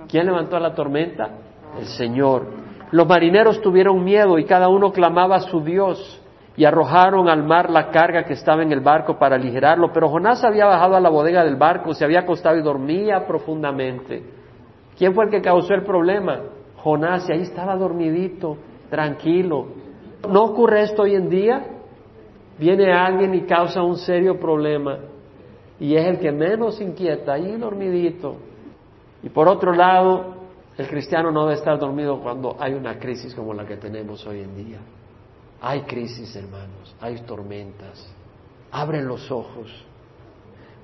¿Quién 0.09 0.25
levantó 0.25 0.59
la 0.59 0.75
tormenta? 0.75 1.29
El 1.79 1.85
Señor. 1.85 2.45
Los 2.91 3.07
marineros 3.07 3.61
tuvieron 3.61 4.03
miedo 4.03 4.37
y 4.37 4.43
cada 4.43 4.67
uno 4.67 4.91
clamaba 4.91 5.37
a 5.37 5.39
su 5.39 5.61
Dios 5.61 6.21
y 6.57 6.65
arrojaron 6.65 7.29
al 7.29 7.43
mar 7.43 7.69
la 7.69 7.89
carga 7.89 8.25
que 8.25 8.33
estaba 8.33 8.63
en 8.63 8.73
el 8.73 8.81
barco 8.81 9.17
para 9.17 9.37
aligerarlo. 9.37 9.93
Pero 9.93 10.09
Jonás 10.09 10.43
había 10.43 10.65
bajado 10.65 10.97
a 10.97 10.99
la 10.99 11.09
bodega 11.09 11.45
del 11.45 11.55
barco, 11.55 11.93
se 11.93 12.03
había 12.03 12.19
acostado 12.19 12.57
y 12.57 12.61
dormía 12.61 13.25
profundamente. 13.25 14.42
¿Quién 14.97 15.13
fue 15.13 15.25
el 15.25 15.31
que 15.31 15.41
causó 15.41 15.73
el 15.73 15.83
problema? 15.83 16.41
Jonás, 16.77 17.29
y 17.29 17.33
ahí 17.33 17.41
estaba 17.41 17.75
dormidito, 17.75 18.57
tranquilo. 18.89 19.67
¿No 20.29 20.43
ocurre 20.43 20.83
esto 20.83 21.03
hoy 21.03 21.15
en 21.15 21.29
día? 21.29 21.65
Viene 22.59 22.91
alguien 22.93 23.33
y 23.33 23.41
causa 23.41 23.81
un 23.81 23.97
serio 23.97 24.39
problema 24.39 24.99
y 25.79 25.95
es 25.95 26.05
el 26.05 26.19
que 26.19 26.31
menos 26.31 26.79
inquieta, 26.79 27.33
ahí 27.33 27.57
dormidito. 27.57 28.37
Y 29.23 29.29
por 29.29 29.47
otro 29.47 29.73
lado, 29.73 30.35
El 30.77 30.87
cristiano 30.87 31.31
no 31.31 31.43
debe 31.43 31.55
estar 31.55 31.77
dormido 31.77 32.19
cuando 32.19 32.55
hay 32.59 32.73
una 32.73 32.97
crisis 32.97 33.35
como 33.35 33.53
la 33.53 33.65
que 33.65 33.77
tenemos 33.77 34.25
hoy 34.25 34.41
en 34.41 34.55
día. 34.55 34.79
Hay 35.61 35.81
crisis, 35.81 36.35
hermanos, 36.35 36.95
hay 36.99 37.17
tormentas. 37.21 38.11
Abren 38.71 39.07
los 39.07 39.29
ojos. 39.31 39.71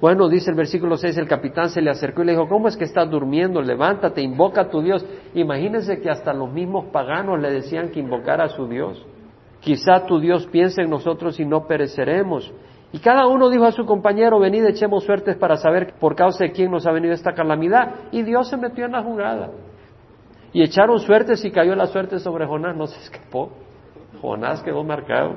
Bueno, 0.02 0.30
dice 0.30 0.52
el 0.52 0.56
versículo 0.56 0.96
6, 0.96 1.18
el 1.18 1.28
capitán 1.28 1.70
se 1.70 1.82
le 1.82 1.90
acercó 1.90 2.22
y 2.22 2.28
le 2.28 2.32
dijo, 2.32 2.48
¿cómo 2.48 2.70
es 2.70 2.78
que 2.78 2.86
estás 2.86 3.10
durmiendo? 3.10 3.62
Levántate, 3.62 4.22
invoca 4.22 4.62
a 4.62 4.70
tu 4.70 4.82
Dios. 4.82 5.06
Imagínense 5.34 6.00
que 6.00 6.10
hasta 6.10 6.34
los 6.34 6.52
mismos 6.52 6.86
paganos 6.86 7.40
le 7.42 7.52
decían 7.52 7.90
que 7.90 8.00
invocara 8.00 8.46
a 8.46 8.50
su 8.50 8.66
Dios. 8.68 9.06
Quizá 9.60 10.06
tu 10.06 10.22
Dios 10.22 10.48
piense 10.48 10.84
en 10.84 10.90
nosotros 10.90 11.38
y 11.40 11.46
no 11.46 11.68
pereceremos. 11.68 12.50
Y 12.94 13.00
cada 13.00 13.28
uno 13.28 13.50
dijo 13.50 13.66
a 13.66 13.74
su 13.74 13.86
compañero, 13.86 14.40
venid, 14.40 14.66
echemos 14.66 15.04
suertes 15.04 15.36
para 15.36 15.58
saber 15.58 15.94
por 16.00 16.16
causa 16.16 16.46
de 16.46 16.54
quién 16.54 16.72
nos 16.72 16.88
ha 16.88 16.92
venido 16.92 17.14
esta 17.14 17.34
calamidad. 17.34 17.96
Y 18.12 18.24
Dios 18.24 18.50
se 18.50 18.56
metió 18.56 18.86
en 18.86 18.94
la 18.94 19.04
jugada. 19.04 19.52
Y 20.54 20.64
echaron 20.64 21.00
suertes 21.00 21.44
y 21.44 21.52
cayó 21.52 21.76
la 21.76 21.88
suerte 21.88 22.20
sobre 22.20 22.48
Jonás, 22.48 22.76
no 22.76 22.88
se 22.88 23.00
escapó. 23.00 23.50
Jonás 24.22 24.64
quedó 24.64 24.84
marcado. 24.84 25.36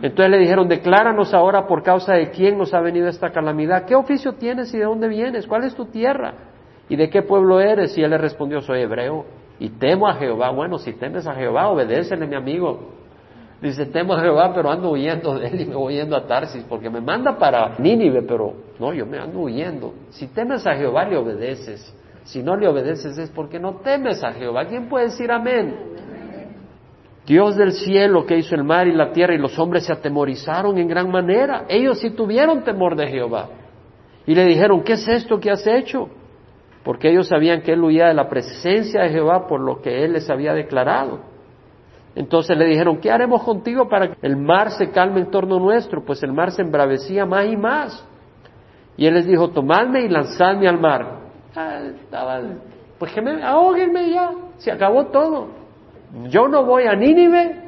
Entonces 0.00 0.30
le 0.30 0.38
dijeron, 0.38 0.68
decláranos 0.68 1.34
ahora 1.34 1.66
por 1.66 1.82
causa 1.82 2.14
de 2.14 2.30
quién 2.30 2.58
nos 2.58 2.72
ha 2.74 2.80
venido 2.80 3.08
esta 3.08 3.30
calamidad. 3.30 3.84
¿Qué 3.84 3.94
oficio 3.94 4.32
tienes 4.34 4.72
y 4.74 4.78
de 4.78 4.84
dónde 4.84 5.08
vienes? 5.08 5.46
¿Cuál 5.46 5.64
es 5.64 5.74
tu 5.74 5.86
tierra? 5.86 6.34
¿Y 6.88 6.96
de 6.96 7.08
qué 7.08 7.22
pueblo 7.22 7.60
eres? 7.60 7.96
Y 7.96 8.02
él 8.02 8.10
le 8.10 8.18
respondió, 8.18 8.60
soy 8.60 8.80
hebreo 8.80 9.24
y 9.58 9.68
temo 9.68 10.08
a 10.08 10.14
Jehová. 10.14 10.50
Bueno, 10.50 10.78
si 10.78 10.92
temes 10.94 11.26
a 11.26 11.34
Jehová, 11.34 11.68
obedécele, 11.68 12.26
mi 12.26 12.34
amigo. 12.34 12.90
Dice, 13.60 13.86
temo 13.86 14.14
a 14.14 14.20
Jehová, 14.20 14.52
pero 14.52 14.72
ando 14.72 14.90
huyendo 14.90 15.38
de 15.38 15.46
él 15.46 15.60
y 15.60 15.66
me 15.66 15.76
voy 15.76 15.94
yendo 15.94 16.16
a 16.16 16.26
Tarsis, 16.26 16.64
porque 16.68 16.90
me 16.90 17.00
manda 17.00 17.38
para 17.38 17.78
Nínive, 17.78 18.22
pero 18.22 18.54
no, 18.80 18.92
yo 18.92 19.06
me 19.06 19.18
ando 19.18 19.38
huyendo. 19.38 19.94
Si 20.10 20.26
temes 20.26 20.66
a 20.66 20.74
Jehová, 20.74 21.04
le 21.04 21.16
obedeces. 21.16 21.94
Si 22.24 22.42
no 22.42 22.56
le 22.56 22.66
obedeces 22.66 23.16
es 23.18 23.30
porque 23.30 23.60
no 23.60 23.76
temes 23.76 24.24
a 24.24 24.32
Jehová. 24.32 24.64
¿Quién 24.64 24.88
puede 24.88 25.06
decir 25.06 25.30
amén? 25.30 25.76
Dios 27.26 27.56
del 27.56 27.72
cielo 27.72 28.26
que 28.26 28.36
hizo 28.36 28.54
el 28.54 28.64
mar 28.64 28.88
y 28.88 28.92
la 28.92 29.12
tierra 29.12 29.34
y 29.34 29.38
los 29.38 29.58
hombres 29.58 29.86
se 29.86 29.92
atemorizaron 29.92 30.76
en 30.78 30.88
gran 30.88 31.10
manera. 31.10 31.64
Ellos 31.68 32.00
sí 32.00 32.10
tuvieron 32.10 32.64
temor 32.64 32.96
de 32.96 33.06
Jehová. 33.06 33.48
Y 34.26 34.34
le 34.34 34.44
dijeron, 34.44 34.82
¿qué 34.82 34.94
es 34.94 35.06
esto 35.06 35.38
que 35.38 35.50
has 35.50 35.66
hecho? 35.66 36.08
Porque 36.84 37.10
ellos 37.10 37.28
sabían 37.28 37.62
que 37.62 37.72
él 37.72 37.82
huía 37.82 38.08
de 38.08 38.14
la 38.14 38.28
presencia 38.28 39.02
de 39.02 39.10
Jehová 39.10 39.46
por 39.46 39.60
lo 39.60 39.80
que 39.80 40.04
él 40.04 40.14
les 40.14 40.28
había 40.30 40.52
declarado. 40.52 41.20
Entonces 42.14 42.56
le 42.56 42.66
dijeron, 42.66 42.98
¿qué 42.98 43.10
haremos 43.10 43.42
contigo 43.42 43.88
para 43.88 44.08
que 44.08 44.26
el 44.26 44.36
mar 44.36 44.70
se 44.72 44.90
calme 44.90 45.20
en 45.20 45.30
torno 45.30 45.58
nuestro? 45.58 46.04
Pues 46.04 46.22
el 46.22 46.32
mar 46.32 46.50
se 46.50 46.62
embravecía 46.62 47.24
más 47.24 47.46
y 47.46 47.56
más. 47.56 48.08
Y 48.96 49.06
él 49.06 49.14
les 49.14 49.26
dijo, 49.26 49.48
tomadme 49.50 50.02
y 50.02 50.08
lanzadme 50.08 50.68
al 50.68 50.78
mar. 50.78 51.20
Ah, 51.54 51.80
pues 52.98 53.12
que 53.12 53.22
me 53.22 53.42
ahóguenme 53.42 54.10
ya, 54.10 54.30
se 54.58 54.70
acabó 54.70 55.06
todo. 55.06 55.61
Yo 56.28 56.48
no 56.48 56.64
voy 56.64 56.84
a 56.84 56.94
Nínive 56.94 57.62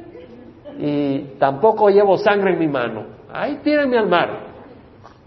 y 0.77 1.19
tampoco 1.39 1.89
llevo 1.89 2.17
sangre 2.17 2.53
en 2.53 2.59
mi 2.59 2.67
mano. 2.67 3.05
Ahí 3.31 3.59
tírenme 3.63 3.97
al 3.97 4.07
mar. 4.07 4.55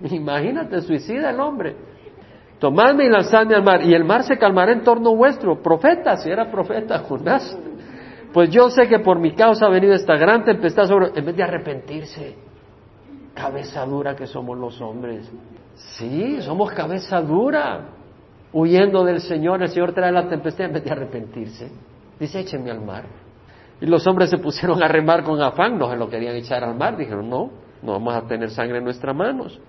Imagínate, 0.11 0.81
suicida 0.83 1.31
el 1.31 1.41
hombre. 1.41 1.77
Tomadme 2.59 3.05
y 3.05 3.09
lanzadme 3.09 3.55
al 3.55 3.63
mar, 3.63 3.83
y 3.85 3.95
el 3.95 4.05
mar 4.05 4.25
se 4.25 4.37
calmará 4.37 4.73
en 4.73 4.83
torno 4.83 5.15
vuestro. 5.15 5.63
Profeta, 5.63 6.17
si 6.17 6.31
era 6.31 6.51
profeta, 6.51 6.99
Jonás. 7.09 7.57
Pues 8.33 8.51
yo 8.51 8.69
sé 8.69 8.89
que 8.89 8.99
por 8.99 9.19
mi 9.19 9.33
causa 9.33 9.67
ha 9.67 9.71
venido 9.71 9.95
esta 9.95 10.17
gran 10.17 10.45
tempestad 10.45 10.85
sobre. 10.85 11.19
En 11.19 11.25
vez 11.25 11.37
de 11.37 11.43
arrepentirse, 11.43 12.35
cabeza 13.35 13.85
dura 13.87 14.15
que 14.15 14.27
somos 14.27 14.59
los 14.59 14.81
hombres. 14.81 15.31
Sí, 15.75 16.43
somos 16.43 16.73
cabeza 16.73 17.21
dura. 17.21 17.95
Huyendo 18.53 19.05
del 19.05 19.21
Señor, 19.21 19.63
el 19.63 19.69
Señor 19.69 19.93
trae 19.93 20.11
la 20.11 20.29
tempestad 20.29 20.67
en 20.67 20.73
vez 20.73 20.85
de 20.85 20.91
arrepentirse. 20.91 21.71
Dice, 22.19 22.41
échenme 22.41 22.71
al 22.71 22.81
mar. 22.81 23.05
Y 23.81 23.87
los 23.87 24.07
hombres 24.07 24.31
se 24.31 24.39
pusieron 24.39 24.83
a 24.83 24.89
remar 24.89 25.23
con 25.23 25.41
afán, 25.41 25.79
no 25.79 25.89
se 25.91 25.97
lo 25.97 26.09
querían 26.09 26.35
echar 26.35 26.65
al 26.65 26.77
mar. 26.77 26.97
Dijeron, 26.97 27.29
no, 27.29 27.51
no 27.83 27.93
vamos 27.93 28.15
a 28.15 28.27
tener 28.27 28.51
sangre 28.51 28.79
en 28.79 28.85
nuestras 28.85 29.15
manos. 29.15 29.61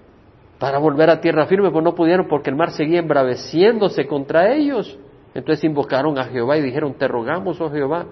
Para 0.57 0.77
volver 0.77 1.09
a 1.09 1.21
tierra 1.21 1.45
firme, 1.45 1.71
pues 1.71 1.83
no 1.83 1.95
pudieron 1.95 2.27
porque 2.27 2.49
el 2.49 2.55
mar 2.55 2.71
seguía 2.71 2.99
embraveciéndose 2.99 4.07
contra 4.07 4.51
ellos. 4.53 4.97
Entonces 5.33 5.63
invocaron 5.63 6.17
a 6.17 6.25
Jehová 6.25 6.57
y 6.57 6.61
dijeron, 6.61 6.95
te 6.95 7.07
rogamos, 7.07 7.61
oh 7.61 7.69
Jehová, 7.69 8.05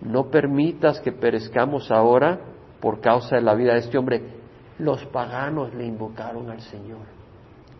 no 0.00 0.30
permitas 0.30 1.00
que 1.00 1.12
perezcamos 1.12 1.90
ahora 1.90 2.40
por 2.80 3.00
causa 3.00 3.36
de 3.36 3.42
la 3.42 3.54
vida 3.54 3.74
de 3.74 3.80
este 3.80 3.98
hombre. 3.98 4.22
Los 4.78 5.04
paganos 5.06 5.72
le 5.74 5.86
invocaron 5.86 6.50
al 6.50 6.60
Señor. 6.60 7.00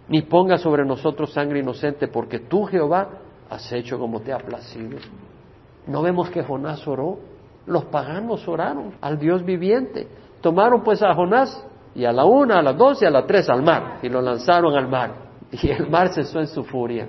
Ni 0.09 0.23
ponga 0.23 0.59
sobre 0.59 0.85
nosotros 0.85 1.33
sangre 1.33 1.61
inocente, 1.61 2.09
porque 2.09 2.41
tú, 2.41 2.65
Jehová, 2.65 3.09
has 3.49 3.73
hecho 3.73 3.99
como 3.99 4.21
te 4.21 4.33
ha 4.33 4.39
placido. 4.39 4.99
¿No 5.87 6.03
vemos 6.03 6.31
que 6.31 6.43
Jonás 6.43 6.87
oró? 6.87 7.19
Los 7.67 7.85
paganos 7.87 8.47
oraron 8.49 8.95
al 9.01 9.19
Dios 9.19 9.45
viviente. 9.45 10.09
Tomaron 10.41 10.83
pues 10.83 11.03
a 11.03 11.15
Jonás 11.15 11.67
y 11.95 12.05
a 12.05 12.13
la 12.13 12.25
una, 12.25 12.59
a 12.59 12.63
las 12.63 12.77
dos 12.77 13.03
y 13.03 13.07
a 13.07 13.11
las 13.11 13.27
tres 13.27 13.49
al 13.49 13.63
mar 13.63 13.99
y 14.03 14.09
lo 14.09 14.21
lanzaron 14.21 14.75
al 14.77 14.89
mar. 14.89 15.31
Y 15.53 15.69
el 15.69 15.91
mar 15.91 16.15
cesó 16.15 16.39
en 16.39 16.47
su 16.47 16.63
furia. 16.63 17.09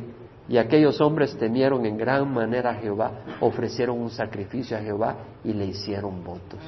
Y 0.50 0.58
aquellos 0.58 1.00
hombres 1.00 1.38
temieron 1.38 1.86
en 1.86 1.96
gran 1.96 2.34
manera 2.34 2.72
a 2.72 2.74
Jehová, 2.74 3.12
ofrecieron 3.40 4.02
un 4.02 4.10
sacrificio 4.10 4.76
a 4.76 4.82
Jehová 4.82 5.16
y 5.44 5.54
le 5.54 5.66
hicieron 5.66 6.24
votos. 6.24 6.60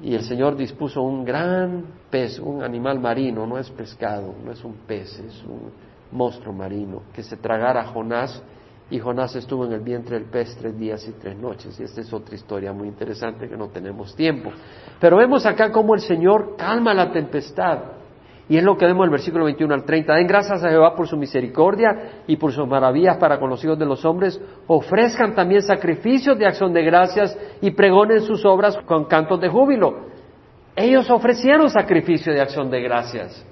Y 0.00 0.14
el 0.14 0.22
Señor 0.22 0.56
dispuso 0.56 1.02
un 1.02 1.24
gran 1.24 1.84
pez, 2.08 2.38
un 2.38 2.62
animal 2.62 3.00
marino, 3.00 3.46
no 3.46 3.58
es 3.58 3.68
pescado, 3.70 4.32
no 4.44 4.52
es 4.52 4.64
un 4.64 4.74
pez, 4.86 5.18
es 5.18 5.42
un 5.44 5.72
monstruo 6.12 6.54
marino, 6.54 7.02
que 7.12 7.22
se 7.22 7.36
tragara 7.36 7.82
a 7.82 7.86
Jonás 7.86 8.42
y 8.90 8.98
Jonás 8.98 9.36
estuvo 9.36 9.66
en 9.66 9.72
el 9.72 9.80
vientre 9.80 10.18
del 10.18 10.30
pez 10.30 10.56
tres 10.58 10.78
días 10.78 11.06
y 11.06 11.12
tres 11.12 11.36
noches. 11.36 11.78
Y 11.78 11.82
esta 11.82 12.00
es 12.00 12.12
otra 12.12 12.34
historia 12.34 12.72
muy 12.72 12.88
interesante 12.88 13.48
que 13.48 13.56
no 13.56 13.68
tenemos 13.68 14.14
tiempo. 14.16 14.50
Pero 14.98 15.18
vemos 15.18 15.44
acá 15.44 15.70
cómo 15.70 15.94
el 15.94 16.00
Señor 16.00 16.56
calma 16.56 16.94
la 16.94 17.12
tempestad. 17.12 17.80
Y 18.48 18.56
es 18.56 18.64
lo 18.64 18.78
que 18.78 18.86
vemos 18.86 19.00
en 19.00 19.08
el 19.08 19.10
versículo 19.10 19.44
21 19.44 19.74
al 19.74 19.84
30. 19.84 20.14
Den 20.14 20.26
gracias 20.26 20.64
a 20.64 20.70
Jehová 20.70 20.96
por 20.96 21.06
su 21.06 21.18
misericordia 21.18 22.22
y 22.26 22.36
por 22.36 22.50
sus 22.50 22.66
maravillas 22.66 23.18
para 23.18 23.38
con 23.38 23.50
los 23.50 23.62
hijos 23.62 23.78
de 23.78 23.84
los 23.84 24.02
hombres. 24.06 24.40
Ofrezcan 24.66 25.34
también 25.34 25.60
sacrificios 25.60 26.38
de 26.38 26.46
acción 26.46 26.72
de 26.72 26.82
gracias 26.82 27.36
y 27.60 27.72
pregonen 27.72 28.22
sus 28.22 28.42
obras 28.46 28.78
con 28.86 29.04
cantos 29.04 29.38
de 29.38 29.50
júbilo. 29.50 30.08
Ellos 30.74 31.10
ofrecieron 31.10 31.68
sacrificio 31.68 32.32
de 32.32 32.40
acción 32.40 32.70
de 32.70 32.80
gracias. 32.80 33.44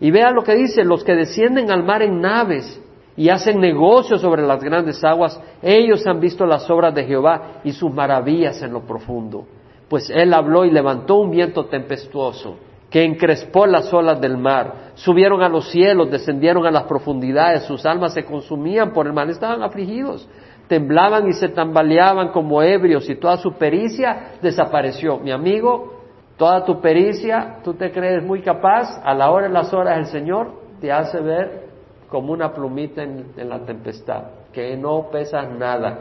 Y 0.00 0.10
vean 0.10 0.34
lo 0.34 0.42
que 0.42 0.56
dice, 0.56 0.84
los 0.84 1.04
que 1.04 1.14
descienden 1.14 1.70
al 1.70 1.84
mar 1.84 2.02
en 2.02 2.20
naves 2.20 2.82
y 3.16 3.30
hacen 3.30 3.60
negocios 3.60 4.20
sobre 4.20 4.42
las 4.46 4.62
grandes 4.62 5.02
aguas, 5.02 5.40
ellos 5.62 6.06
han 6.06 6.20
visto 6.20 6.44
las 6.44 6.68
obras 6.70 6.94
de 6.94 7.04
Jehová 7.04 7.60
y 7.64 7.72
sus 7.72 7.92
maravillas 7.92 8.62
en 8.62 8.72
lo 8.72 8.80
profundo. 8.80 9.46
Pues 9.88 10.10
él 10.10 10.34
habló 10.34 10.64
y 10.64 10.70
levantó 10.70 11.16
un 11.16 11.30
viento 11.30 11.66
tempestuoso 11.66 12.56
que 12.90 13.04
encrespó 13.04 13.66
las 13.66 13.92
olas 13.92 14.20
del 14.20 14.36
mar. 14.36 14.92
Subieron 14.94 15.42
a 15.42 15.48
los 15.48 15.70
cielos, 15.70 16.10
descendieron 16.10 16.66
a 16.66 16.70
las 16.70 16.84
profundidades, 16.84 17.64
sus 17.64 17.84
almas 17.86 18.14
se 18.14 18.24
consumían 18.24 18.92
por 18.92 19.06
el 19.06 19.12
mal, 19.12 19.30
estaban 19.30 19.62
afligidos, 19.62 20.28
temblaban 20.68 21.28
y 21.28 21.32
se 21.32 21.48
tambaleaban 21.48 22.28
como 22.28 22.62
ebrios 22.62 23.08
y 23.08 23.16
toda 23.16 23.38
su 23.38 23.52
pericia 23.52 24.34
desapareció. 24.42 25.18
Mi 25.18 25.30
amigo, 25.30 25.94
toda 26.36 26.64
tu 26.64 26.80
pericia, 26.80 27.58
tú 27.64 27.74
te 27.74 27.90
crees 27.90 28.22
muy 28.22 28.42
capaz, 28.42 29.00
a 29.02 29.14
la 29.14 29.30
hora 29.30 29.48
y 29.48 29.52
las 29.52 29.72
horas 29.72 29.98
el 29.98 30.06
Señor 30.06 30.52
te 30.80 30.92
hace 30.92 31.20
ver 31.20 31.65
como 32.08 32.32
una 32.32 32.52
plumita 32.52 33.02
en, 33.02 33.32
la 33.36 33.60
tempestad, 33.64 34.24
que 34.52 34.76
no 34.76 35.08
pesa 35.10 35.42
nada. 35.42 35.98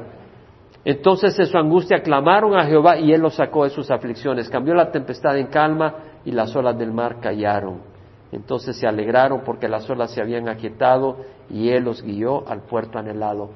Entonces 0.84 1.38
en 1.40 1.48
su 1.48 1.58
angustia 1.58 2.04
clamaron 2.04 2.56
a 2.56 2.66
Jehová 2.66 2.98
y 2.98 3.12
él 3.12 3.22
los 3.22 3.36
sacó 3.36 3.64
de 3.64 3.72
sus 3.72 3.90
aflicciones. 3.90 4.50
Cambió 4.50 4.76
la 4.76 4.92
tempestad 4.92 5.38
en 5.38 5.48
calma 5.48 5.96
y 6.24 6.32
las 6.32 6.56
olas 6.56 6.78
del 6.78 6.92
mar 6.92 7.20
callaron. 7.20 7.82
Entonces 8.32 8.78
se 8.78 8.88
alegraron 8.88 9.42
porque 9.44 9.68
las 9.68 9.90
olas 9.90 10.12
se 10.12 10.22
habían 10.22 10.48
aquietado 10.48 11.18
y 11.50 11.70
él 11.70 11.84
los 11.84 12.04
guió 12.04 12.48
al 12.48 12.62
puerto 12.62 13.00
anhelado. 13.00 13.50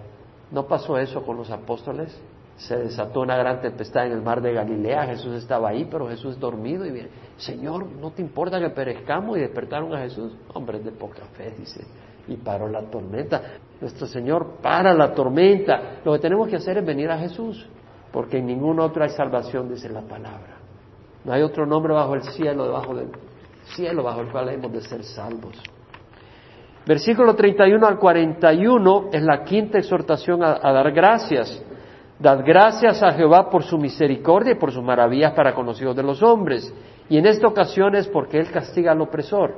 ¿No 0.51 0.65
pasó 0.65 0.97
eso 0.97 1.21
con 1.23 1.37
los 1.37 1.51
apóstoles? 1.51 2.19
Se 2.57 2.75
desató 2.75 3.21
una 3.21 3.37
gran 3.37 3.61
tempestad 3.61 4.07
en 4.07 4.13
el 4.13 4.21
mar 4.21 4.41
de 4.41 4.51
Galilea, 4.51 5.05
Jesús 5.05 5.35
estaba 5.35 5.69
ahí, 5.69 5.87
pero 5.89 6.09
Jesús 6.09 6.37
dormido 6.39 6.85
y 6.85 6.91
viene, 6.91 7.09
Señor, 7.37 7.85
¿no 7.85 8.11
te 8.11 8.21
importa 8.21 8.59
que 8.59 8.69
perezcamos? 8.69 9.37
Y 9.37 9.41
despertaron 9.41 9.93
a 9.93 9.99
Jesús. 9.99 10.35
Hombres 10.53 10.83
de 10.83 10.91
poca 10.91 11.23
fe, 11.37 11.53
dice 11.57 11.85
y 12.29 12.37
paró 12.37 12.67
la 12.69 12.83
tormenta. 12.83 13.41
Nuestro 13.81 14.07
Señor 14.07 14.57
para 14.61 14.93
la 14.93 15.13
tormenta. 15.13 15.99
Lo 16.05 16.13
que 16.13 16.19
tenemos 16.19 16.47
que 16.47 16.57
hacer 16.57 16.77
es 16.77 16.85
venir 16.85 17.09
a 17.09 17.17
Jesús, 17.17 17.67
porque 18.11 18.37
en 18.37 18.45
ningún 18.45 18.79
otro 18.79 19.03
hay 19.03 19.09
salvación, 19.09 19.69
dice 19.69 19.89
la 19.89 20.01
palabra. 20.01 20.57
No 21.25 21.33
hay 21.33 21.41
otro 21.41 21.65
nombre 21.65 21.93
bajo 21.93 22.15
el 22.15 22.23
cielo, 22.23 22.65
debajo 22.65 22.93
del 22.93 23.09
cielo, 23.75 24.03
bajo 24.03 24.21
el 24.21 24.31
cual 24.31 24.49
hemos 24.49 24.71
de 24.71 24.81
ser 24.81 25.03
salvos. 25.03 25.61
Versículo 26.85 27.35
31 27.35 27.85
al 27.85 27.99
41 27.99 29.09
es 29.11 29.21
la 29.21 29.43
quinta 29.43 29.77
exhortación 29.77 30.43
a, 30.43 30.59
a 30.61 30.71
dar 30.71 30.91
gracias. 30.91 31.63
Dad 32.19 32.43
gracias 32.45 33.01
a 33.01 33.11
Jehová 33.11 33.49
por 33.49 33.63
su 33.63 33.77
misericordia 33.77 34.53
y 34.53 34.55
por 34.55 34.71
sus 34.71 34.83
maravillas 34.83 35.33
para 35.33 35.53
con 35.53 35.65
los 35.65 35.81
hijos 35.81 35.95
de 35.95 36.03
los 36.03 36.21
hombres. 36.21 36.73
Y 37.09 37.17
en 37.17 37.25
esta 37.25 37.47
ocasión 37.47 37.95
es 37.95 38.07
porque 38.07 38.39
Él 38.39 38.51
castiga 38.51 38.91
al 38.91 39.01
opresor 39.01 39.55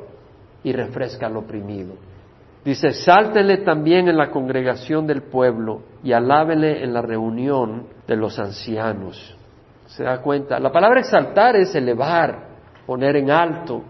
y 0.63 0.72
refresca 0.72 1.26
al 1.28 1.38
oprimido. 1.38 1.93
Dice, 2.64 2.89
exáltele 2.89 3.57
también 3.57 4.07
en 4.07 4.18
la 4.18 4.30
congregación 4.30 5.07
del 5.07 5.24
pueblo 5.24 5.82
y 6.03 6.14
alábele 6.14 6.84
en 6.84 6.93
la 6.93 7.01
reunión 7.01 7.88
de 8.07 8.16
los 8.16 8.38
ancianos. 8.38 9.36
¿Se 9.88 10.03
da 10.03 10.22
cuenta? 10.22 10.59
La 10.59 10.72
palabra 10.72 10.99
exaltar 10.99 11.55
es 11.55 11.74
elevar, 11.74 12.49
poner 12.86 13.16
en 13.16 13.32
alto. 13.32 13.84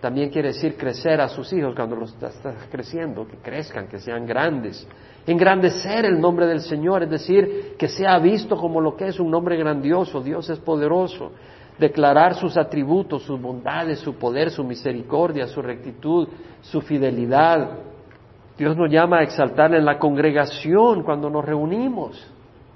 También 0.00 0.28
quiere 0.28 0.48
decir 0.48 0.76
crecer 0.76 1.22
a 1.22 1.28
sus 1.28 1.50
hijos 1.54 1.74
cuando 1.74 1.96
los 1.96 2.12
estás 2.12 2.38
creciendo, 2.70 3.26
que 3.26 3.38
crezcan, 3.38 3.88
que 3.88 3.98
sean 3.98 4.26
grandes. 4.26 4.86
Engrandecer 5.26 6.04
el 6.04 6.20
nombre 6.20 6.46
del 6.46 6.60
Señor, 6.60 7.02
es 7.02 7.10
decir, 7.10 7.74
que 7.78 7.88
sea 7.88 8.18
visto 8.18 8.58
como 8.58 8.80
lo 8.80 8.94
que 8.94 9.08
es 9.08 9.18
un 9.18 9.30
nombre 9.30 9.56
grandioso, 9.56 10.20
Dios 10.20 10.50
es 10.50 10.58
poderoso. 10.58 11.32
Declarar 11.78 12.34
sus 12.34 12.56
atributos, 12.56 13.22
sus 13.22 13.40
bondades, 13.40 13.98
su 14.00 14.14
poder, 14.14 14.50
su 14.50 14.64
misericordia, 14.64 15.46
su 15.46 15.60
rectitud, 15.60 16.28
su 16.62 16.80
fidelidad. 16.80 17.78
Dios 18.56 18.76
nos 18.76 18.90
llama 18.90 19.18
a 19.18 19.22
exaltar 19.22 19.74
en 19.74 19.84
la 19.84 19.98
congregación 19.98 21.02
cuando 21.02 21.28
nos 21.28 21.44
reunimos. 21.44 22.32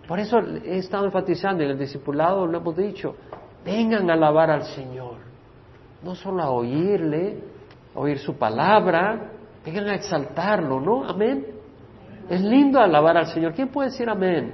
Por 0.06 0.18
eso 0.18 0.38
he 0.38 0.78
estado 0.78 1.06
enfatizando 1.06 1.62
en 1.62 1.70
el 1.70 1.78
discipulado, 1.78 2.46
lo 2.46 2.58
hemos 2.58 2.76
dicho, 2.76 3.14
vengan 3.64 4.10
a 4.10 4.14
alabar 4.14 4.50
al 4.50 4.64
Señor. 4.64 5.18
No 6.02 6.14
solo 6.14 6.42
a 6.42 6.50
oírle, 6.50 7.38
a 7.94 8.00
oír 8.00 8.18
su 8.18 8.36
palabra, 8.36 9.30
vengan 9.64 9.88
a 9.88 9.94
exaltarlo, 9.94 10.80
¿no? 10.80 11.04
Amén. 11.04 11.46
Es 12.28 12.42
lindo 12.42 12.80
alabar 12.80 13.16
al 13.16 13.26
Señor. 13.26 13.54
¿Quién 13.54 13.68
puede 13.68 13.90
decir 13.90 14.08
amén? 14.08 14.52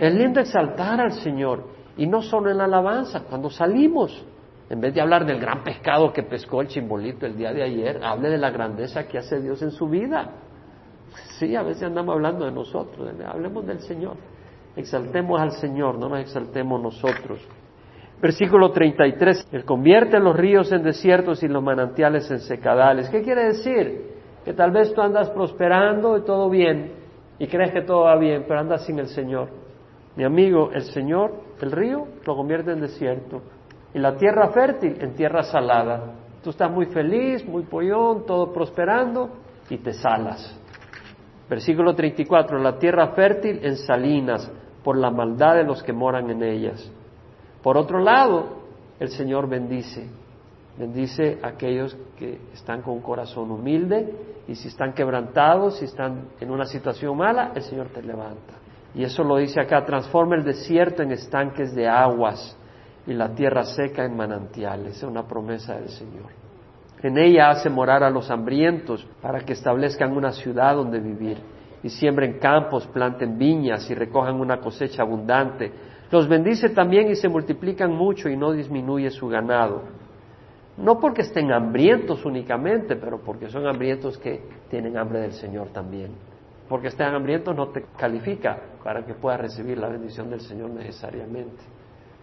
Es 0.00 0.14
lindo 0.14 0.40
exaltar 0.40 1.00
al 1.00 1.12
Señor. 1.12 1.73
Y 1.96 2.06
no 2.06 2.22
solo 2.22 2.50
en 2.50 2.58
la 2.58 2.64
alabanza, 2.64 3.24
cuando 3.28 3.50
salimos. 3.50 4.24
En 4.70 4.80
vez 4.80 4.94
de 4.94 5.00
hablar 5.00 5.26
del 5.26 5.38
gran 5.38 5.62
pescado 5.62 6.12
que 6.12 6.22
pescó 6.22 6.62
el 6.62 6.68
chimbolito 6.68 7.26
el 7.26 7.36
día 7.36 7.52
de 7.52 7.62
ayer, 7.62 8.00
hable 8.02 8.30
de 8.30 8.38
la 8.38 8.50
grandeza 8.50 9.06
que 9.06 9.18
hace 9.18 9.40
Dios 9.40 9.60
en 9.62 9.70
su 9.70 9.88
vida. 9.88 10.30
Sí, 11.38 11.54
a 11.54 11.62
veces 11.62 11.84
andamos 11.84 12.14
hablando 12.14 12.46
de 12.46 12.52
nosotros, 12.52 13.12
hablemos 13.26 13.66
del 13.66 13.80
Señor. 13.80 14.16
Exaltemos 14.74 15.40
al 15.40 15.52
Señor, 15.52 15.98
no 15.98 16.08
nos 16.08 16.20
exaltemos 16.20 16.80
nosotros. 16.80 17.46
Versículo 18.20 18.72
33, 18.72 19.48
Él 19.52 19.64
convierte 19.64 20.18
los 20.18 20.34
ríos 20.34 20.72
en 20.72 20.82
desiertos 20.82 21.42
y 21.42 21.48
los 21.48 21.62
manantiales 21.62 22.30
en 22.30 22.40
secadales. 22.40 23.08
¿Qué 23.10 23.22
quiere 23.22 23.44
decir? 23.44 24.14
Que 24.44 24.54
tal 24.54 24.70
vez 24.70 24.92
tú 24.94 25.02
andas 25.02 25.30
prosperando 25.30 26.16
y 26.16 26.22
todo 26.22 26.48
bien 26.48 26.92
y 27.38 27.46
crees 27.46 27.72
que 27.72 27.82
todo 27.82 28.02
va 28.04 28.16
bien, 28.16 28.44
pero 28.46 28.60
andas 28.60 28.84
sin 28.86 28.98
el 28.98 29.08
Señor. 29.08 29.48
Mi 30.16 30.24
amigo, 30.24 30.70
el 30.72 30.82
Señor, 30.82 31.32
el 31.60 31.72
río, 31.72 32.06
lo 32.24 32.36
convierte 32.36 32.72
en 32.72 32.80
desierto 32.80 33.42
y 33.92 33.98
la 33.98 34.16
tierra 34.16 34.48
fértil 34.50 34.96
en 35.00 35.14
tierra 35.14 35.42
salada. 35.42 36.14
Tú 36.42 36.50
estás 36.50 36.70
muy 36.70 36.86
feliz, 36.86 37.46
muy 37.46 37.62
pollón, 37.64 38.26
todo 38.26 38.52
prosperando 38.52 39.30
y 39.70 39.78
te 39.78 39.92
salas. 39.92 40.60
Versículo 41.48 41.94
34, 41.94 42.58
la 42.58 42.78
tierra 42.78 43.08
fértil 43.08 43.60
en 43.62 43.76
salinas 43.76 44.50
por 44.82 44.96
la 44.96 45.10
maldad 45.10 45.56
de 45.56 45.64
los 45.64 45.82
que 45.82 45.92
moran 45.92 46.30
en 46.30 46.42
ellas. 46.42 46.90
Por 47.62 47.76
otro 47.76 47.98
lado, 47.98 48.64
el 49.00 49.08
Señor 49.08 49.48
bendice, 49.48 50.08
bendice 50.78 51.38
a 51.42 51.48
aquellos 51.48 51.96
que 52.18 52.40
están 52.52 52.82
con 52.82 53.00
corazón 53.00 53.50
humilde 53.50 54.42
y 54.46 54.54
si 54.54 54.68
están 54.68 54.92
quebrantados, 54.92 55.78
si 55.78 55.86
están 55.86 56.28
en 56.40 56.50
una 56.50 56.66
situación 56.66 57.16
mala, 57.16 57.52
el 57.54 57.62
Señor 57.62 57.88
te 57.88 58.02
levanta. 58.02 58.63
Y 58.94 59.02
eso 59.02 59.24
lo 59.24 59.36
dice 59.36 59.60
acá, 59.60 59.84
transforma 59.84 60.36
el 60.36 60.44
desierto 60.44 61.02
en 61.02 61.12
estanques 61.12 61.74
de 61.74 61.88
aguas 61.88 62.56
y 63.06 63.12
la 63.12 63.34
tierra 63.34 63.64
seca 63.64 64.04
en 64.04 64.16
manantiales. 64.16 64.96
Es 64.96 65.02
una 65.02 65.26
promesa 65.26 65.74
del 65.74 65.88
Señor. 65.88 66.30
En 67.02 67.18
ella 67.18 67.50
hace 67.50 67.68
morar 67.68 68.02
a 68.02 68.10
los 68.10 68.30
hambrientos 68.30 69.06
para 69.20 69.40
que 69.40 69.52
establezcan 69.52 70.16
una 70.16 70.32
ciudad 70.32 70.74
donde 70.74 71.00
vivir 71.00 71.38
y 71.82 71.90
siembren 71.90 72.38
campos, 72.38 72.86
planten 72.86 73.36
viñas 73.36 73.90
y 73.90 73.94
recojan 73.94 74.40
una 74.40 74.58
cosecha 74.58 75.02
abundante. 75.02 75.70
Los 76.10 76.26
bendice 76.28 76.70
también 76.70 77.10
y 77.10 77.16
se 77.16 77.28
multiplican 77.28 77.92
mucho 77.92 78.30
y 78.30 78.36
no 78.36 78.52
disminuye 78.52 79.10
su 79.10 79.28
ganado. 79.28 79.82
No 80.78 80.98
porque 80.98 81.22
estén 81.22 81.52
hambrientos 81.52 82.24
únicamente, 82.24 82.96
pero 82.96 83.20
porque 83.20 83.48
son 83.48 83.66
hambrientos 83.66 84.16
que 84.16 84.40
tienen 84.70 84.96
hambre 84.96 85.20
del 85.20 85.32
Señor 85.32 85.68
también. 85.68 86.12
Porque 86.68 86.88
estén 86.88 87.08
hambrientos 87.08 87.54
no 87.54 87.68
te 87.68 87.84
califica 87.96 88.58
para 88.82 89.04
que 89.04 89.14
puedas 89.14 89.40
recibir 89.40 89.78
la 89.78 89.88
bendición 89.88 90.30
del 90.30 90.40
Señor 90.40 90.70
necesariamente. 90.70 91.62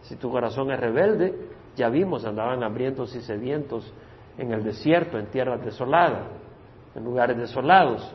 Si 0.02 0.16
tu 0.16 0.32
corazón 0.32 0.72
es 0.72 0.80
rebelde, 0.80 1.34
ya 1.76 1.90
vimos, 1.90 2.26
andaban 2.26 2.64
hambrientos 2.64 3.16
y 3.16 3.22
sedientos 3.22 3.94
en 4.38 4.52
el 4.52 4.64
desierto, 4.64 5.18
en 5.18 5.28
tierras 5.28 5.64
desoladas, 5.64 6.28
en 6.96 7.04
lugares 7.04 7.38
desolados. 7.38 8.14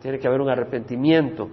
Tiene 0.00 0.18
que 0.18 0.28
haber 0.28 0.40
un 0.40 0.48
arrepentimiento. 0.48 1.48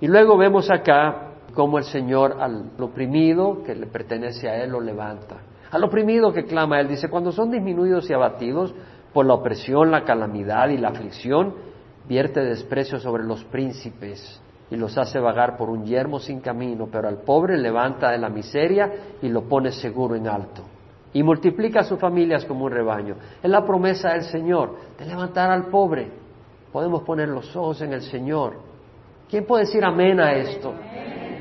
Y 0.00 0.06
luego 0.06 0.36
vemos 0.36 0.70
acá 0.70 1.30
cómo 1.54 1.78
el 1.78 1.84
Señor 1.84 2.36
al 2.40 2.70
oprimido 2.78 3.62
que 3.64 3.74
le 3.74 3.86
pertenece 3.86 4.48
a 4.48 4.62
Él 4.62 4.70
lo 4.70 4.80
levanta. 4.80 5.38
Al 5.70 5.84
oprimido 5.84 6.32
que 6.32 6.44
clama 6.44 6.76
a 6.76 6.80
Él, 6.80 6.88
dice, 6.88 7.08
cuando 7.08 7.32
son 7.32 7.50
disminuidos 7.50 8.08
y 8.08 8.12
abatidos 8.12 8.74
por 9.12 9.26
la 9.26 9.34
opresión, 9.34 9.90
la 9.90 10.04
calamidad 10.04 10.68
y 10.68 10.78
la 10.78 10.88
aflicción, 10.88 11.54
vierte 12.08 12.40
desprecio 12.40 12.98
sobre 12.98 13.24
los 13.24 13.44
príncipes 13.44 14.40
y 14.70 14.76
los 14.76 14.96
hace 14.96 15.18
vagar 15.18 15.56
por 15.56 15.68
un 15.68 15.84
yermo 15.84 16.18
sin 16.18 16.40
camino, 16.40 16.88
pero 16.90 17.08
al 17.08 17.18
pobre 17.18 17.58
levanta 17.58 18.10
de 18.10 18.18
la 18.18 18.28
miseria 18.28 18.90
y 19.20 19.28
lo 19.28 19.42
pone 19.42 19.72
seguro 19.72 20.14
en 20.14 20.28
alto. 20.28 20.62
Y 21.12 21.22
multiplica 21.22 21.80
a 21.80 21.84
sus 21.84 21.98
familias 21.98 22.44
como 22.44 22.66
un 22.66 22.70
rebaño. 22.70 23.16
Es 23.42 23.50
la 23.50 23.64
promesa 23.64 24.12
del 24.12 24.22
Señor 24.22 24.76
de 24.96 25.06
levantar 25.06 25.50
al 25.50 25.66
pobre, 25.66 26.20
Podemos 26.72 27.02
poner 27.02 27.28
los 27.28 27.54
ojos 27.56 27.82
en 27.82 27.92
el 27.92 28.02
Señor. 28.02 28.54
¿Quién 29.28 29.44
puede 29.44 29.64
decir 29.64 29.84
amén 29.84 30.20
a 30.20 30.32
esto? 30.34 30.72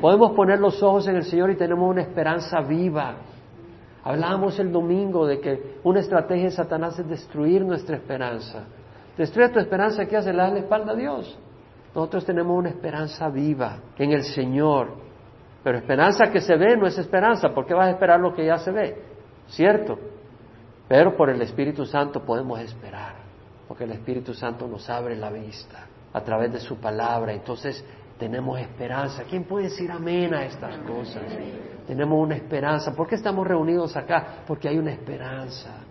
Podemos 0.02 0.32
poner 0.32 0.60
los 0.60 0.82
ojos 0.82 1.08
en 1.08 1.18
el 1.18 1.24
Señor 1.24 1.52
y 1.52 1.56
tenemos 1.56 1.90
una 1.90 2.02
esperanza 2.02 2.62
viva. 2.62 3.16
Hablábamos 4.04 4.58
el 4.60 4.72
domingo 4.72 5.28
de 5.28 5.40
que 5.40 5.80
una 5.84 6.00
estrategia 6.00 6.46
de 6.46 6.52
Satanás 6.52 6.98
es 6.98 7.08
destruir 7.08 7.64
nuestra 7.64 7.98
esperanza. 7.98 8.66
Destruir 9.20 9.52
tu 9.52 9.60
esperanza, 9.60 10.06
¿qué 10.08 10.18
hace? 10.18 10.32
Le 10.32 10.38
la 10.38 10.58
espalda 10.58 10.94
a 10.94 10.96
Dios. 10.96 11.38
Nosotros 11.94 12.26
tenemos 12.26 12.58
una 12.58 12.70
esperanza 12.70 13.30
viva 13.30 13.78
en 13.98 14.14
el 14.14 14.24
Señor. 14.24 14.96
Pero 15.64 15.78
esperanza 15.78 16.32
que 16.32 16.42
se 16.42 16.56
ve 16.56 16.76
no 16.76 16.88
es 16.88 16.98
esperanza. 16.98 17.50
¿Por 17.50 17.68
qué 17.68 17.76
vas 17.76 17.90
a 17.90 17.92
esperar 17.92 18.20
lo 18.20 18.34
que 18.34 18.46
ya 18.46 18.58
se 18.58 18.72
ve? 18.72 18.96
¿Cierto? 19.48 20.00
Pero 20.88 21.16
por 21.16 21.30
el 21.30 21.40
Espíritu 21.42 21.86
Santo 21.86 22.26
podemos 22.26 22.60
esperar 22.60 23.20
porque 23.70 23.84
el 23.84 23.92
Espíritu 23.92 24.34
Santo 24.34 24.68
nos 24.68 24.90
abre 24.90 25.16
la 25.16 25.30
vista 25.30 25.86
a 26.12 26.22
través 26.22 26.52
de 26.52 26.60
su 26.60 26.78
palabra. 26.78 27.34
Entonces 27.34 27.86
tenemos 28.18 28.60
esperanza. 28.60 29.26
¿Quién 29.30 29.44
puede 29.44 29.66
decir 29.66 29.92
amén 29.92 30.34
a 30.34 30.44
estas 30.44 30.76
cosas? 30.80 31.22
Tenemos 31.86 32.20
una 32.20 32.36
esperanza. 32.36 32.96
¿Por 32.96 33.08
qué 33.08 33.14
estamos 33.14 33.46
reunidos 33.46 33.96
acá? 33.96 34.44
Porque 34.48 34.68
hay 34.68 34.80
una 34.80 34.92
esperanza. 34.92 35.84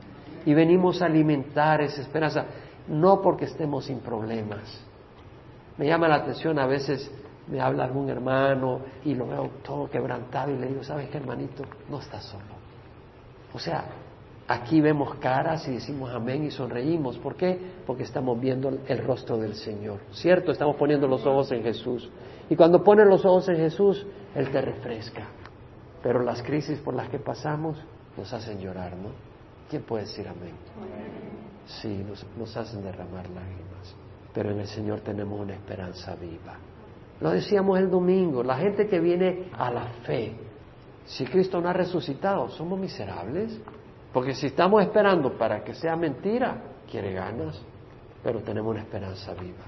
Y 0.45 0.55
venimos 0.55 1.01
a 1.01 1.07
alimentar 1.07 1.81
esa 1.81 2.01
esperanza, 2.01 2.47
no 2.89 3.21
porque 3.21 3.47
estemos 3.47 3.85
sin 3.87 4.01
problemas. 4.01 4.85
Me 5.77 5.87
llama 5.87 6.09
la 6.09 6.17
atención 6.17 6.59
a 6.59 6.67
veces 6.67 7.11
me 7.47 7.61
habla 7.61 7.85
algún 7.85 8.11
hermano 8.11 8.81
y 9.05 9.15
lo 9.15 9.27
veo 9.27 9.51
todo 9.63 9.89
quebrantado 9.89 10.51
y 10.53 10.59
le 10.59 10.67
digo, 10.69 10.83
¿sabes 10.83 11.09
qué 11.09 11.19
hermanito? 11.19 11.63
No 11.89 11.99
estás 11.99 12.25
solo. 12.25 12.59
O 13.55 13.59
sea, 13.59 13.85
Aquí 14.51 14.81
vemos 14.81 15.15
caras 15.17 15.69
y 15.69 15.73
decimos 15.73 16.11
amén 16.11 16.43
y 16.45 16.51
sonreímos. 16.51 17.19
¿Por 17.19 17.37
qué? 17.37 17.61
Porque 17.87 18.05
estamos 18.05 18.41
viendo 18.41 18.71
el 18.87 19.05
rostro 19.05 19.37
del 19.37 19.55
Señor. 19.55 20.01
¿Cierto? 20.11 20.53
Estamos 20.53 20.77
poniendo 20.77 21.07
los 21.07 21.27
ojos 21.27 21.53
en 21.53 21.63
Jesús. 21.63 22.11
Y 22.49 22.57
cuando 22.57 22.83
pones 22.83 23.07
los 23.07 23.27
ojos 23.27 23.47
en 23.51 23.57
Jesús, 23.57 24.07
Él 24.35 24.51
te 24.51 24.63
refresca. 24.63 25.29
Pero 26.03 26.23
las 26.23 26.43
crisis 26.43 26.79
por 26.79 26.95
las 26.95 27.11
que 27.11 27.19
pasamos 27.19 27.77
nos 28.17 28.33
hacen 28.33 28.59
llorar, 28.59 28.97
¿no? 28.97 29.11
¿Quién 29.69 29.83
puede 29.83 30.05
decir 30.05 30.27
amén? 30.27 30.55
Sí, 31.69 32.05
nos, 32.09 32.27
nos 32.37 32.57
hacen 32.57 32.83
derramar 32.83 33.29
lágrimas. 33.29 33.95
Pero 34.33 34.51
en 34.51 34.61
el 34.61 34.67
Señor 34.67 35.01
tenemos 35.01 35.39
una 35.39 35.55
esperanza 35.55 36.15
viva. 36.17 36.57
Lo 37.21 37.31
decíamos 37.31 37.79
el 37.79 37.91
domingo, 37.91 38.43
la 38.43 38.57
gente 38.57 38.87
que 38.87 39.01
viene 39.01 39.51
a 39.53 39.71
la 39.71 39.87
fe, 40.05 40.37
si 41.05 41.25
Cristo 41.25 41.61
no 41.61 41.69
ha 41.69 41.73
resucitado, 41.73 42.49
somos 42.51 42.79
miserables. 42.79 43.61
Porque 44.13 44.35
si 44.35 44.47
estamos 44.47 44.83
esperando 44.83 45.37
para 45.37 45.63
que 45.63 45.75
sea 45.75 45.95
mentira, 45.97 46.63
quiere 46.91 47.13
ganas, 47.13 47.61
pero 48.23 48.41
tenemos 48.41 48.71
una 48.71 48.81
esperanza 48.81 49.35
viva. 49.35 49.65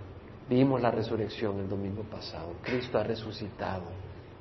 Vimos 0.48 0.80
la 0.80 0.90
resurrección 0.90 1.60
el 1.60 1.68
domingo 1.68 2.02
pasado, 2.02 2.54
Cristo 2.62 2.98
ha 2.98 3.04
resucitado, 3.04 3.84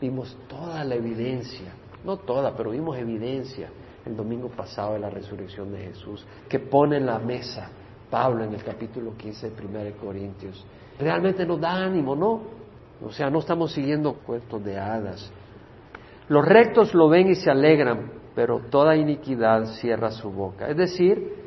vimos 0.01 0.35
toda 0.47 0.83
la 0.83 0.95
evidencia, 0.95 1.71
no 2.03 2.17
toda, 2.17 2.55
pero 2.55 2.71
vimos 2.71 2.97
evidencia 2.97 3.69
el 4.09 4.17
domingo 4.17 4.49
pasado 4.49 4.93
de 4.93 4.99
la 4.99 5.09
resurrección 5.09 5.71
de 5.71 5.79
Jesús, 5.79 6.25
que 6.47 6.59
pone 6.59 6.97
en 6.97 7.05
la 7.05 7.19
mesa 7.19 7.69
Pablo 8.09 8.43
en 8.43 8.53
el 8.53 8.63
capítulo 8.63 9.15
15 9.15 9.51
de 9.51 9.65
1 9.65 9.97
Corintios. 10.01 10.65
Realmente 10.99 11.45
nos 11.45 11.59
da 11.61 11.83
ánimo, 11.83 12.15
¿no? 12.15 12.41
O 13.05 13.11
sea, 13.11 13.29
no 13.29 13.39
estamos 13.39 13.71
siguiendo 13.71 14.13
cuentos 14.13 14.63
de 14.63 14.77
hadas. 14.77 15.31
Los 16.27 16.45
rectos 16.45 16.93
lo 16.93 17.07
ven 17.07 17.29
y 17.29 17.35
se 17.35 17.49
alegran, 17.49 18.11
pero 18.35 18.59
toda 18.69 18.95
iniquidad 18.95 19.65
cierra 19.79 20.11
su 20.11 20.29
boca. 20.31 20.67
Es 20.67 20.77
decir, 20.77 21.39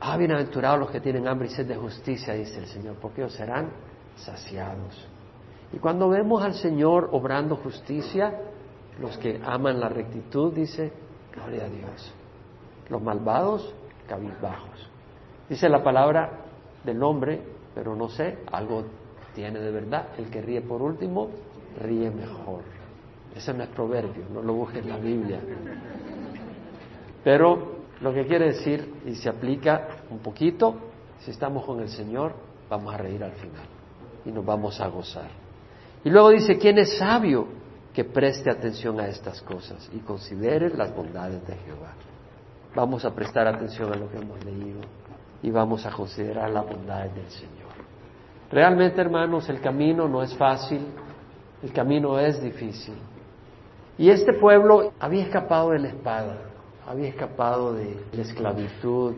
Ah, 0.00 0.16
bienaventurados 0.18 0.78
los 0.78 0.90
que 0.90 1.00
tienen 1.00 1.26
hambre 1.26 1.48
y 1.48 1.50
sed 1.50 1.66
de 1.66 1.76
justicia, 1.76 2.34
dice 2.34 2.58
el 2.58 2.66
Señor, 2.66 2.96
porque 3.00 3.22
ellos 3.22 3.32
serán 3.32 3.70
saciados. 4.16 5.08
Y 5.72 5.78
cuando 5.78 6.08
vemos 6.10 6.42
al 6.44 6.54
Señor 6.54 7.08
obrando 7.12 7.56
justicia, 7.56 8.38
los 9.00 9.16
que 9.16 9.40
aman 9.42 9.80
la 9.80 9.88
rectitud, 9.88 10.52
dice, 10.52 10.92
gloria 11.36 11.64
a 11.64 11.68
Dios. 11.68 12.12
Los 12.88 13.02
malvados, 13.02 13.74
cabizbajos. 14.08 14.90
Dice 15.48 15.68
la 15.68 15.82
palabra 15.82 16.30
del 16.84 17.02
hombre, 17.02 17.40
pero 17.74 17.94
no 17.94 18.08
sé, 18.08 18.38
algo 18.50 18.84
tiene 19.34 19.60
de 19.60 19.70
verdad. 19.70 20.08
El 20.18 20.30
que 20.30 20.40
ríe 20.40 20.62
por 20.62 20.82
último, 20.82 21.30
ríe 21.80 22.10
mejor. 22.10 22.62
Ese 23.34 23.52
no 23.52 23.62
es 23.62 23.68
proverbio, 23.68 24.24
no 24.32 24.42
lo 24.42 24.54
busques 24.54 24.82
en 24.82 24.88
la 24.88 24.96
Biblia. 24.96 25.40
Pero 27.22 27.76
lo 28.00 28.14
que 28.14 28.26
quiere 28.26 28.46
decir, 28.46 29.02
y 29.04 29.14
se 29.14 29.28
aplica 29.28 29.88
un 30.10 30.18
poquito, 30.18 30.74
si 31.20 31.30
estamos 31.30 31.64
con 31.64 31.80
el 31.80 31.88
Señor, 31.88 32.32
vamos 32.68 32.94
a 32.94 32.96
reír 32.96 33.22
al 33.22 33.32
final 33.32 33.66
y 34.24 34.30
nos 34.30 34.44
vamos 34.44 34.80
a 34.80 34.88
gozar. 34.88 35.28
Y 36.04 36.10
luego 36.10 36.30
dice, 36.30 36.58
¿quién 36.58 36.78
es 36.78 36.98
sabio 36.98 37.46
que 37.96 38.04
preste 38.04 38.50
atención 38.50 39.00
a 39.00 39.08
estas 39.08 39.40
cosas 39.40 39.88
y 39.90 40.00
considere 40.00 40.68
las 40.68 40.94
bondades 40.94 41.46
de 41.46 41.54
Jehová? 41.54 41.94
Vamos 42.74 43.06
a 43.06 43.14
prestar 43.14 43.46
atención 43.46 43.90
a 43.90 43.96
lo 43.96 44.10
que 44.10 44.18
hemos 44.18 44.44
leído 44.44 44.80
y 45.42 45.50
vamos 45.50 45.86
a 45.86 45.90
considerar 45.90 46.50
las 46.50 46.66
bondades 46.66 47.14
del 47.14 47.30
Señor. 47.30 47.72
Realmente, 48.50 49.00
hermanos, 49.00 49.48
el 49.48 49.62
camino 49.62 50.06
no 50.08 50.22
es 50.22 50.36
fácil, 50.36 50.82
el 51.62 51.72
camino 51.72 52.18
es 52.18 52.38
difícil. 52.42 52.96
Y 53.96 54.10
este 54.10 54.34
pueblo 54.34 54.92
había 55.00 55.22
escapado 55.22 55.70
de 55.70 55.78
la 55.78 55.88
espada, 55.88 56.36
había 56.86 57.08
escapado 57.08 57.72
de 57.72 57.98
la 58.12 58.20
esclavitud, 58.20 59.14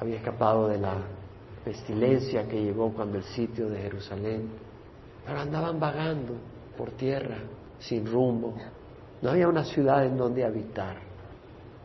había 0.00 0.18
escapado 0.18 0.68
de 0.68 0.78
la 0.78 0.98
pestilencia 1.64 2.46
que 2.46 2.62
llegó 2.62 2.92
cuando 2.92 3.18
el 3.18 3.24
sitio 3.24 3.68
de 3.68 3.80
Jerusalén, 3.80 4.50
pero 5.26 5.40
andaban 5.40 5.80
vagando 5.80 6.34
por 6.76 6.92
tierra, 6.92 7.38
sin 7.88 8.06
rumbo. 8.06 8.54
No 9.22 9.30
había 9.30 9.48
una 9.48 9.64
ciudad 9.64 10.04
en 10.04 10.16
donde 10.16 10.44
habitar. 10.44 10.96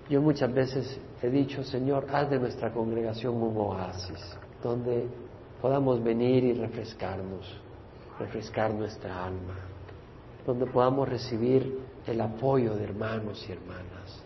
Yo 0.10 0.22
muchas 0.22 0.54
veces 0.54 1.00
he 1.22 1.30
dicho, 1.30 1.64
Señor, 1.64 2.08
haz 2.12 2.30
de 2.30 2.40
nuestra 2.40 2.72
congregación 2.72 3.36
un 3.36 3.56
oasis, 3.58 4.38
donde 4.64 5.08
podamos 5.62 6.04
venir 6.04 6.44
y 6.44 6.54
refrescarnos, 6.54 7.58
refrescar 8.18 8.74
nuestra 8.74 9.26
alma, 9.26 9.56
donde 10.46 10.66
podamos 10.66 11.08
recibir 11.08 11.80
el 12.08 12.22
apoyo 12.22 12.76
de 12.76 12.86
hermanos 12.86 13.46
y 13.48 13.52
hermanas. 13.52 14.24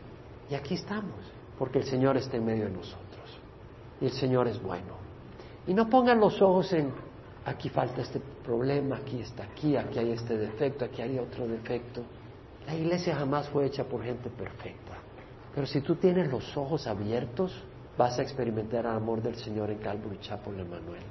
Y 0.49 0.55
aquí 0.55 0.75
estamos, 0.75 1.19
porque 1.57 1.79
el 1.79 1.85
Señor 1.85 2.17
está 2.17 2.37
en 2.37 2.45
medio 2.45 2.65
de 2.65 2.71
nosotros. 2.71 3.39
Y 3.99 4.05
el 4.05 4.11
Señor 4.11 4.47
es 4.47 4.61
bueno. 4.61 4.95
Y 5.67 5.73
no 5.73 5.89
pongan 5.89 6.19
los 6.19 6.41
ojos 6.41 6.71
en 6.73 6.91
aquí 7.45 7.69
falta 7.69 8.01
este 8.01 8.19
problema, 8.43 8.97
aquí 8.97 9.21
está 9.21 9.43
aquí, 9.43 9.75
aquí 9.75 9.99
hay 9.99 10.11
este 10.11 10.37
defecto, 10.37 10.85
aquí 10.85 11.01
hay 11.01 11.19
otro 11.19 11.47
defecto. 11.47 12.03
La 12.65 12.75
iglesia 12.75 13.15
jamás 13.15 13.49
fue 13.49 13.65
hecha 13.65 13.83
por 13.83 14.03
gente 14.03 14.29
perfecta. 14.29 14.93
Pero 15.53 15.67
si 15.67 15.81
tú 15.81 15.95
tienes 15.95 16.31
los 16.31 16.55
ojos 16.57 16.87
abiertos, 16.87 17.53
vas 17.97 18.17
a 18.17 18.21
experimentar 18.21 18.85
el 18.85 18.91
amor 18.91 19.21
del 19.21 19.35
Señor 19.35 19.69
en 19.69 19.77
Calvary 19.79 20.19
Chapel 20.19 20.59
Emanuel. 20.59 21.03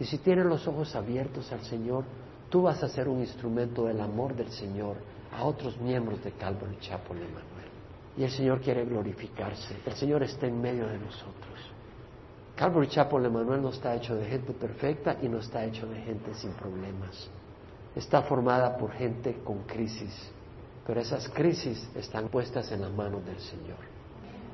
Y 0.00 0.04
si 0.04 0.18
tienes 0.18 0.46
los 0.46 0.66
ojos 0.66 0.94
abiertos 0.94 1.50
al 1.52 1.62
Señor, 1.62 2.04
tú 2.50 2.62
vas 2.62 2.82
a 2.82 2.88
ser 2.88 3.08
un 3.08 3.20
instrumento 3.20 3.84
del 3.84 4.00
amor 4.00 4.34
del 4.34 4.50
Señor 4.50 4.96
a 5.32 5.44
otros 5.44 5.78
miembros 5.78 6.22
de 6.24 6.32
Calvary 6.32 6.76
Chapel 6.80 7.18
Emanuel. 7.18 7.46
Y 8.16 8.24
el 8.24 8.30
Señor 8.30 8.60
quiere 8.60 8.84
glorificarse. 8.84 9.76
El 9.84 9.92
Señor 9.94 10.22
está 10.22 10.46
en 10.46 10.60
medio 10.60 10.86
de 10.86 10.98
nosotros. 10.98 11.55
Calvary 12.56 12.88
Chapel 12.88 13.26
Emanuel 13.26 13.60
no 13.60 13.68
está 13.68 13.94
hecho 13.94 14.16
de 14.16 14.24
gente 14.24 14.54
perfecta 14.54 15.18
y 15.20 15.28
no 15.28 15.40
está 15.40 15.62
hecho 15.62 15.86
de 15.86 16.00
gente 16.00 16.32
sin 16.34 16.52
problemas. 16.52 17.28
Está 17.94 18.22
formada 18.22 18.78
por 18.78 18.92
gente 18.92 19.42
con 19.44 19.64
crisis, 19.64 20.32
pero 20.86 20.98
esas 21.00 21.28
crisis 21.28 21.90
están 21.94 22.28
puestas 22.28 22.72
en 22.72 22.80
las 22.80 22.90
manos 22.90 23.24
del 23.26 23.38
Señor. 23.40 23.76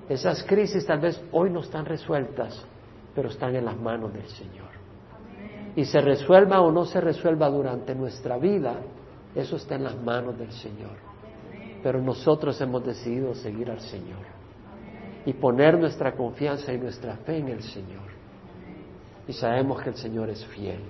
Esas 0.08 0.42
crisis 0.42 0.84
tal 0.84 0.98
vez 0.98 1.22
hoy 1.30 1.50
no 1.50 1.60
están 1.60 1.84
resueltas, 1.84 2.60
pero 3.14 3.28
están 3.28 3.54
en 3.54 3.64
las 3.64 3.76
manos 3.76 4.12
del 4.12 4.26
Señor. 4.26 4.70
Y 5.76 5.84
se 5.84 6.00
resuelva 6.00 6.60
o 6.60 6.72
no 6.72 6.84
se 6.84 7.00
resuelva 7.00 7.48
durante 7.48 7.94
nuestra 7.94 8.36
vida, 8.36 8.74
eso 9.32 9.54
está 9.54 9.76
en 9.76 9.84
las 9.84 9.96
manos 9.96 10.36
del 10.36 10.50
Señor. 10.50 10.96
Pero 11.84 12.02
nosotros 12.02 12.60
hemos 12.60 12.84
decidido 12.84 13.32
seguir 13.36 13.70
al 13.70 13.80
Señor 13.80 14.41
y 15.24 15.32
poner 15.34 15.78
nuestra 15.78 16.12
confianza 16.12 16.72
y 16.72 16.78
nuestra 16.78 17.16
fe 17.18 17.38
en 17.38 17.48
el 17.48 17.62
Señor. 17.62 18.10
Y 19.26 19.32
sabemos 19.32 19.80
que 19.82 19.90
el 19.90 19.96
Señor 19.96 20.30
es 20.30 20.44
fiel 20.46 20.80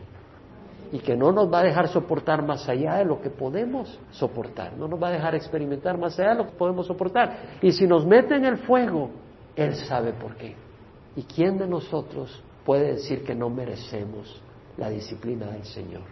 y 0.92 0.98
que 0.98 1.16
no 1.16 1.32
nos 1.32 1.50
va 1.50 1.60
a 1.60 1.62
dejar 1.64 1.88
soportar 1.88 2.44
más 2.44 2.68
allá 2.68 2.96
de 2.96 3.06
lo 3.06 3.20
que 3.20 3.30
podemos 3.30 3.98
soportar, 4.10 4.76
no 4.76 4.86
nos 4.86 5.02
va 5.02 5.08
a 5.08 5.12
dejar 5.12 5.34
experimentar 5.34 5.96
más 5.96 6.18
allá 6.18 6.30
de 6.30 6.36
lo 6.36 6.46
que 6.46 6.56
podemos 6.56 6.86
soportar. 6.86 7.58
Y 7.62 7.72
si 7.72 7.86
nos 7.86 8.06
mete 8.06 8.36
en 8.36 8.44
el 8.44 8.58
fuego, 8.58 9.10
Él 9.56 9.74
sabe 9.74 10.12
por 10.12 10.36
qué. 10.36 10.54
¿Y 11.16 11.22
quién 11.22 11.56
de 11.56 11.66
nosotros 11.66 12.42
puede 12.64 12.92
decir 12.92 13.24
que 13.24 13.34
no 13.34 13.48
merecemos 13.48 14.42
la 14.76 14.90
disciplina 14.90 15.46
del 15.46 15.64
Señor? 15.64 16.02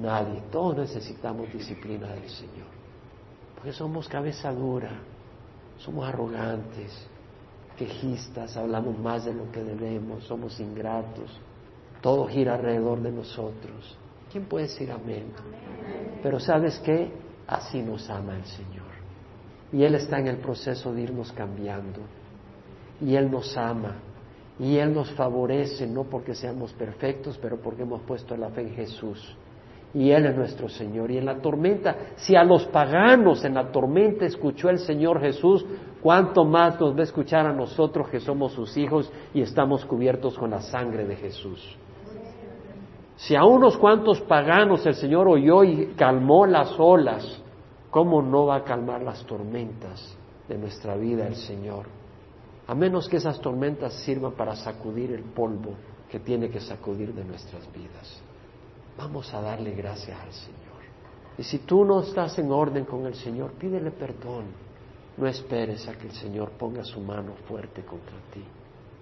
Nadie, 0.00 0.42
todos 0.50 0.76
necesitamos 0.76 1.52
disciplina 1.52 2.08
del 2.08 2.28
Señor, 2.28 2.66
porque 3.54 3.72
somos 3.72 4.08
cabeza 4.08 4.50
dura, 4.52 4.90
somos 5.78 6.08
arrogantes, 6.08 6.92
quejistas, 7.76 8.56
hablamos 8.56 8.98
más 8.98 9.24
de 9.24 9.34
lo 9.34 9.50
que 9.50 9.62
debemos, 9.62 10.24
somos 10.24 10.58
ingratos, 10.60 11.30
todo 12.00 12.26
gira 12.26 12.54
alrededor 12.54 13.00
de 13.02 13.12
nosotros. 13.12 13.96
¿Quién 14.30 14.44
puede 14.44 14.66
decir 14.66 14.90
amén? 14.90 15.32
Pero 16.22 16.40
sabes 16.40 16.78
qué? 16.80 17.10
Así 17.46 17.82
nos 17.82 18.08
ama 18.10 18.36
el 18.36 18.44
Señor. 18.44 18.84
Y 19.72 19.82
Él 19.84 19.94
está 19.94 20.18
en 20.18 20.28
el 20.28 20.38
proceso 20.38 20.92
de 20.92 21.02
irnos 21.02 21.32
cambiando. 21.32 22.00
Y 23.00 23.14
Él 23.16 23.30
nos 23.30 23.56
ama. 23.56 23.96
Y 24.58 24.76
Él 24.76 24.94
nos 24.94 25.10
favorece, 25.12 25.86
no 25.86 26.04
porque 26.04 26.34
seamos 26.34 26.72
perfectos, 26.72 27.38
pero 27.40 27.60
porque 27.60 27.82
hemos 27.82 28.02
puesto 28.02 28.36
la 28.36 28.50
fe 28.50 28.62
en 28.62 28.74
Jesús 28.74 29.36
y 29.94 30.10
Él 30.10 30.26
es 30.26 30.36
nuestro 30.36 30.68
Señor. 30.68 31.10
Y 31.12 31.18
en 31.18 31.26
la 31.26 31.36
tormenta, 31.36 31.96
si 32.16 32.34
a 32.34 32.42
los 32.42 32.66
paganos 32.66 33.44
en 33.44 33.54
la 33.54 33.70
tormenta 33.70 34.26
escuchó 34.26 34.68
el 34.68 34.80
Señor 34.80 35.20
Jesús, 35.20 35.64
¿cuánto 36.02 36.44
más 36.44 36.78
nos 36.80 36.96
va 36.96 37.00
a 37.00 37.04
escuchar 37.04 37.46
a 37.46 37.52
nosotros 37.52 38.08
que 38.08 38.18
somos 38.18 38.52
sus 38.52 38.76
hijos 38.76 39.10
y 39.32 39.40
estamos 39.40 39.84
cubiertos 39.84 40.36
con 40.36 40.50
la 40.50 40.60
sangre 40.60 41.04
de 41.06 41.14
Jesús? 41.14 41.78
Si 43.16 43.36
a 43.36 43.44
unos 43.44 43.76
cuantos 43.78 44.20
paganos 44.22 44.84
el 44.84 44.94
Señor 44.94 45.28
oyó 45.28 45.62
y 45.62 45.94
calmó 45.96 46.44
las 46.44 46.74
olas, 46.78 47.40
¿cómo 47.90 48.20
no 48.20 48.46
va 48.46 48.56
a 48.56 48.64
calmar 48.64 49.02
las 49.02 49.24
tormentas 49.24 50.18
de 50.48 50.58
nuestra 50.58 50.96
vida 50.96 51.28
el 51.28 51.36
Señor? 51.36 51.86
A 52.66 52.74
menos 52.74 53.08
que 53.08 53.18
esas 53.18 53.40
tormentas 53.40 53.94
sirvan 54.04 54.32
para 54.32 54.56
sacudir 54.56 55.12
el 55.12 55.22
polvo 55.22 55.74
que 56.10 56.18
tiene 56.18 56.48
que 56.48 56.58
sacudir 56.58 57.14
de 57.14 57.24
nuestras 57.24 57.72
vidas. 57.72 58.22
Vamos 58.96 59.32
a 59.34 59.40
darle 59.40 59.72
gracias 59.72 60.18
al 60.20 60.32
Señor. 60.32 60.64
Y 61.36 61.42
si 61.42 61.58
tú 61.60 61.84
no 61.84 62.00
estás 62.00 62.38
en 62.38 62.50
orden 62.52 62.84
con 62.84 63.06
el 63.06 63.14
Señor, 63.14 63.52
pídele 63.52 63.90
perdón. 63.90 64.44
No 65.16 65.26
esperes 65.26 65.88
a 65.88 65.94
que 65.94 66.06
el 66.06 66.12
Señor 66.12 66.52
ponga 66.52 66.84
su 66.84 67.00
mano 67.00 67.34
fuerte 67.48 67.84
contra 67.84 68.16
ti. 68.32 68.44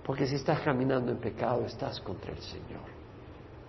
Porque 0.05 0.27
si 0.27 0.37
estás 0.37 0.61
caminando 0.61 1.13
en 1.13 1.19
pecado, 1.19 1.65
estás 1.65 2.01
contra 2.01 2.33
el 2.33 2.41
Señor. 2.41 3.03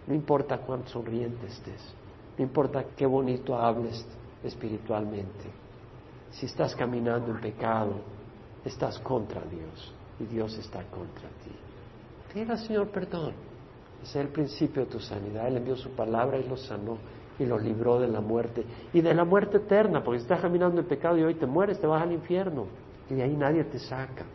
No 0.08 0.14
importa 0.14 0.58
cuán 0.58 0.86
sonriente 0.88 1.48
estés, 1.48 1.94
no 2.38 2.44
importa 2.44 2.84
qué 2.96 3.06
bonito 3.06 3.56
hables 3.56 4.06
espiritualmente. 4.44 5.46
Si 6.32 6.48
estás 6.48 6.76
caminando 6.76 7.32
en 7.32 7.40
pecado, 7.40 8.02
estás 8.66 9.00
contra 9.00 9.42
Dios 9.42 9.94
y 10.20 10.26
Dios 10.26 10.58
está 10.58 10.84
contra 10.90 11.30
ti. 11.44 11.52
Pídele 12.34 12.52
al 12.52 12.60
Señor 12.60 12.90
perdón. 12.90 13.34
Ese 14.04 14.20
es 14.20 14.26
el 14.26 14.32
principio 14.32 14.84
de 14.84 14.92
tu 14.92 15.00
sanidad. 15.00 15.48
Él 15.48 15.58
envió 15.58 15.76
su 15.76 15.90
palabra 15.92 16.38
y 16.38 16.44
lo 16.44 16.58
sanó 16.58 16.98
y 17.40 17.46
lo 17.46 17.58
libró 17.58 18.00
de 18.00 18.08
la 18.08 18.22
muerte 18.22 18.64
y 18.94 19.02
de 19.02 19.14
la 19.14 19.24
muerte 19.24 19.58
eterna, 19.58 20.04
porque 20.04 20.20
si 20.20 20.24
estás 20.24 20.42
caminando 20.42 20.80
en 20.80 20.88
pecado 20.88 21.18
y 21.18 21.24
hoy 21.24 21.36
te 21.36 21.48
mueres, 21.48 21.80
te 21.80 21.88
vas 21.88 22.04
al 22.04 22.12
infierno 22.12 22.68
y 23.10 23.16
de 23.16 23.24
ahí 23.24 23.36
nadie 23.36 23.64
te 23.64 23.80
saca. 23.80 24.26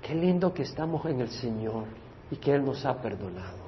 Qué 0.00 0.14
lindo 0.14 0.52
que 0.52 0.62
estamos 0.62 1.04
en 1.06 1.20
el 1.20 1.28
Señor 1.28 1.84
y 2.30 2.36
que 2.36 2.54
Él 2.54 2.64
nos 2.64 2.84
ha 2.84 3.00
perdonado. 3.00 3.62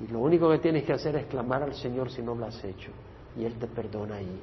Y 0.00 0.10
lo 0.10 0.20
único 0.20 0.50
que 0.50 0.58
tienes 0.58 0.84
que 0.84 0.92
hacer 0.92 1.16
es 1.16 1.26
clamar 1.26 1.62
al 1.62 1.74
Señor 1.74 2.10
si 2.10 2.22
no 2.22 2.34
lo 2.34 2.46
has 2.46 2.64
hecho 2.64 2.90
y 3.36 3.44
Él 3.44 3.54
te 3.54 3.66
perdona 3.66 4.16
ahí. 4.16 4.40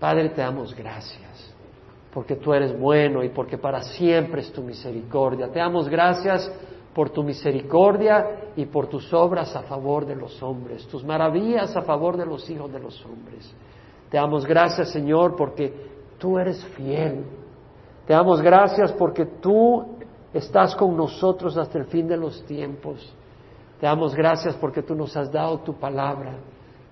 Padre, 0.00 0.30
te 0.30 0.40
damos 0.40 0.74
gracias 0.74 1.54
porque 2.12 2.36
tú 2.36 2.52
eres 2.52 2.78
bueno 2.78 3.22
y 3.22 3.28
porque 3.28 3.58
para 3.58 3.82
siempre 3.82 4.40
es 4.40 4.52
tu 4.52 4.62
misericordia. 4.62 5.48
Te 5.52 5.58
damos 5.58 5.88
gracias 5.88 6.50
por 6.98 7.10
tu 7.10 7.22
misericordia 7.22 8.50
y 8.56 8.66
por 8.66 8.88
tus 8.88 9.14
obras 9.14 9.54
a 9.54 9.62
favor 9.62 10.04
de 10.04 10.16
los 10.16 10.42
hombres, 10.42 10.84
tus 10.88 11.04
maravillas 11.04 11.76
a 11.76 11.82
favor 11.82 12.16
de 12.16 12.26
los 12.26 12.50
hijos 12.50 12.72
de 12.72 12.80
los 12.80 13.06
hombres. 13.06 13.54
Te 14.10 14.16
damos 14.16 14.44
gracias, 14.44 14.90
Señor, 14.90 15.36
porque 15.36 15.72
tú 16.18 16.40
eres 16.40 16.64
fiel. 16.74 17.24
Te 18.04 18.14
damos 18.14 18.42
gracias 18.42 18.90
porque 18.94 19.26
tú 19.26 19.86
Estás 20.32 20.74
con 20.74 20.96
nosotros 20.96 21.56
hasta 21.56 21.78
el 21.78 21.86
fin 21.86 22.06
de 22.06 22.16
los 22.16 22.44
tiempos. 22.44 23.14
Te 23.80 23.86
damos 23.86 24.14
gracias 24.14 24.56
porque 24.56 24.82
tú 24.82 24.94
nos 24.94 25.16
has 25.16 25.30
dado 25.32 25.58
tu 25.60 25.74
palabra. 25.74 26.34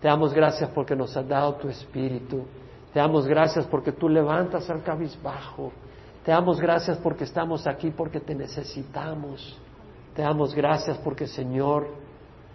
Te 0.00 0.08
damos 0.08 0.32
gracias 0.32 0.70
porque 0.70 0.96
nos 0.96 1.16
has 1.16 1.28
dado 1.28 1.54
tu 1.56 1.68
espíritu. 1.68 2.44
Te 2.92 3.00
damos 3.00 3.26
gracias 3.26 3.66
porque 3.66 3.92
tú 3.92 4.08
levantas 4.08 4.70
al 4.70 4.82
cabizbajo. 4.82 5.72
Te 6.24 6.30
damos 6.30 6.60
gracias 6.60 6.96
porque 6.98 7.24
estamos 7.24 7.66
aquí, 7.66 7.90
porque 7.90 8.20
te 8.20 8.34
necesitamos. 8.34 9.60
Te 10.16 10.22
damos 10.22 10.54
gracias 10.54 10.96
porque, 10.98 11.26
Señor, 11.26 11.88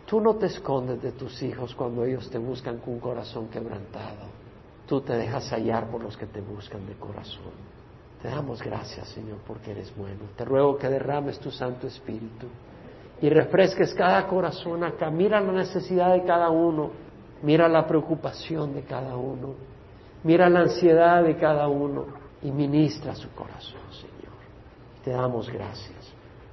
tú 0.08 0.20
no 0.20 0.36
te 0.36 0.48
escondes 0.48 1.00
de 1.00 1.12
tus 1.12 1.44
hijos 1.44 1.76
cuando 1.76 2.04
ellos 2.04 2.28
te 2.32 2.40
buscan 2.40 2.80
con 2.80 2.96
un 2.96 3.00
corazón 3.00 3.50
quebrantado. 3.50 4.26
Tú 4.88 5.00
te 5.02 5.14
dejas 5.14 5.48
hallar 5.52 5.88
por 5.92 6.02
los 6.02 6.18
que 6.18 6.26
te 6.26 6.42
buscan 6.42 6.88
de 6.88 6.96
corazón. 6.96 7.54
Te 8.20 8.30
damos 8.30 8.64
gracias, 8.64 9.10
Señor, 9.10 9.38
porque 9.46 9.72
eres 9.72 9.96
bueno. 9.96 10.22
Te 10.36 10.44
ruego 10.44 10.76
que 10.76 10.90
derrames 10.90 11.40
tu 11.40 11.52
Santo 11.52 11.86
Espíritu 11.86 12.48
y 13.22 13.30
refresques 13.30 13.94
cada 13.94 14.28
corazón 14.28 14.84
acá. 14.84 15.12
Mira 15.12 15.40
la 15.40 15.52
necesidad 15.52 16.14
de 16.14 16.24
cada 16.24 16.50
uno. 16.50 16.90
Mira 17.44 17.68
la 17.68 17.86
preocupación 17.86 18.74
de 18.74 18.82
cada 18.82 19.16
uno. 19.16 19.54
Mira 20.24 20.50
la 20.50 20.62
ansiedad 20.62 21.24
de 21.24 21.38
cada 21.38 21.68
uno 21.68 22.08
y 22.42 22.52
ministra 22.52 23.14
su 23.14 23.30
corazón, 23.36 23.82
Señor. 23.92 24.34
Te 25.04 25.12
damos 25.12 25.48
gracias. 25.48 26.01